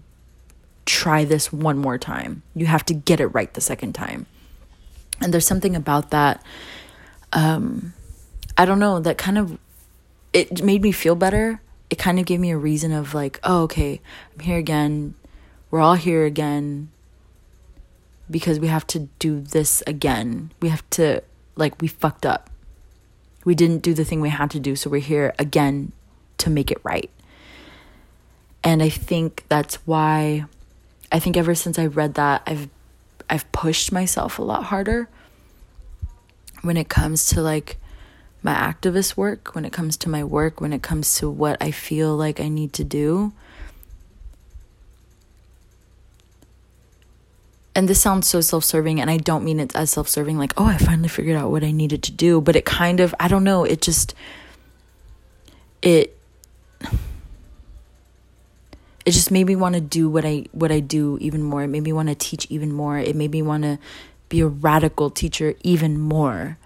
try 0.86 1.24
this 1.26 1.52
one 1.52 1.78
more 1.78 1.98
time. 1.98 2.44
You 2.56 2.66
have 2.66 2.86
to 2.86 2.94
get 2.94 3.20
it 3.20 3.28
right 3.28 3.54
the 3.54 3.62
second 3.62 3.94
time. 3.94 4.26
And 5.22 5.34
there's 5.34 5.48
something 5.48 5.76
about 5.76 6.12
that 6.12 6.44
um 7.34 7.94
I 8.58 8.66
don't 8.66 8.80
know, 8.80 9.00
that 9.00 9.18
kind 9.18 9.38
of 9.38 9.58
it 10.34 10.64
made 10.64 10.82
me 10.82 10.92
feel 10.92 11.16
better. 11.16 11.62
It 11.90 11.98
kind 11.98 12.20
of 12.20 12.26
gave 12.26 12.40
me 12.40 12.52
a 12.52 12.58
reason 12.58 12.92
of 12.92 13.14
like, 13.14 13.40
oh, 13.44 13.64
okay, 13.64 14.02
I'm 14.34 14.40
here 14.40 14.58
again. 14.58 15.16
We're 15.70 15.82
all 15.82 15.96
here 15.96 16.26
again 16.26 16.90
because 18.30 18.60
we 18.60 18.68
have 18.68 18.88
to 18.88 19.10
do 19.20 19.42
this 19.42 19.84
again. 19.86 20.52
We 20.62 20.70
have 20.70 20.90
to, 20.92 21.22
like, 21.56 21.82
we 21.82 21.88
fucked 21.88 22.26
up. 22.26 22.50
We 23.44 23.56
didn't 23.56 23.80
do 23.80 23.94
the 23.94 24.06
thing 24.06 24.22
we 24.22 24.30
had 24.30 24.52
to 24.52 24.60
do, 24.60 24.76
so 24.76 24.90
we're 24.90 25.02
here 25.02 25.34
again 25.38 25.92
to 26.38 26.50
make 26.50 26.72
it 26.72 26.80
right. 26.84 27.10
And 28.64 28.82
I 28.82 28.90
think 28.90 29.44
that's 29.50 29.76
why 29.88 30.46
I 31.12 31.20
think 31.20 31.38
ever 31.38 31.56
since 31.56 31.78
I 31.78 31.88
read 31.88 32.16
that, 32.16 32.44
I've 32.48 32.70
I've 33.30 33.50
pushed 33.52 33.92
myself 33.92 34.40
a 34.40 34.44
lot 34.44 34.66
harder 34.66 35.08
when 36.62 36.78
it 36.78 36.90
comes 36.90 37.26
to 37.28 37.42
like 37.42 37.78
my 38.44 38.54
activist 38.54 39.16
work, 39.16 39.54
when 39.54 39.66
it 39.66 39.72
comes 39.72 39.98
to 39.98 40.10
my 40.10 40.24
work, 40.24 40.62
when 40.62 40.74
it 40.74 40.82
comes 40.82 41.16
to 41.18 41.30
what 41.30 41.58
I 41.62 41.72
feel 41.72 42.16
like 42.16 42.40
I 42.40 42.48
need 42.48 42.74
to 42.74 42.84
do. 42.84 43.34
And 47.74 47.88
this 47.88 48.02
sounds 48.02 48.28
so 48.28 48.42
self 48.42 48.64
serving, 48.66 49.00
and 49.00 49.10
I 49.10 49.18
don't 49.18 49.46
mean 49.46 49.60
it 49.60 49.76
as 49.76 49.92
self 49.92 50.10
serving, 50.10 50.38
like, 50.38 50.54
oh, 50.58 50.66
I 50.66 50.78
finally 50.78 51.08
figured 51.08 51.38
out 51.38 51.52
what 51.52 51.64
I 51.64 51.72
needed 51.72 52.04
to 52.04 52.12
do. 52.12 52.42
But 52.42 52.56
it 52.56 52.66
kind 52.66 53.00
of, 53.00 53.16
I 53.20 53.28
don't 53.28 53.44
know, 53.44 53.64
it 53.64 53.82
just, 53.82 54.14
it, 55.82 56.18
it 59.06 59.12
just 59.12 59.32
made 59.32 59.48
me 59.48 59.56
want 59.56 59.76
to 59.76 59.82
do 59.82 60.10
what 60.10 60.26
I 60.26 60.46
what 60.52 60.72
I 60.72 60.80
do 60.80 61.18
even 61.22 61.44
more. 61.44 61.64
It 61.64 61.68
made 61.68 61.84
me 61.84 61.94
want 61.94 62.10
to 62.10 62.16
teach 62.16 62.48
even 62.50 62.72
more. 62.72 62.98
It 62.98 63.16
made 63.16 63.32
me 63.32 63.42
want 63.42 63.64
to 63.64 63.80
be 64.30 64.42
a 64.42 64.48
radical 64.48 65.10
teacher 65.10 65.56
even 65.64 66.00
more 66.00 66.58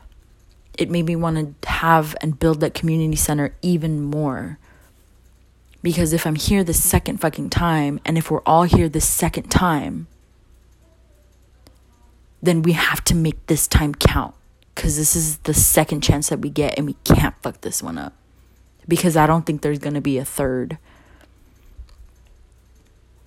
it 0.77 0.89
made 0.89 1.05
me 1.05 1.15
want 1.15 1.61
to 1.61 1.69
have 1.69 2.15
and 2.21 2.39
build 2.39 2.59
that 2.59 2.73
community 2.73 3.15
center 3.15 3.55
even 3.61 4.01
more. 4.01 4.59
Because 5.81 6.13
if 6.13 6.25
I'm 6.25 6.35
here 6.35 6.63
the 6.63 6.73
second 6.73 7.21
fucking 7.21 7.49
time, 7.49 7.99
and 8.05 8.17
if 8.17 8.31
we're 8.31 8.41
all 8.45 8.63
here 8.63 8.89
the 8.89 9.01
second 9.01 9.49
time, 9.49 10.07
then 12.41 12.61
we 12.61 12.73
have 12.73 13.03
to 13.05 13.15
make 13.15 13.45
this 13.47 13.67
time 13.67 13.93
count. 13.93 14.33
Because 14.73 14.97
this 14.97 15.15
is 15.15 15.37
the 15.39 15.53
second 15.53 16.01
chance 16.01 16.29
that 16.29 16.39
we 16.39 16.49
get, 16.49 16.77
and 16.77 16.87
we 16.87 16.95
can't 17.03 17.35
fuck 17.41 17.61
this 17.61 17.81
one 17.81 17.97
up. 17.97 18.13
Because 18.87 19.15
I 19.15 19.27
don't 19.27 19.45
think 19.45 19.61
there's 19.61 19.79
gonna 19.79 20.01
be 20.01 20.17
a 20.17 20.25
third. 20.25 20.77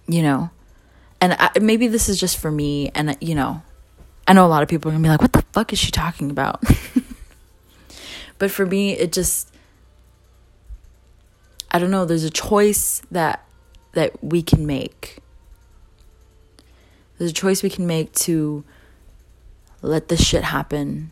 You 0.09 0.23
know? 0.23 0.51
And 1.21 1.35
I, 1.39 1.51
maybe 1.61 1.87
this 1.87 2.09
is 2.09 2.19
just 2.19 2.39
for 2.39 2.51
me, 2.51 2.91
and 2.95 3.17
you 3.21 3.35
know, 3.35 3.63
I 4.27 4.33
know 4.33 4.45
a 4.45 4.49
lot 4.49 4.63
of 4.63 4.69
people 4.69 4.91
are 4.91 4.93
gonna 4.93 5.03
be 5.03 5.09
like, 5.09 5.21
what 5.21 5.33
the 5.33 5.43
fuck 5.53 5.73
is 5.73 5.79
she 5.79 5.91
talking 5.91 6.31
about? 6.31 6.63
But 8.39 8.51
for 8.51 8.65
me, 8.65 8.93
it 8.93 9.13
just 9.13 9.53
I 11.71 11.79
don't 11.79 11.91
know, 11.91 12.05
there's 12.05 12.25
a 12.25 12.31
choice 12.31 13.03
that 13.11 13.45
that 13.93 14.23
we 14.23 14.43
can 14.43 14.65
make. 14.65 15.19
There's 17.19 17.33
a 17.33 17.35
choice 17.35 17.63
we 17.63 17.71
can 17.71 17.87
make 17.87 18.13
to 18.15 18.65
let 19.83 20.09
this 20.09 20.25
shit 20.25 20.45
happen. 20.45 21.11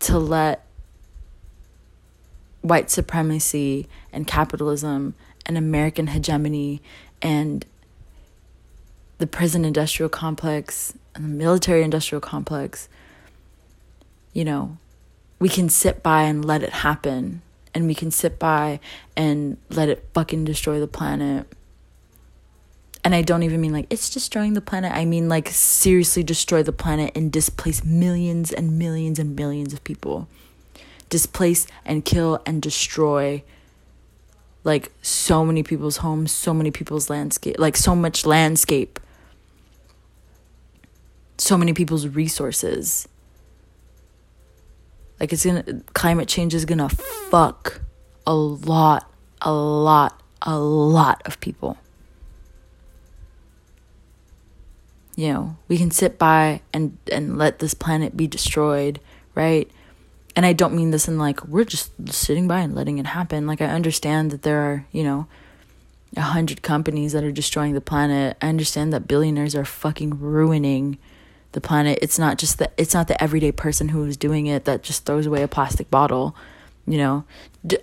To 0.00 0.18
let 0.18 0.66
white 2.60 2.90
supremacy 2.90 3.88
and 4.12 4.26
capitalism 4.26 5.14
and 5.46 5.56
American 5.56 6.08
hegemony 6.08 6.82
and 7.22 7.64
the 9.18 9.26
prison 9.26 9.64
industrial 9.64 10.10
complex 10.10 10.94
and 11.14 11.24
the 11.24 11.28
military 11.28 11.82
industrial 11.82 12.20
complex, 12.20 12.88
you 14.32 14.44
know, 14.44 14.76
we 15.38 15.48
can 15.48 15.68
sit 15.68 16.02
by 16.02 16.22
and 16.22 16.44
let 16.44 16.62
it 16.62 16.70
happen 16.70 17.42
and 17.74 17.86
we 17.86 17.94
can 17.94 18.10
sit 18.10 18.38
by 18.38 18.80
and 19.16 19.56
let 19.70 19.88
it 19.88 20.08
fucking 20.12 20.44
destroy 20.44 20.80
the 20.80 20.86
planet. 20.86 21.46
And 23.04 23.14
I 23.14 23.22
don't 23.22 23.42
even 23.42 23.60
mean 23.60 23.72
like 23.72 23.86
it's 23.90 24.10
destroying 24.10 24.54
the 24.54 24.60
planet. 24.60 24.92
I 24.92 25.04
mean 25.04 25.28
like 25.28 25.48
seriously 25.48 26.22
destroy 26.22 26.62
the 26.62 26.72
planet 26.72 27.12
and 27.16 27.32
displace 27.32 27.84
millions 27.84 28.52
and 28.52 28.78
millions 28.78 29.18
and 29.18 29.34
millions 29.34 29.72
of 29.72 29.82
people. 29.84 30.28
Displace 31.08 31.66
and 31.84 32.04
kill 32.04 32.40
and 32.46 32.62
destroy 32.62 33.42
like 34.64 34.92
so 35.02 35.44
many 35.44 35.62
people's 35.62 35.98
homes, 35.98 36.32
so 36.32 36.54
many 36.54 36.70
people's 36.70 37.10
landscape, 37.10 37.56
like 37.58 37.76
so 37.76 37.94
much 37.94 38.24
landscape. 38.24 39.00
So 41.38 41.56
many 41.56 41.72
people's 41.72 42.06
resources 42.06 43.08
like 45.22 45.32
it's 45.32 45.46
gonna 45.46 45.62
climate 45.94 46.26
change 46.26 46.52
is 46.52 46.64
gonna 46.64 46.88
fuck 46.88 47.80
a 48.26 48.34
lot, 48.34 49.08
a 49.40 49.52
lot, 49.52 50.20
a 50.42 50.58
lot 50.58 51.22
of 51.24 51.38
people. 51.38 51.78
You 55.14 55.32
know, 55.32 55.56
we 55.68 55.78
can 55.78 55.92
sit 55.92 56.18
by 56.18 56.60
and 56.72 56.98
and 57.12 57.38
let 57.38 57.60
this 57.60 57.72
planet 57.72 58.16
be 58.16 58.26
destroyed, 58.26 58.98
right? 59.36 59.70
And 60.34 60.46
I 60.46 60.52
don't 60.52 60.74
mean 60.74 60.90
this 60.90 61.08
in 61.08 61.18
like 61.18 61.44
we're 61.44 61.64
just 61.64 61.92
sitting 62.12 62.48
by 62.48 62.60
and 62.60 62.74
letting 62.74 62.98
it 62.98 63.06
happen. 63.06 63.46
Like 63.46 63.60
I 63.60 63.66
understand 63.66 64.30
that 64.30 64.42
there 64.42 64.60
are, 64.60 64.86
you 64.90 65.04
know, 65.04 65.26
a 66.16 66.20
hundred 66.22 66.62
companies 66.62 67.12
that 67.12 67.24
are 67.24 67.32
destroying 67.32 67.74
the 67.74 67.80
planet. 67.80 68.36
I 68.40 68.48
understand 68.48 68.92
that 68.92 69.08
billionaires 69.08 69.54
are 69.54 69.64
fucking 69.64 70.20
ruining 70.20 70.98
the 71.52 71.60
planet. 71.60 71.98
It's 72.02 72.18
not 72.18 72.38
just 72.38 72.58
the 72.58 72.70
it's 72.76 72.94
not 72.94 73.08
the 73.08 73.22
everyday 73.22 73.52
person 73.52 73.90
who 73.90 74.04
is 74.04 74.16
doing 74.16 74.46
it 74.46 74.64
that 74.64 74.82
just 74.82 75.04
throws 75.04 75.26
away 75.26 75.42
a 75.42 75.48
plastic 75.48 75.90
bottle. 75.90 76.34
You 76.86 76.98
know, 76.98 77.24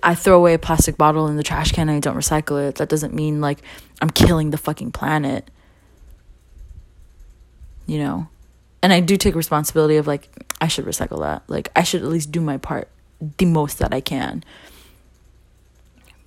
I 0.03 0.13
throw 0.13 0.35
away 0.37 0.53
a 0.53 0.59
plastic 0.59 0.97
bottle 0.97 1.27
in 1.27 1.37
the 1.37 1.43
trash 1.43 1.71
can 1.71 1.87
and 1.87 1.97
I 1.97 1.99
don't 1.99 2.17
recycle 2.17 2.67
it. 2.67 2.75
That 2.75 2.89
doesn't 2.89 3.13
mean 3.13 3.41
like 3.41 3.59
I'm 4.01 4.09
killing 4.09 4.49
the 4.49 4.57
fucking 4.57 4.91
planet. 4.91 5.49
You 7.85 7.99
know, 7.99 8.27
and 8.81 8.93
I 8.93 8.99
do 8.99 9.17
take 9.17 9.35
responsibility 9.35 9.97
of 9.97 10.07
like 10.07 10.29
I 10.61 10.67
should 10.67 10.85
recycle 10.85 11.21
that. 11.21 11.43
Like 11.47 11.69
I 11.75 11.83
should 11.83 12.01
at 12.01 12.07
least 12.07 12.31
do 12.31 12.41
my 12.41 12.57
part 12.57 12.89
the 13.37 13.45
most 13.45 13.79
that 13.79 13.93
I 13.93 14.01
can. 14.01 14.43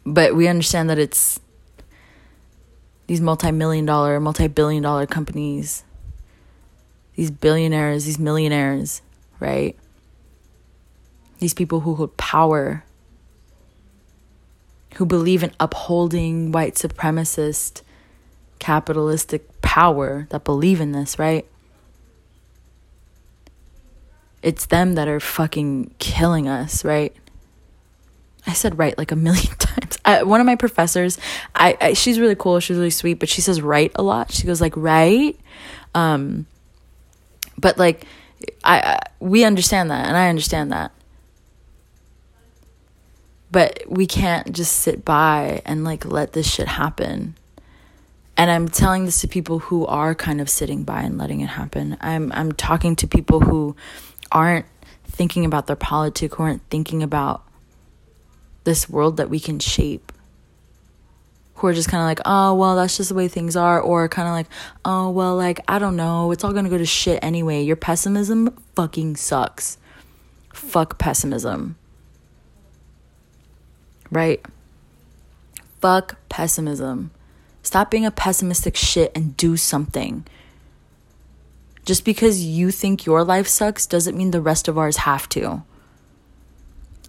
But 0.04 0.34
we 0.34 0.48
understand 0.48 0.90
that 0.90 0.98
it's 0.98 1.40
these 3.06 3.20
multi-million 3.20 3.86
dollar, 3.86 4.18
multi-billion 4.20 4.82
dollar 4.82 5.06
companies 5.06 5.84
these 7.14 7.30
billionaires, 7.30 8.04
these 8.04 8.18
millionaires, 8.18 9.02
right? 9.40 9.76
These 11.38 11.54
people 11.54 11.80
who 11.80 11.94
hold 11.94 12.16
power, 12.16 12.84
who 14.94 15.06
believe 15.06 15.42
in 15.42 15.52
upholding 15.60 16.52
white 16.52 16.74
supremacist, 16.74 17.82
capitalistic 18.58 19.60
power, 19.60 20.26
that 20.30 20.44
believe 20.44 20.80
in 20.80 20.92
this, 20.92 21.18
right? 21.18 21.46
It's 24.42 24.66
them 24.66 24.94
that 24.94 25.08
are 25.08 25.20
fucking 25.20 25.94
killing 25.98 26.48
us, 26.48 26.84
right? 26.84 27.14
I 28.46 28.52
said 28.54 28.78
right 28.78 28.96
like 28.98 29.12
a 29.12 29.16
million 29.16 29.54
times. 29.58 29.98
I, 30.04 30.22
one 30.24 30.40
of 30.40 30.46
my 30.46 30.56
professors, 30.56 31.18
I, 31.54 31.76
I 31.80 31.92
she's 31.92 32.18
really 32.18 32.34
cool, 32.34 32.60
she's 32.60 32.76
really 32.76 32.90
sweet, 32.90 33.14
but 33.14 33.28
she 33.28 33.40
says 33.40 33.62
right 33.62 33.92
a 33.94 34.02
lot. 34.02 34.32
She 34.32 34.46
goes 34.46 34.60
like 34.60 34.76
right. 34.76 35.38
Um, 35.94 36.46
but 37.58 37.78
like 37.78 38.04
I, 38.64 38.80
I 38.80 38.98
we 39.20 39.44
understand 39.44 39.90
that 39.90 40.06
and 40.06 40.16
I 40.16 40.28
understand 40.28 40.72
that. 40.72 40.92
But 43.50 43.84
we 43.86 44.06
can't 44.06 44.52
just 44.52 44.72
sit 44.72 45.04
by 45.04 45.60
and 45.66 45.84
like 45.84 46.04
let 46.06 46.32
this 46.32 46.50
shit 46.50 46.68
happen. 46.68 47.36
And 48.34 48.50
I'm 48.50 48.66
telling 48.68 49.04
this 49.04 49.20
to 49.20 49.28
people 49.28 49.58
who 49.58 49.86
are 49.86 50.14
kind 50.14 50.40
of 50.40 50.48
sitting 50.48 50.84
by 50.84 51.02
and 51.02 51.18
letting 51.18 51.42
it 51.42 51.50
happen. 51.50 51.98
I'm 52.00 52.32
I'm 52.32 52.52
talking 52.52 52.96
to 52.96 53.06
people 53.06 53.40
who 53.40 53.76
aren't 54.32 54.66
thinking 55.04 55.44
about 55.44 55.66
their 55.66 55.76
politics, 55.76 56.34
who 56.34 56.42
aren't 56.42 56.68
thinking 56.70 57.02
about 57.02 57.42
this 58.64 58.88
world 58.88 59.18
that 59.18 59.30
we 59.30 59.38
can 59.38 59.58
shape. 59.58 60.10
Who 61.56 61.68
are 61.68 61.72
just 61.72 61.88
kind 61.88 62.02
of 62.02 62.06
like, 62.06 62.20
oh, 62.24 62.54
well, 62.54 62.74
that's 62.74 62.96
just 62.96 63.10
the 63.10 63.14
way 63.14 63.28
things 63.28 63.54
are. 63.54 63.80
Or 63.80 64.08
kind 64.08 64.26
of 64.26 64.32
like, 64.32 64.48
oh, 64.84 65.10
well, 65.10 65.36
like, 65.36 65.60
I 65.68 65.78
don't 65.78 65.94
know. 65.94 66.32
It's 66.32 66.42
all 66.42 66.52
to 66.52 66.62
go 66.62 66.78
to 66.78 66.86
shit 66.86 67.22
anyway. 67.22 67.62
Your 67.62 67.76
pessimism 67.76 68.56
fucking 68.74 69.16
sucks. 69.16 69.78
Fuck 70.52 70.98
pessimism. 70.98 71.76
Right? 74.10 74.44
Fuck 75.80 76.16
pessimism. 76.28 77.12
Stop 77.62 77.90
being 77.90 78.04
a 78.06 78.10
pessimistic 78.10 78.74
shit 78.74 79.12
and 79.14 79.36
do 79.36 79.56
something. 79.56 80.26
Just 81.84 82.04
because 82.04 82.44
you 82.44 82.70
think 82.70 83.06
your 83.06 83.24
life 83.24 83.48
sucks 83.48 83.86
doesn't 83.86 84.16
mean 84.16 84.30
the 84.30 84.40
rest 84.40 84.68
of 84.68 84.78
ours 84.78 84.98
have 84.98 85.28
to. 85.30 85.64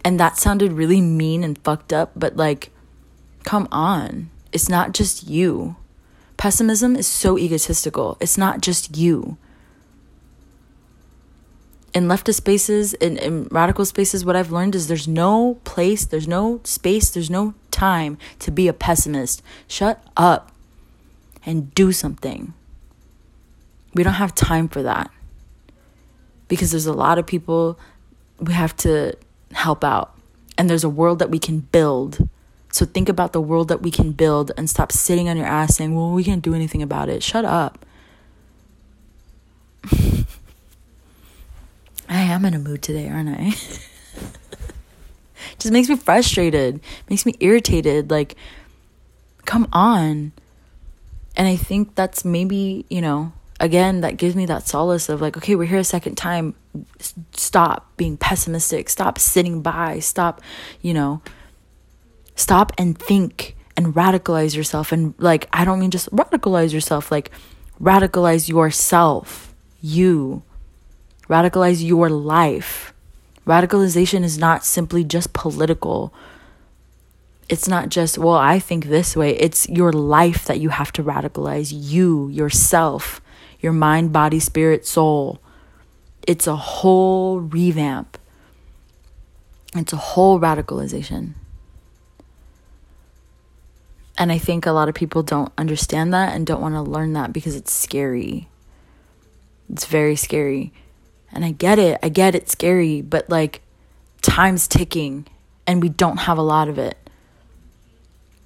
And 0.03 0.19
that 0.19 0.37
sounded 0.37 0.73
really 0.73 0.99
mean 0.99 1.43
and 1.43 1.57
fucked 1.59 1.93
up, 1.93 2.11
but 2.15 2.35
like, 2.35 2.71
come 3.43 3.67
on. 3.71 4.29
It's 4.51 4.69
not 4.69 4.93
just 4.93 5.27
you. 5.27 5.75
Pessimism 6.37 6.95
is 6.95 7.07
so 7.07 7.37
egotistical. 7.37 8.17
It's 8.19 8.37
not 8.37 8.61
just 8.61 8.97
you. 8.97 9.37
In 11.93 12.07
leftist 12.07 12.35
spaces, 12.35 12.93
in, 12.95 13.17
in 13.17 13.47
radical 13.51 13.85
spaces, 13.85 14.25
what 14.25 14.35
I've 14.35 14.51
learned 14.51 14.73
is 14.73 14.87
there's 14.87 15.07
no 15.07 15.59
place, 15.63 16.05
there's 16.05 16.27
no 16.27 16.59
space, 16.63 17.11
there's 17.11 17.29
no 17.29 17.53
time 17.69 18.17
to 18.39 18.49
be 18.49 18.67
a 18.67 18.73
pessimist. 18.73 19.43
Shut 19.67 20.03
up 20.17 20.51
and 21.45 21.73
do 21.75 21.91
something. 21.91 22.53
We 23.93 24.03
don't 24.03 24.13
have 24.13 24.33
time 24.33 24.67
for 24.67 24.83
that 24.83 25.11
because 26.47 26.71
there's 26.71 26.85
a 26.85 26.93
lot 26.93 27.17
of 27.17 27.25
people 27.25 27.79
we 28.39 28.53
have 28.53 28.75
to 28.77 29.15
help 29.51 29.83
out, 29.83 30.15
and 30.57 30.69
there's 30.69 30.83
a 30.83 30.89
world 30.89 31.19
that 31.19 31.29
we 31.29 31.39
can 31.39 31.59
build. 31.59 32.29
So 32.71 32.85
think 32.85 33.07
about 33.07 33.33
the 33.33 33.41
world 33.41 33.67
that 33.67 33.81
we 33.81 33.91
can 33.91 34.11
build 34.11 34.51
and 34.57 34.69
stop 34.69 34.91
sitting 34.91 35.29
on 35.29 35.37
your 35.37 35.45
ass 35.45 35.75
saying, 35.75 35.95
well, 35.95 36.11
we 36.11 36.23
can't 36.23 36.41
do 36.41 36.55
anything 36.55 36.81
about 36.81 37.07
it. 37.07 37.21
Shut 37.21 37.45
up. 37.45 37.85
I 42.09 42.21
am 42.21 42.45
in 42.45 42.53
a 42.53 42.59
mood 42.59 42.81
today, 42.81 43.09
aren't 43.09 43.29
I? 43.29 43.53
Just 45.59 45.71
makes 45.71 45.89
me 45.89 45.95
frustrated, 45.95 46.79
makes 47.09 47.25
me 47.25 47.35
irritated. 47.39 48.09
Like, 48.09 48.35
come 49.45 49.67
on. 49.71 50.31
And 51.35 51.47
I 51.47 51.55
think 51.55 51.95
that's 51.95 52.25
maybe, 52.25 52.85
you 52.89 53.01
know, 53.01 53.33
again, 53.59 54.01
that 54.01 54.17
gives 54.17 54.35
me 54.35 54.45
that 54.47 54.67
solace 54.67 55.09
of 55.09 55.21
like, 55.21 55.37
okay, 55.37 55.55
we're 55.55 55.67
here 55.67 55.79
a 55.79 55.83
second 55.83 56.15
time. 56.15 56.55
Stop 57.33 57.95
being 57.97 58.17
pessimistic. 58.17 58.89
Stop 58.89 59.17
sitting 59.17 59.61
by. 59.61 59.99
Stop, 59.99 60.41
you 60.81 60.93
know, 60.93 61.21
stop 62.35 62.71
and 62.77 62.97
think 62.97 63.55
and 63.75 63.93
radicalize 63.93 64.55
yourself. 64.55 64.91
And 64.91 65.13
like, 65.17 65.47
I 65.53 65.65
don't 65.65 65.79
mean 65.79 65.91
just 65.91 66.09
radicalize 66.11 66.73
yourself, 66.73 67.11
like, 67.11 67.31
radicalize 67.81 68.47
yourself, 68.47 69.53
you, 69.81 70.43
radicalize 71.27 71.85
your 71.85 72.09
life. 72.09 72.93
Radicalization 73.45 74.23
is 74.23 74.37
not 74.37 74.63
simply 74.63 75.03
just 75.03 75.33
political 75.33 76.13
it's 77.49 77.67
not 77.67 77.89
just, 77.89 78.17
well, 78.17 78.35
I 78.35 78.59
think 78.59 78.85
this 78.85 79.15
way. 79.15 79.37
It's 79.37 79.67
your 79.69 79.91
life 79.91 80.45
that 80.45 80.59
you 80.59 80.69
have 80.69 80.91
to 80.93 81.03
radicalize. 81.03 81.71
You, 81.73 82.29
yourself, 82.29 83.21
your 83.63 83.73
mind, 83.73 84.13
body, 84.13 84.39
spirit, 84.39 84.85
soul. 84.85 85.39
It's 86.27 86.45
a 86.45 86.55
whole 86.55 87.39
revamp, 87.39 88.19
it's 89.75 89.93
a 89.93 89.97
whole 89.97 90.39
radicalization. 90.39 91.33
And 94.15 94.31
I 94.31 94.37
think 94.37 94.67
a 94.67 94.71
lot 94.71 94.89
of 94.89 94.95
people 94.95 95.23
don't 95.23 95.51
understand 95.57 96.13
that 96.13 96.35
and 96.35 96.45
don't 96.45 96.61
want 96.61 96.75
to 96.75 96.81
learn 96.81 97.13
that 97.13 97.33
because 97.33 97.55
it's 97.55 97.73
scary. 97.73 98.47
It's 99.71 99.85
very 99.85 100.15
scary. 100.15 100.71
And 101.31 101.43
I 101.43 101.51
get 101.51 101.79
it. 101.79 101.99
I 102.03 102.09
get 102.09 102.35
it's 102.35 102.51
scary, 102.51 103.01
but 103.01 103.27
like 103.27 103.61
time's 104.21 104.67
ticking 104.67 105.25
and 105.65 105.81
we 105.81 105.89
don't 105.89 106.17
have 106.17 106.37
a 106.37 106.43
lot 106.43 106.69
of 106.69 106.77
it. 106.77 106.95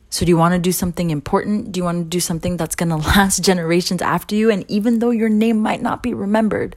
So, 0.09 0.25
do 0.25 0.29
you 0.29 0.37
want 0.37 0.53
to 0.53 0.59
do 0.59 0.71
something 0.71 1.09
important? 1.09 1.71
Do 1.71 1.79
you 1.79 1.83
want 1.83 2.05
to 2.05 2.09
do 2.09 2.19
something 2.19 2.57
that's 2.57 2.75
going 2.75 2.89
to 2.95 2.95
last 2.95 3.43
generations 3.43 4.01
after 4.01 4.35
you? 4.35 4.49
And 4.49 4.65
even 4.69 4.99
though 4.99 5.11
your 5.11 5.29
name 5.29 5.59
might 5.59 5.81
not 5.81 6.01
be 6.01 6.13
remembered, 6.13 6.75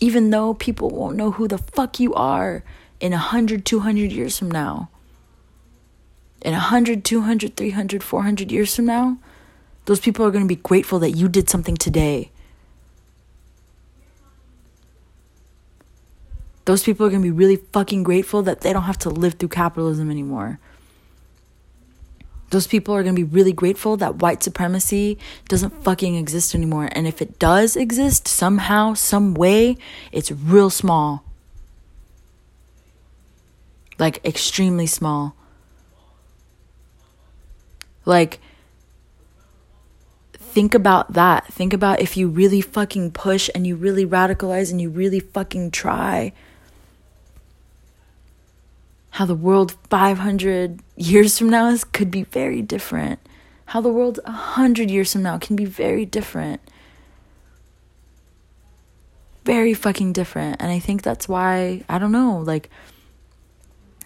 even 0.00 0.30
though 0.30 0.54
people 0.54 0.88
won't 0.90 1.16
know 1.16 1.32
who 1.32 1.46
the 1.46 1.58
fuck 1.58 2.00
you 2.00 2.14
are 2.14 2.64
in 3.00 3.12
100, 3.12 3.64
200 3.66 4.12
years 4.12 4.38
from 4.38 4.50
now, 4.50 4.88
in 6.42 6.52
100, 6.52 7.04
200, 7.04 7.56
300, 7.56 8.02
400 8.02 8.50
years 8.50 8.74
from 8.74 8.86
now, 8.86 9.18
those 9.84 10.00
people 10.00 10.24
are 10.24 10.30
going 10.30 10.44
to 10.44 10.48
be 10.48 10.56
grateful 10.56 10.98
that 11.00 11.10
you 11.10 11.28
did 11.28 11.50
something 11.50 11.76
today. 11.76 12.30
Those 16.64 16.82
people 16.82 17.04
are 17.04 17.10
going 17.10 17.20
to 17.20 17.26
be 17.26 17.30
really 17.30 17.56
fucking 17.56 18.04
grateful 18.04 18.42
that 18.42 18.62
they 18.62 18.72
don't 18.72 18.84
have 18.84 18.98
to 19.00 19.10
live 19.10 19.34
through 19.34 19.48
capitalism 19.48 20.10
anymore 20.10 20.60
those 22.50 22.66
people 22.66 22.94
are 22.94 23.02
going 23.02 23.14
to 23.14 23.24
be 23.24 23.32
really 23.32 23.52
grateful 23.52 23.96
that 23.96 24.16
white 24.16 24.42
supremacy 24.42 25.18
doesn't 25.48 25.82
fucking 25.82 26.16
exist 26.16 26.54
anymore. 26.54 26.88
And 26.92 27.06
if 27.06 27.22
it 27.22 27.38
does 27.38 27.76
exist 27.76 28.28
somehow, 28.28 28.94
some 28.94 29.34
way, 29.34 29.76
it's 30.12 30.30
real 30.30 30.70
small. 30.70 31.24
Like 33.98 34.24
extremely 34.24 34.86
small. 34.86 35.34
Like, 38.04 38.40
think 40.32 40.74
about 40.74 41.12
that. 41.12 41.52
Think 41.52 41.72
about 41.72 42.00
if 42.00 42.16
you 42.16 42.26
really 42.26 42.60
fucking 42.60 43.12
push 43.12 43.48
and 43.54 43.66
you 43.66 43.76
really 43.76 44.04
radicalize 44.04 44.70
and 44.70 44.80
you 44.80 44.90
really 44.90 45.20
fucking 45.20 45.70
try 45.70 46.32
how 49.10 49.26
the 49.26 49.34
world 49.34 49.76
500 49.90 50.80
years 50.96 51.38
from 51.38 51.50
now 51.50 51.68
is, 51.68 51.84
could 51.84 52.10
be 52.10 52.22
very 52.24 52.62
different. 52.62 53.18
How 53.66 53.80
the 53.80 53.92
world 53.92 54.20
100 54.24 54.90
years 54.90 55.12
from 55.12 55.22
now 55.22 55.38
can 55.38 55.56
be 55.56 55.64
very 55.64 56.04
different. 56.04 56.60
Very 59.44 59.74
fucking 59.74 60.12
different. 60.12 60.56
And 60.60 60.70
I 60.70 60.78
think 60.78 61.02
that's 61.02 61.28
why, 61.28 61.84
I 61.88 61.98
don't 61.98 62.12
know, 62.12 62.38
like, 62.38 62.70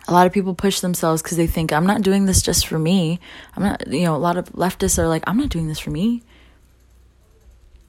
a 0.06 0.12
lot 0.12 0.26
of 0.26 0.32
people 0.32 0.54
push 0.54 0.80
themselves 0.80 1.22
because 1.22 1.38
they 1.38 1.46
think, 1.46 1.72
I'm 1.72 1.86
not 1.86 2.02
doing 2.02 2.26
this 2.26 2.42
just 2.42 2.66
for 2.66 2.78
me. 2.78 3.20
I'm 3.56 3.62
not, 3.62 3.86
you 3.86 4.04
know, 4.04 4.14
a 4.14 4.18
lot 4.18 4.36
of 4.36 4.50
leftists 4.52 4.98
are 4.98 5.08
like, 5.08 5.24
I'm 5.26 5.38
not 5.38 5.48
doing 5.48 5.68
this 5.68 5.78
for 5.78 5.90
me 5.90 6.22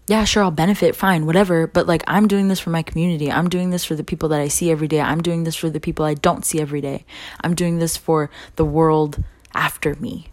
yeah, 0.07 0.23
sure, 0.23 0.43
I'll 0.43 0.51
benefit, 0.51 0.95
fine, 0.95 1.25
whatever. 1.25 1.65
But 1.65 1.87
like, 1.87 2.03
I'm 2.07 2.27
doing 2.27 2.47
this 2.47 2.59
for 2.59 2.69
my 2.69 2.83
community. 2.83 3.31
I'm 3.31 3.49
doing 3.49 3.71
this 3.71 3.83
for 3.83 3.95
the 3.95 4.03
people 4.03 4.29
that 4.29 4.39
I 4.39 4.47
see 4.49 4.69
every 4.69 4.87
day. 4.87 5.01
I'm 5.01 5.21
doing 5.21 5.43
this 5.43 5.55
for 5.55 5.69
the 5.69 5.79
people 5.79 6.05
I 6.05 6.13
don't 6.13 6.45
see 6.45 6.61
every 6.61 6.81
day. 6.81 7.05
I'm 7.41 7.55
doing 7.55 7.79
this 7.79 7.97
for 7.97 8.29
the 8.55 8.65
world 8.65 9.23
after 9.53 9.95
me. 9.95 10.27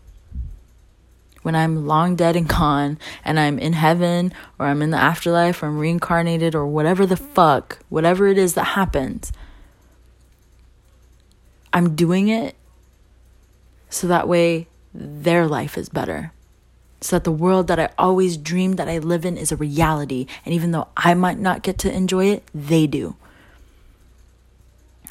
When 1.41 1.57
I'm 1.57 1.87
long 1.87 2.17
dead 2.17 2.37
and 2.37 2.49
gone, 2.49 2.99
and 3.25 3.41
I'm 3.41 3.59
in 3.59 3.73
heaven, 3.73 4.33
or 4.59 4.67
I'm 4.67 4.83
in 4.83 4.91
the 4.91 4.99
afterlife, 4.99 5.63
or 5.63 5.67
I'm 5.67 5.79
reincarnated, 5.79 6.55
or 6.55 6.67
whatever 6.67 7.07
the 7.07 7.17
fuck, 7.17 7.79
whatever 7.89 8.29
it 8.29 8.39
is 8.39 8.55
that 8.55 8.65
happens, 8.65 9.33
I'm 11.73 11.97
doing 11.97 12.29
it 12.29 12.55
so 13.89 14.07
that 14.07 14.29
way 14.29 14.69
their 14.95 15.47
life 15.49 15.79
is 15.79 15.89
better 15.89 16.33
so 17.03 17.17
that 17.17 17.25
the 17.25 17.33
world 17.33 17.67
that 17.67 17.81
I 17.81 17.91
always 17.99 18.37
dreamed 18.37 18.79
that 18.79 18.89
I 18.89 18.99
live 18.99 19.25
in 19.25 19.37
is 19.37 19.53
a 19.53 19.57
reality. 19.57 20.27
And 20.45 20.55
even 20.55 20.71
though 20.71 20.89
I 20.97 21.15
might 21.15 21.39
not 21.39 21.63
get 21.63 21.79
to 21.79 21.93
enjoy 21.93 22.27
it, 22.27 22.45
they 22.55 22.87
do. 22.87 23.17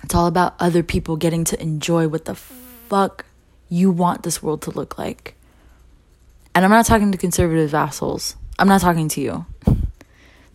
It's 0.03 0.15
all 0.15 0.27
about 0.27 0.55
other 0.59 0.83
people 0.83 1.15
getting 1.17 1.43
to 1.45 1.61
enjoy 1.61 2.07
what 2.07 2.25
the 2.25 2.35
fuck 2.35 3.25
you 3.69 3.91
want 3.91 4.23
this 4.23 4.41
world 4.41 4.61
to 4.63 4.71
look 4.71 4.97
like. 4.97 5.35
And 6.55 6.65
I'm 6.65 6.71
not 6.71 6.85
talking 6.85 7.11
to 7.11 7.17
conservative 7.17 7.73
assholes. 7.73 8.35
I'm 8.57 8.67
not 8.67 8.81
talking 8.81 9.07
to 9.09 9.21
you. 9.21 9.45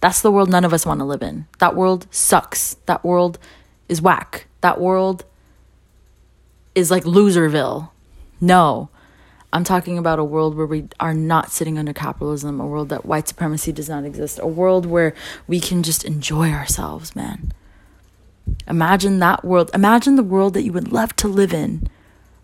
That's 0.00 0.20
the 0.20 0.30
world 0.30 0.50
none 0.50 0.64
of 0.64 0.72
us 0.72 0.84
want 0.84 1.00
to 1.00 1.04
live 1.04 1.22
in. 1.22 1.46
That 1.58 1.74
world 1.74 2.06
sucks. 2.10 2.74
That 2.86 3.04
world 3.04 3.38
is 3.88 4.02
whack. 4.02 4.46
That 4.60 4.80
world 4.80 5.24
is 6.74 6.90
like 6.90 7.04
Loserville. 7.04 7.90
No. 8.40 8.90
I'm 9.56 9.64
talking 9.64 9.96
about 9.96 10.18
a 10.18 10.24
world 10.24 10.54
where 10.54 10.66
we 10.66 10.86
are 11.00 11.14
not 11.14 11.50
sitting 11.50 11.78
under 11.78 11.94
capitalism, 11.94 12.60
a 12.60 12.66
world 12.66 12.90
that 12.90 13.06
white 13.06 13.26
supremacy 13.26 13.72
does 13.72 13.88
not 13.88 14.04
exist, 14.04 14.38
a 14.42 14.46
world 14.46 14.84
where 14.84 15.14
we 15.46 15.60
can 15.60 15.82
just 15.82 16.04
enjoy 16.04 16.50
ourselves, 16.50 17.16
man. 17.16 17.52
Imagine 18.68 19.18
that 19.20 19.44
world. 19.44 19.70
Imagine 19.72 20.16
the 20.16 20.22
world 20.22 20.52
that 20.54 20.62
you 20.62 20.72
would 20.72 20.92
love 20.92 21.16
to 21.16 21.28
live 21.28 21.54
in. 21.54 21.88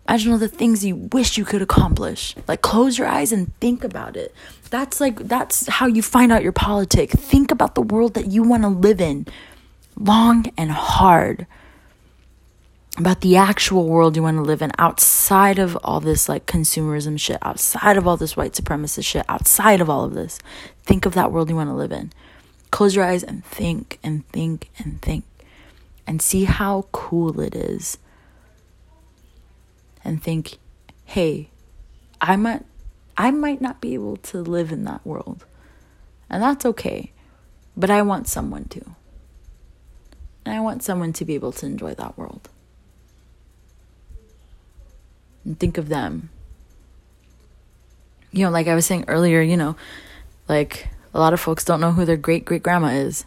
Imagine 0.09 0.31
all 0.33 0.37
the 0.39 0.47
things 0.47 0.83
you 0.83 0.95
wish 1.13 1.37
you 1.37 1.45
could 1.45 1.61
accomplish. 1.61 2.35
Like 2.47 2.63
close 2.63 2.97
your 2.97 3.07
eyes 3.07 3.31
and 3.31 3.55
think 3.59 3.83
about 3.83 4.17
it. 4.17 4.33
That's 4.71 4.99
like 4.99 5.19
that's 5.27 5.67
how 5.67 5.85
you 5.85 6.01
find 6.01 6.31
out 6.31 6.43
your 6.43 6.51
politic. 6.51 7.11
Think 7.11 7.51
about 7.51 7.75
the 7.75 7.81
world 7.83 8.15
that 8.15 8.31
you 8.31 8.41
want 8.41 8.63
to 8.63 8.69
live 8.69 8.99
in. 8.99 9.27
long 9.95 10.47
and 10.57 10.71
hard 10.71 11.45
about 12.97 13.21
the 13.21 13.35
actual 13.35 13.87
world 13.87 14.15
you 14.15 14.21
want 14.21 14.37
to 14.37 14.43
live 14.43 14.61
in 14.61 14.71
outside 14.77 15.57
of 15.57 15.75
all 15.83 15.99
this 15.99 16.29
like 16.29 16.45
consumerism 16.45 17.19
shit, 17.19 17.39
outside 17.41 17.97
of 17.97 18.07
all 18.07 18.17
this 18.17 18.37
white 18.37 18.53
supremacist 18.53 19.05
shit, 19.05 19.25
outside 19.27 19.81
of 19.81 19.89
all 19.89 20.03
of 20.03 20.13
this. 20.13 20.39
Think 20.83 21.05
of 21.05 21.13
that 21.15 21.31
world 21.31 21.49
you 21.49 21.55
want 21.55 21.69
to 21.69 21.75
live 21.75 21.91
in. 21.91 22.11
Close 22.71 22.95
your 22.95 23.05
eyes 23.05 23.23
and 23.23 23.43
think 23.45 23.99
and 24.03 24.27
think 24.29 24.69
and 24.77 25.01
think 25.01 25.25
and 26.05 26.21
see 26.21 26.43
how 26.43 26.87
cool 26.91 27.39
it 27.39 27.55
is. 27.55 27.97
And 30.05 30.21
think, 30.21 30.57
hey, 31.05 31.49
I 32.19 32.35
might 32.35 32.63
I 33.17 33.31
might 33.31 33.61
not 33.61 33.79
be 33.79 33.93
able 33.93 34.17
to 34.17 34.41
live 34.41 34.71
in 34.71 34.83
that 34.83 35.05
world. 35.05 35.45
And 36.29 36.43
that's 36.43 36.65
okay. 36.65 37.11
But 37.77 37.89
I 37.89 38.01
want 38.01 38.27
someone 38.27 38.65
to. 38.65 38.81
And 40.45 40.55
I 40.55 40.59
want 40.59 40.83
someone 40.83 41.13
to 41.13 41.25
be 41.25 41.35
able 41.35 41.53
to 41.53 41.65
enjoy 41.65 41.93
that 41.95 42.17
world. 42.17 42.49
And 45.45 45.59
think 45.59 45.77
of 45.77 45.89
them. 45.89 46.29
You 48.31 48.45
know, 48.45 48.51
like 48.51 48.67
I 48.67 48.75
was 48.75 48.85
saying 48.85 49.05
earlier, 49.07 49.41
you 49.41 49.57
know, 49.57 49.75
like 50.47 50.89
a 51.13 51.19
lot 51.19 51.33
of 51.33 51.39
folks 51.39 51.63
don't 51.63 51.81
know 51.81 51.91
who 51.91 52.05
their 52.05 52.17
great 52.17 52.45
great 52.45 52.63
grandma 52.63 52.87
is. 52.87 53.25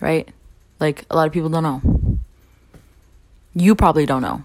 Right? 0.00 0.28
Like 0.80 1.04
a 1.10 1.16
lot 1.16 1.26
of 1.26 1.32
people 1.32 1.48
don't 1.48 1.62
know. 1.62 2.18
You 3.54 3.74
probably 3.74 4.06
don't 4.06 4.22
know. 4.22 4.42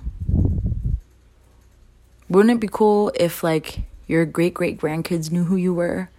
Wouldn't 2.30 2.56
it 2.56 2.60
be 2.60 2.70
cool 2.72 3.12
if 3.16 3.44
like 3.44 3.82
your 4.08 4.26
great 4.26 4.54
great 4.54 4.80
grandkids 4.80 5.32
knew 5.32 5.44
who 5.44 5.56
you 5.56 5.74
were? 5.74 6.10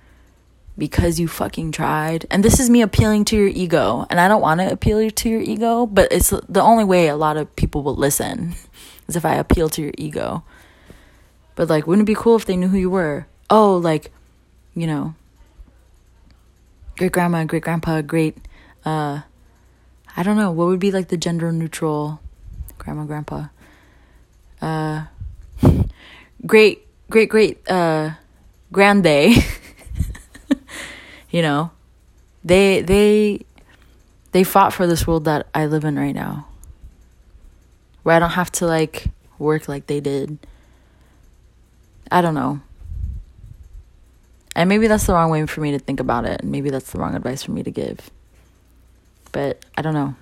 Because 0.77 1.20
you 1.20 1.29
fucking 1.29 1.72
tried. 1.72 2.27
And 2.31 2.45
this 2.45 2.59
is 2.59 2.68
me 2.68 2.83
appealing 2.83 3.25
to 3.27 3.37
your 3.37 3.49
ego. 3.49 4.07
And 4.11 4.20
I 4.20 4.29
don't 4.29 4.41
want 4.43 4.61
to 4.61 4.70
appeal 4.70 5.11
to 5.11 5.29
your 5.29 5.41
ego, 5.41 5.87
but 5.87 6.12
it's 6.12 6.31
the 6.31 6.62
only 6.62 6.85
way 6.85 7.09
a 7.09 7.16
lot 7.16 7.37
of 7.37 7.55
people 7.57 7.83
will 7.83 7.95
listen 7.95 8.55
is 9.09 9.16
if 9.16 9.25
I 9.25 9.37
appeal 9.37 9.68
to 9.70 9.83
your 9.83 9.93
ego. 9.97 10.45
But 11.55 11.68
like, 11.68 11.87
wouldn't 11.87 12.09
it 12.09 12.11
be 12.11 12.18
cool 12.18 12.37
if 12.37 12.47
they 12.47 12.57
knew 12.57 12.68
who 12.68 12.79
you 12.79 12.91
were? 12.91 13.27
Oh, 13.49 13.77
like, 13.77 14.11
you 14.75 14.87
know, 14.87 15.14
great 16.99 17.12
grandma, 17.12 17.45
great 17.45 17.62
grandpa, 17.62 18.01
great, 18.03 18.37
uh, 18.85 19.20
I 20.16 20.22
don't 20.22 20.37
know, 20.37 20.51
what 20.51 20.66
would 20.66 20.81
be 20.81 20.91
like 20.91 21.09
the 21.09 21.16
gender 21.16 21.53
neutral 21.53 22.20
grandma, 22.79 23.05
grandpa? 23.05 23.47
Uh, 24.61 25.05
great, 26.47 26.87
great, 27.11 27.29
great, 27.29 27.70
uh, 27.70 28.12
grande. 28.72 29.35
you 31.35 31.43
know? 31.43 31.72
They 32.45 32.80
they 32.80 33.45
they 34.30 34.45
fought 34.45 34.72
for 34.72 34.87
this 34.87 35.05
world 35.05 35.24
that 35.24 35.49
I 35.53 35.66
live 35.66 35.85
in 35.85 35.99
right 35.99 36.14
now. 36.14 36.47
Where 38.05 38.14
I 38.14 38.20
don't 38.20 38.30
have 38.30 38.53
to 38.53 38.66
like 38.66 39.07
work 39.39 39.66
like 39.66 39.89
they 39.89 39.99
did. 39.99 40.39
I 42.09 42.20
don't 42.20 42.35
know. 42.35 42.61
And 44.55 44.68
maybe 44.68 44.87
that's 44.87 45.07
the 45.07 45.14
wrong 45.14 45.30
way 45.30 45.45
for 45.47 45.61
me 45.61 45.72
to 45.72 45.80
think 45.80 45.99
about 45.99 46.24
it. 46.24 46.43
And 46.43 46.53
maybe 46.53 46.70
that's 46.70 46.93
the 46.93 47.01
wrong 47.01 47.16
advice 47.16 47.43
for 47.43 47.51
me 47.51 47.64
to 47.64 47.70
give. 47.72 48.11
But 49.32 49.64
I 49.76 49.82
don't 49.82 49.95
know. 49.95 50.14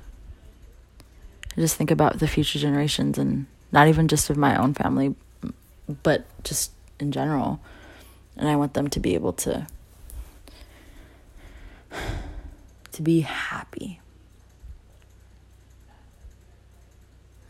I 1.54 1.60
just 1.60 1.76
think 1.76 1.90
about 1.90 2.20
the 2.20 2.28
future 2.28 2.58
generations 2.58 3.18
and 3.18 3.44
not 3.70 3.86
even 3.88 4.08
just 4.08 4.30
of 4.30 4.38
my 4.38 4.56
own 4.56 4.72
family 4.72 5.14
but 6.02 6.24
just 6.42 6.72
in 6.98 7.12
general. 7.12 7.60
And 8.34 8.48
I 8.48 8.56
want 8.56 8.72
them 8.72 8.88
to 8.88 9.00
be 9.00 9.12
able 9.14 9.34
to 9.34 9.66
to 12.92 13.02
be 13.02 13.20
happy. 13.20 14.00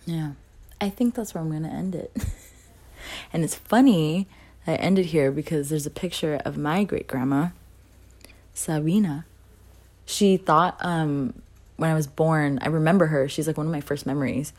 Yeah. 0.04 0.32
I 0.80 0.88
think 0.88 1.14
that's 1.14 1.34
where 1.34 1.42
I'm 1.42 1.50
going 1.50 1.62
to 1.62 1.68
end 1.68 1.94
it. 1.94 2.12
and 3.32 3.44
it's 3.44 3.54
funny 3.54 4.26
I 4.66 4.74
ended 4.74 5.06
here 5.06 5.32
because 5.32 5.70
there's 5.70 5.86
a 5.86 5.90
picture 5.90 6.40
of 6.44 6.56
my 6.56 6.84
great 6.84 7.08
grandma, 7.08 7.48
Sabina. 8.54 9.26
She 10.06 10.36
thought 10.36 10.76
um, 10.80 11.34
when 11.76 11.90
I 11.90 11.94
was 11.94 12.06
born, 12.06 12.58
I 12.62 12.68
remember 12.68 13.06
her. 13.06 13.28
She's 13.28 13.46
like 13.46 13.56
one 13.56 13.66
of 13.66 13.72
my 13.72 13.80
first 13.80 14.06
memories. 14.06 14.52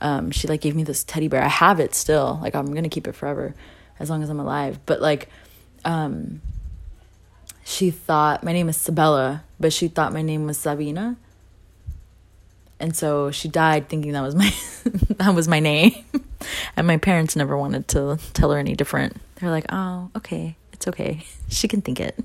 Um, 0.00 0.30
she 0.30 0.46
like 0.48 0.60
gave 0.60 0.76
me 0.76 0.84
this 0.84 1.02
teddy 1.04 1.28
bear. 1.28 1.42
I 1.42 1.48
have 1.48 1.80
it 1.80 1.94
still. 1.94 2.38
Like 2.40 2.54
I'm 2.54 2.72
gonna 2.72 2.88
keep 2.88 3.08
it 3.08 3.14
forever, 3.14 3.54
as 3.98 4.10
long 4.10 4.22
as 4.22 4.30
I'm 4.30 4.40
alive. 4.40 4.78
But 4.86 5.00
like, 5.00 5.28
um, 5.84 6.40
she 7.64 7.90
thought 7.90 8.42
my 8.42 8.52
name 8.52 8.68
is 8.68 8.76
Sabella, 8.76 9.44
but 9.60 9.72
she 9.72 9.88
thought 9.88 10.12
my 10.12 10.22
name 10.22 10.46
was 10.46 10.58
Sabina. 10.58 11.16
And 12.80 12.96
so 12.96 13.30
she 13.30 13.48
died 13.48 13.88
thinking 13.88 14.12
that 14.12 14.22
was 14.22 14.34
my 14.34 14.52
that 15.16 15.34
was 15.34 15.46
my 15.46 15.60
name. 15.60 16.04
and 16.76 16.86
my 16.86 16.96
parents 16.96 17.36
never 17.36 17.56
wanted 17.56 17.86
to 17.88 18.18
tell 18.32 18.50
her 18.50 18.58
any 18.58 18.74
different. 18.74 19.16
They're 19.36 19.50
like, 19.50 19.66
"Oh, 19.70 20.10
okay. 20.16 20.56
It's 20.72 20.88
okay. 20.88 21.24
She 21.48 21.68
can 21.68 21.82
think 21.82 22.00
it." 22.00 22.18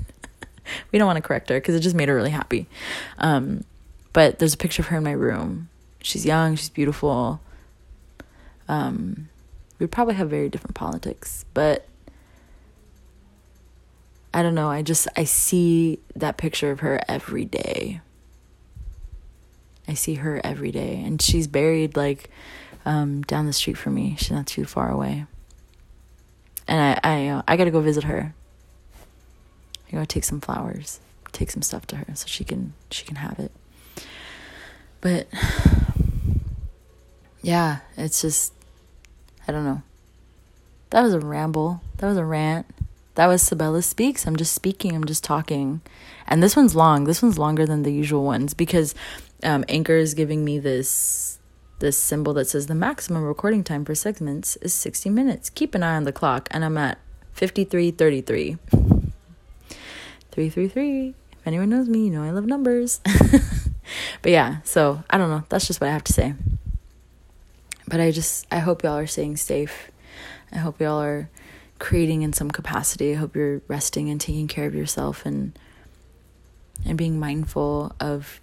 we 0.91 0.99
don't 0.99 1.05
want 1.05 1.17
to 1.17 1.21
correct 1.21 1.49
her 1.49 1.57
because 1.57 1.75
it 1.75 1.81
just 1.81 1.95
made 1.95 2.09
her 2.09 2.15
really 2.15 2.29
happy. 2.29 2.67
Um, 3.17 3.63
but 4.13 4.39
there's 4.39 4.53
a 4.53 4.57
picture 4.57 4.81
of 4.81 4.87
her 4.87 4.97
in 4.97 5.03
my 5.03 5.11
room. 5.11 5.69
She's 6.01 6.25
young, 6.25 6.55
she's 6.55 6.69
beautiful. 6.69 7.41
Um, 8.67 9.29
we'd 9.79 9.91
probably 9.91 10.15
have 10.15 10.29
very 10.29 10.49
different 10.49 10.75
politics, 10.75 11.45
but 11.53 11.87
I 14.37 14.43
don't 14.43 14.53
know. 14.53 14.69
I 14.69 14.83
just 14.83 15.07
I 15.17 15.23
see 15.23 15.97
that 16.15 16.37
picture 16.37 16.69
of 16.69 16.81
her 16.81 17.01
every 17.07 17.43
day. 17.43 18.01
I 19.87 19.95
see 19.95 20.13
her 20.13 20.39
every 20.43 20.71
day, 20.71 21.01
and 21.03 21.19
she's 21.19 21.47
buried 21.47 21.97
like 21.97 22.29
um, 22.85 23.23
down 23.23 23.47
the 23.47 23.51
street 23.53 23.77
from 23.77 23.95
me. 23.95 24.15
She's 24.19 24.29
not 24.29 24.45
too 24.45 24.65
far 24.65 24.91
away, 24.91 25.25
and 26.67 26.99
I 27.03 27.15
I 27.15 27.27
uh, 27.29 27.41
I 27.47 27.57
gotta 27.57 27.71
go 27.71 27.81
visit 27.81 28.03
her. 28.03 28.35
I 29.87 29.91
gotta 29.93 30.05
take 30.05 30.23
some 30.23 30.39
flowers, 30.39 30.99
take 31.31 31.49
some 31.49 31.63
stuff 31.63 31.87
to 31.87 31.95
her 31.95 32.05
so 32.13 32.27
she 32.27 32.43
can 32.43 32.75
she 32.91 33.05
can 33.05 33.15
have 33.15 33.39
it. 33.39 33.51
But 35.01 35.27
yeah, 37.41 37.79
it's 37.97 38.21
just 38.21 38.53
I 39.47 39.51
don't 39.51 39.63
know. 39.65 39.81
That 40.91 41.01
was 41.01 41.15
a 41.15 41.19
ramble. 41.19 41.81
That 41.97 42.05
was 42.05 42.17
a 42.17 42.23
rant. 42.23 42.67
That 43.17 43.25
was 43.25 43.41
Sabella 43.41 43.81
Speaks. 43.81 44.27
I'm 44.27 44.35
just 44.35 44.53
speaking, 44.53 44.95
I'm 44.95 45.05
just 45.05 45.23
talking. 45.23 45.81
And 46.27 46.43
this 46.43 46.55
one's 46.55 46.75
long. 46.75 47.05
This 47.05 47.23
one's 47.23 47.39
longer 47.39 47.65
than 47.65 47.81
the 47.81 47.91
usual 47.91 48.23
ones 48.23 48.53
because 48.53 48.93
um, 49.41 49.65
Anchor 49.67 49.95
is 49.95 50.13
giving 50.13 50.45
me 50.45 50.59
this 50.59 51.39
this 51.79 51.97
symbol 51.97 52.35
that 52.35 52.45
says 52.45 52.67
the 52.67 52.75
maximum 52.75 53.23
recording 53.23 53.63
time 53.63 53.85
for 53.85 53.95
segments 53.95 54.55
is 54.57 54.71
60 54.75 55.09
minutes. 55.09 55.49
Keep 55.49 55.73
an 55.73 55.81
eye 55.81 55.95
on 55.95 56.03
the 56.03 56.11
clock, 56.11 56.47
and 56.51 56.63
I'm 56.63 56.77
at 56.77 56.99
5333. 57.33 58.57
333. 60.31 61.15
If 61.31 61.47
anyone 61.47 61.69
knows 61.69 61.89
me, 61.89 62.05
you 62.05 62.11
know 62.11 62.21
I 62.21 62.29
love 62.29 62.45
numbers. 62.45 63.01
but 64.21 64.31
yeah, 64.31 64.57
so 64.63 65.03
I 65.09 65.17
don't 65.17 65.31
know. 65.31 65.43
That's 65.49 65.65
just 65.65 65.81
what 65.81 65.89
I 65.89 65.93
have 65.93 66.03
to 66.03 66.13
say. 66.13 66.35
But 67.87 67.99
I 67.99 68.11
just, 68.11 68.45
I 68.51 68.59
hope 68.59 68.83
y'all 68.83 68.97
are 68.97 69.07
staying 69.07 69.37
safe. 69.37 69.89
I 70.51 70.57
hope 70.57 70.79
y'all 70.79 71.01
are 71.01 71.31
creating 71.79 72.21
in 72.21 72.33
some 72.33 72.51
capacity. 72.51 73.11
I 73.11 73.15
hope 73.15 73.35
you're 73.35 73.61
resting 73.67 74.09
and 74.09 74.19
taking 74.19 74.47
care 74.47 74.65
of 74.65 74.75
yourself 74.75 75.25
and 75.25 75.57
and 76.85 76.97
being 76.97 77.19
mindful 77.19 77.95
of 77.99 78.39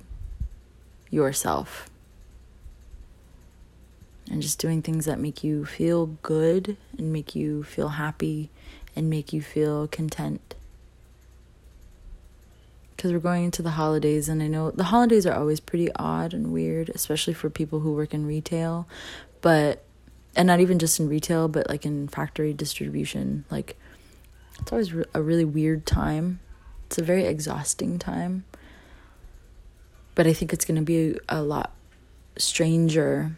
yourself. 1.10 1.88
And 4.30 4.40
just 4.42 4.58
doing 4.58 4.82
things 4.82 5.04
that 5.04 5.20
make 5.20 5.44
you 5.44 5.64
feel 5.64 6.06
good 6.22 6.76
and 6.96 7.12
make 7.12 7.34
you 7.34 7.62
feel 7.62 7.90
happy 7.90 8.50
and 8.96 9.10
make 9.10 9.32
you 9.32 9.42
feel 9.42 9.86
content. 9.86 10.54
Because 12.96 13.12
we're 13.12 13.18
going 13.18 13.44
into 13.44 13.60
the 13.60 13.72
holidays, 13.72 14.28
and 14.28 14.42
I 14.42 14.46
know 14.46 14.70
the 14.70 14.84
holidays 14.84 15.26
are 15.26 15.34
always 15.34 15.60
pretty 15.60 15.92
odd 15.96 16.32
and 16.32 16.52
weird, 16.52 16.88
especially 16.90 17.34
for 17.34 17.50
people 17.50 17.80
who 17.80 17.92
work 17.92 18.14
in 18.14 18.24
retail. 18.24 18.88
But 19.42 19.84
and 20.36 20.46
not 20.46 20.60
even 20.60 20.78
just 20.78 20.98
in 21.00 21.08
retail 21.08 21.48
but 21.48 21.68
like 21.68 21.86
in 21.86 22.08
factory 22.08 22.52
distribution 22.52 23.44
like 23.50 23.76
it's 24.60 24.72
always 24.72 24.94
a 25.12 25.22
really 25.22 25.44
weird 25.44 25.86
time. 25.86 26.40
It's 26.86 26.98
a 26.98 27.02
very 27.02 27.24
exhausting 27.24 27.98
time. 27.98 28.44
But 30.14 30.26
i 30.28 30.32
think 30.32 30.52
it's 30.52 30.64
going 30.64 30.76
to 30.76 30.82
be 30.82 31.18
a 31.28 31.42
lot 31.42 31.72
stranger 32.36 33.32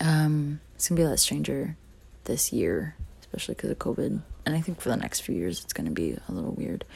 um 0.00 0.60
it's 0.74 0.88
going 0.88 0.96
to 0.96 1.00
be 1.02 1.06
a 1.06 1.08
lot 1.08 1.18
stranger 1.18 1.76
this 2.24 2.52
year 2.52 2.96
especially 3.20 3.54
because 3.54 3.70
of 3.70 3.78
covid. 3.78 4.22
And 4.46 4.54
i 4.54 4.60
think 4.60 4.80
for 4.80 4.88
the 4.88 4.96
next 4.96 5.20
few 5.20 5.34
years 5.34 5.62
it's 5.62 5.74
going 5.74 5.84
to 5.84 5.92
be 5.92 6.16
a 6.28 6.32
little 6.32 6.52
weird. 6.52 6.86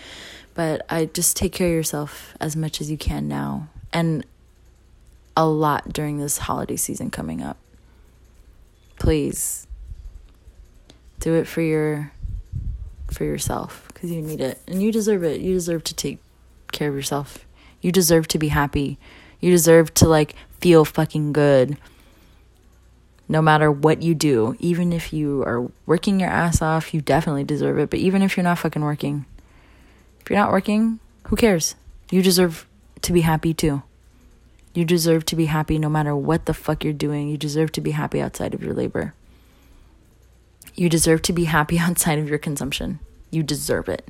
But 0.54 0.86
i 0.88 1.04
just 1.04 1.36
take 1.36 1.52
care 1.52 1.68
of 1.68 1.74
yourself 1.74 2.34
as 2.40 2.56
much 2.56 2.80
as 2.80 2.90
you 2.90 2.96
can 2.96 3.28
now. 3.28 3.68
And 3.92 4.24
a 5.36 5.46
lot 5.46 5.92
during 5.92 6.18
this 6.18 6.38
holiday 6.38 6.76
season 6.76 7.10
coming 7.10 7.42
up 7.42 7.58
please 9.00 9.66
do 11.18 11.34
it 11.34 11.48
for 11.48 11.60
your 11.60 12.12
for 13.10 13.24
yourself 13.24 13.88
because 13.88 14.12
you 14.12 14.22
need 14.22 14.40
it 14.40 14.60
and 14.68 14.80
you 14.80 14.92
deserve 14.92 15.24
it 15.24 15.40
you 15.40 15.52
deserve 15.52 15.82
to 15.82 15.94
take 15.94 16.20
care 16.72 16.88
of 16.88 16.94
yourself. 16.94 17.44
You 17.80 17.92
deserve 17.92 18.28
to 18.28 18.38
be 18.38 18.48
happy. 18.48 18.98
You 19.40 19.50
deserve 19.50 19.92
to 19.94 20.08
like 20.08 20.34
feel 20.60 20.84
fucking 20.84 21.32
good. 21.32 21.76
No 23.28 23.40
matter 23.40 23.70
what 23.70 24.02
you 24.02 24.14
do, 24.14 24.56
even 24.58 24.92
if 24.92 25.12
you 25.12 25.42
are 25.44 25.70
working 25.86 26.18
your 26.18 26.30
ass 26.30 26.60
off, 26.60 26.92
you 26.92 27.00
definitely 27.00 27.44
deserve 27.44 27.78
it. 27.78 27.88
But 27.88 28.00
even 28.00 28.22
if 28.22 28.36
you're 28.36 28.44
not 28.44 28.58
fucking 28.58 28.82
working, 28.82 29.24
if 30.20 30.28
you're 30.28 30.38
not 30.38 30.50
working, 30.50 30.98
who 31.28 31.36
cares? 31.36 31.76
You 32.10 32.22
deserve 32.22 32.66
to 33.02 33.12
be 33.12 33.20
happy 33.20 33.54
too. 33.54 33.82
You 34.72 34.84
deserve 34.84 35.24
to 35.26 35.36
be 35.36 35.46
happy 35.46 35.78
no 35.78 35.88
matter 35.88 36.14
what 36.14 36.46
the 36.46 36.54
fuck 36.54 36.84
you're 36.84 36.92
doing. 36.92 37.28
You 37.28 37.36
deserve 37.36 37.72
to 37.72 37.80
be 37.80 37.90
happy 37.90 38.20
outside 38.20 38.54
of 38.54 38.62
your 38.62 38.74
labor. 38.74 39.14
You 40.74 40.88
deserve 40.88 41.22
to 41.22 41.32
be 41.32 41.44
happy 41.44 41.78
outside 41.80 42.18
of 42.18 42.28
your 42.28 42.38
consumption. 42.38 43.00
You 43.30 43.42
deserve 43.42 43.88
it. 43.88 44.08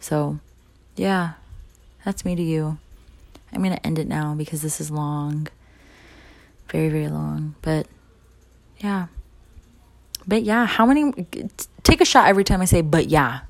So, 0.00 0.40
yeah, 0.96 1.34
that's 2.04 2.24
me 2.24 2.34
to 2.34 2.42
you. 2.42 2.78
I'm 3.52 3.62
going 3.62 3.74
to 3.74 3.86
end 3.86 3.98
it 3.98 4.06
now 4.06 4.34
because 4.34 4.62
this 4.62 4.80
is 4.80 4.90
long. 4.90 5.48
Very, 6.68 6.88
very 6.88 7.08
long. 7.08 7.54
But 7.62 7.86
yeah. 8.78 9.06
But 10.26 10.42
yeah, 10.42 10.66
how 10.66 10.86
many. 10.86 11.26
Take 11.82 12.00
a 12.00 12.04
shot 12.04 12.28
every 12.28 12.44
time 12.44 12.60
I 12.60 12.64
say, 12.64 12.80
but 12.80 13.08
yeah. 13.08 13.40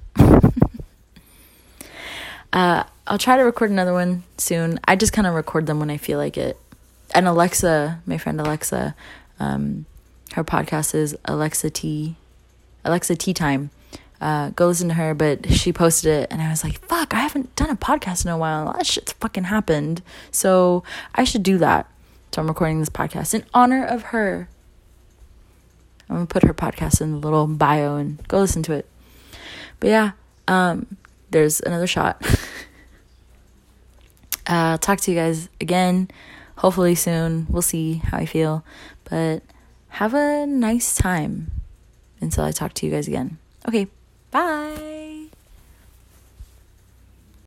Uh, 2.52 2.84
I'll 3.06 3.18
try 3.18 3.36
to 3.36 3.42
record 3.42 3.70
another 3.70 3.92
one 3.92 4.24
soon. 4.38 4.78
I 4.84 4.96
just 4.96 5.12
kind 5.12 5.26
of 5.26 5.34
record 5.34 5.66
them 5.66 5.80
when 5.80 5.90
I 5.90 5.96
feel 5.96 6.18
like 6.18 6.36
it. 6.36 6.58
And 7.14 7.26
Alexa, 7.26 8.00
my 8.06 8.18
friend 8.18 8.40
Alexa, 8.40 8.94
um, 9.38 9.86
her 10.34 10.44
podcast 10.44 10.94
is 10.94 11.16
Alexa 11.24 11.70
T, 11.70 12.16
Alexa 12.84 13.16
Tea 13.16 13.34
Time. 13.34 13.70
Uh, 14.20 14.50
go 14.50 14.66
listen 14.66 14.88
to 14.88 14.94
her, 14.94 15.14
but 15.14 15.50
she 15.50 15.72
posted 15.72 16.12
it, 16.12 16.28
and 16.30 16.42
I 16.42 16.50
was 16.50 16.62
like, 16.62 16.78
"Fuck, 16.86 17.14
I 17.14 17.20
haven't 17.20 17.56
done 17.56 17.70
a 17.70 17.76
podcast 17.76 18.24
in 18.24 18.30
a 18.30 18.36
while. 18.36 18.72
That 18.74 18.86
shit's 18.86 19.12
fucking 19.14 19.44
happened, 19.44 20.02
so 20.30 20.84
I 21.14 21.24
should 21.24 21.42
do 21.42 21.56
that." 21.58 21.90
So 22.32 22.42
I'm 22.42 22.48
recording 22.48 22.80
this 22.80 22.90
podcast 22.90 23.34
in 23.34 23.44
honor 23.54 23.84
of 23.84 24.02
her. 24.02 24.48
I'm 26.08 26.16
gonna 26.16 26.26
put 26.26 26.42
her 26.42 26.52
podcast 26.52 27.00
in 27.00 27.12
the 27.12 27.18
little 27.18 27.46
bio 27.46 27.96
and 27.96 28.26
go 28.28 28.38
listen 28.40 28.62
to 28.64 28.72
it. 28.74 28.86
But 29.80 29.88
yeah, 29.88 30.10
um, 30.46 30.86
there's 31.30 31.60
another 31.60 31.86
shot. 31.86 32.24
uh, 34.46 34.78
talk 34.78 35.00
to 35.02 35.10
you 35.10 35.16
guys 35.16 35.48
again, 35.60 36.10
hopefully 36.56 36.94
soon. 36.94 37.46
We'll 37.48 37.62
see 37.62 37.94
how 37.94 38.18
I 38.18 38.26
feel, 38.26 38.64
but 39.04 39.42
have 39.88 40.14
a 40.14 40.46
nice 40.46 40.96
time 40.96 41.50
until 42.20 42.44
I 42.44 42.52
talk 42.52 42.74
to 42.74 42.86
you 42.86 42.92
guys 42.92 43.08
again. 43.08 43.38
Okay, 43.66 43.88
bye. 44.30 44.99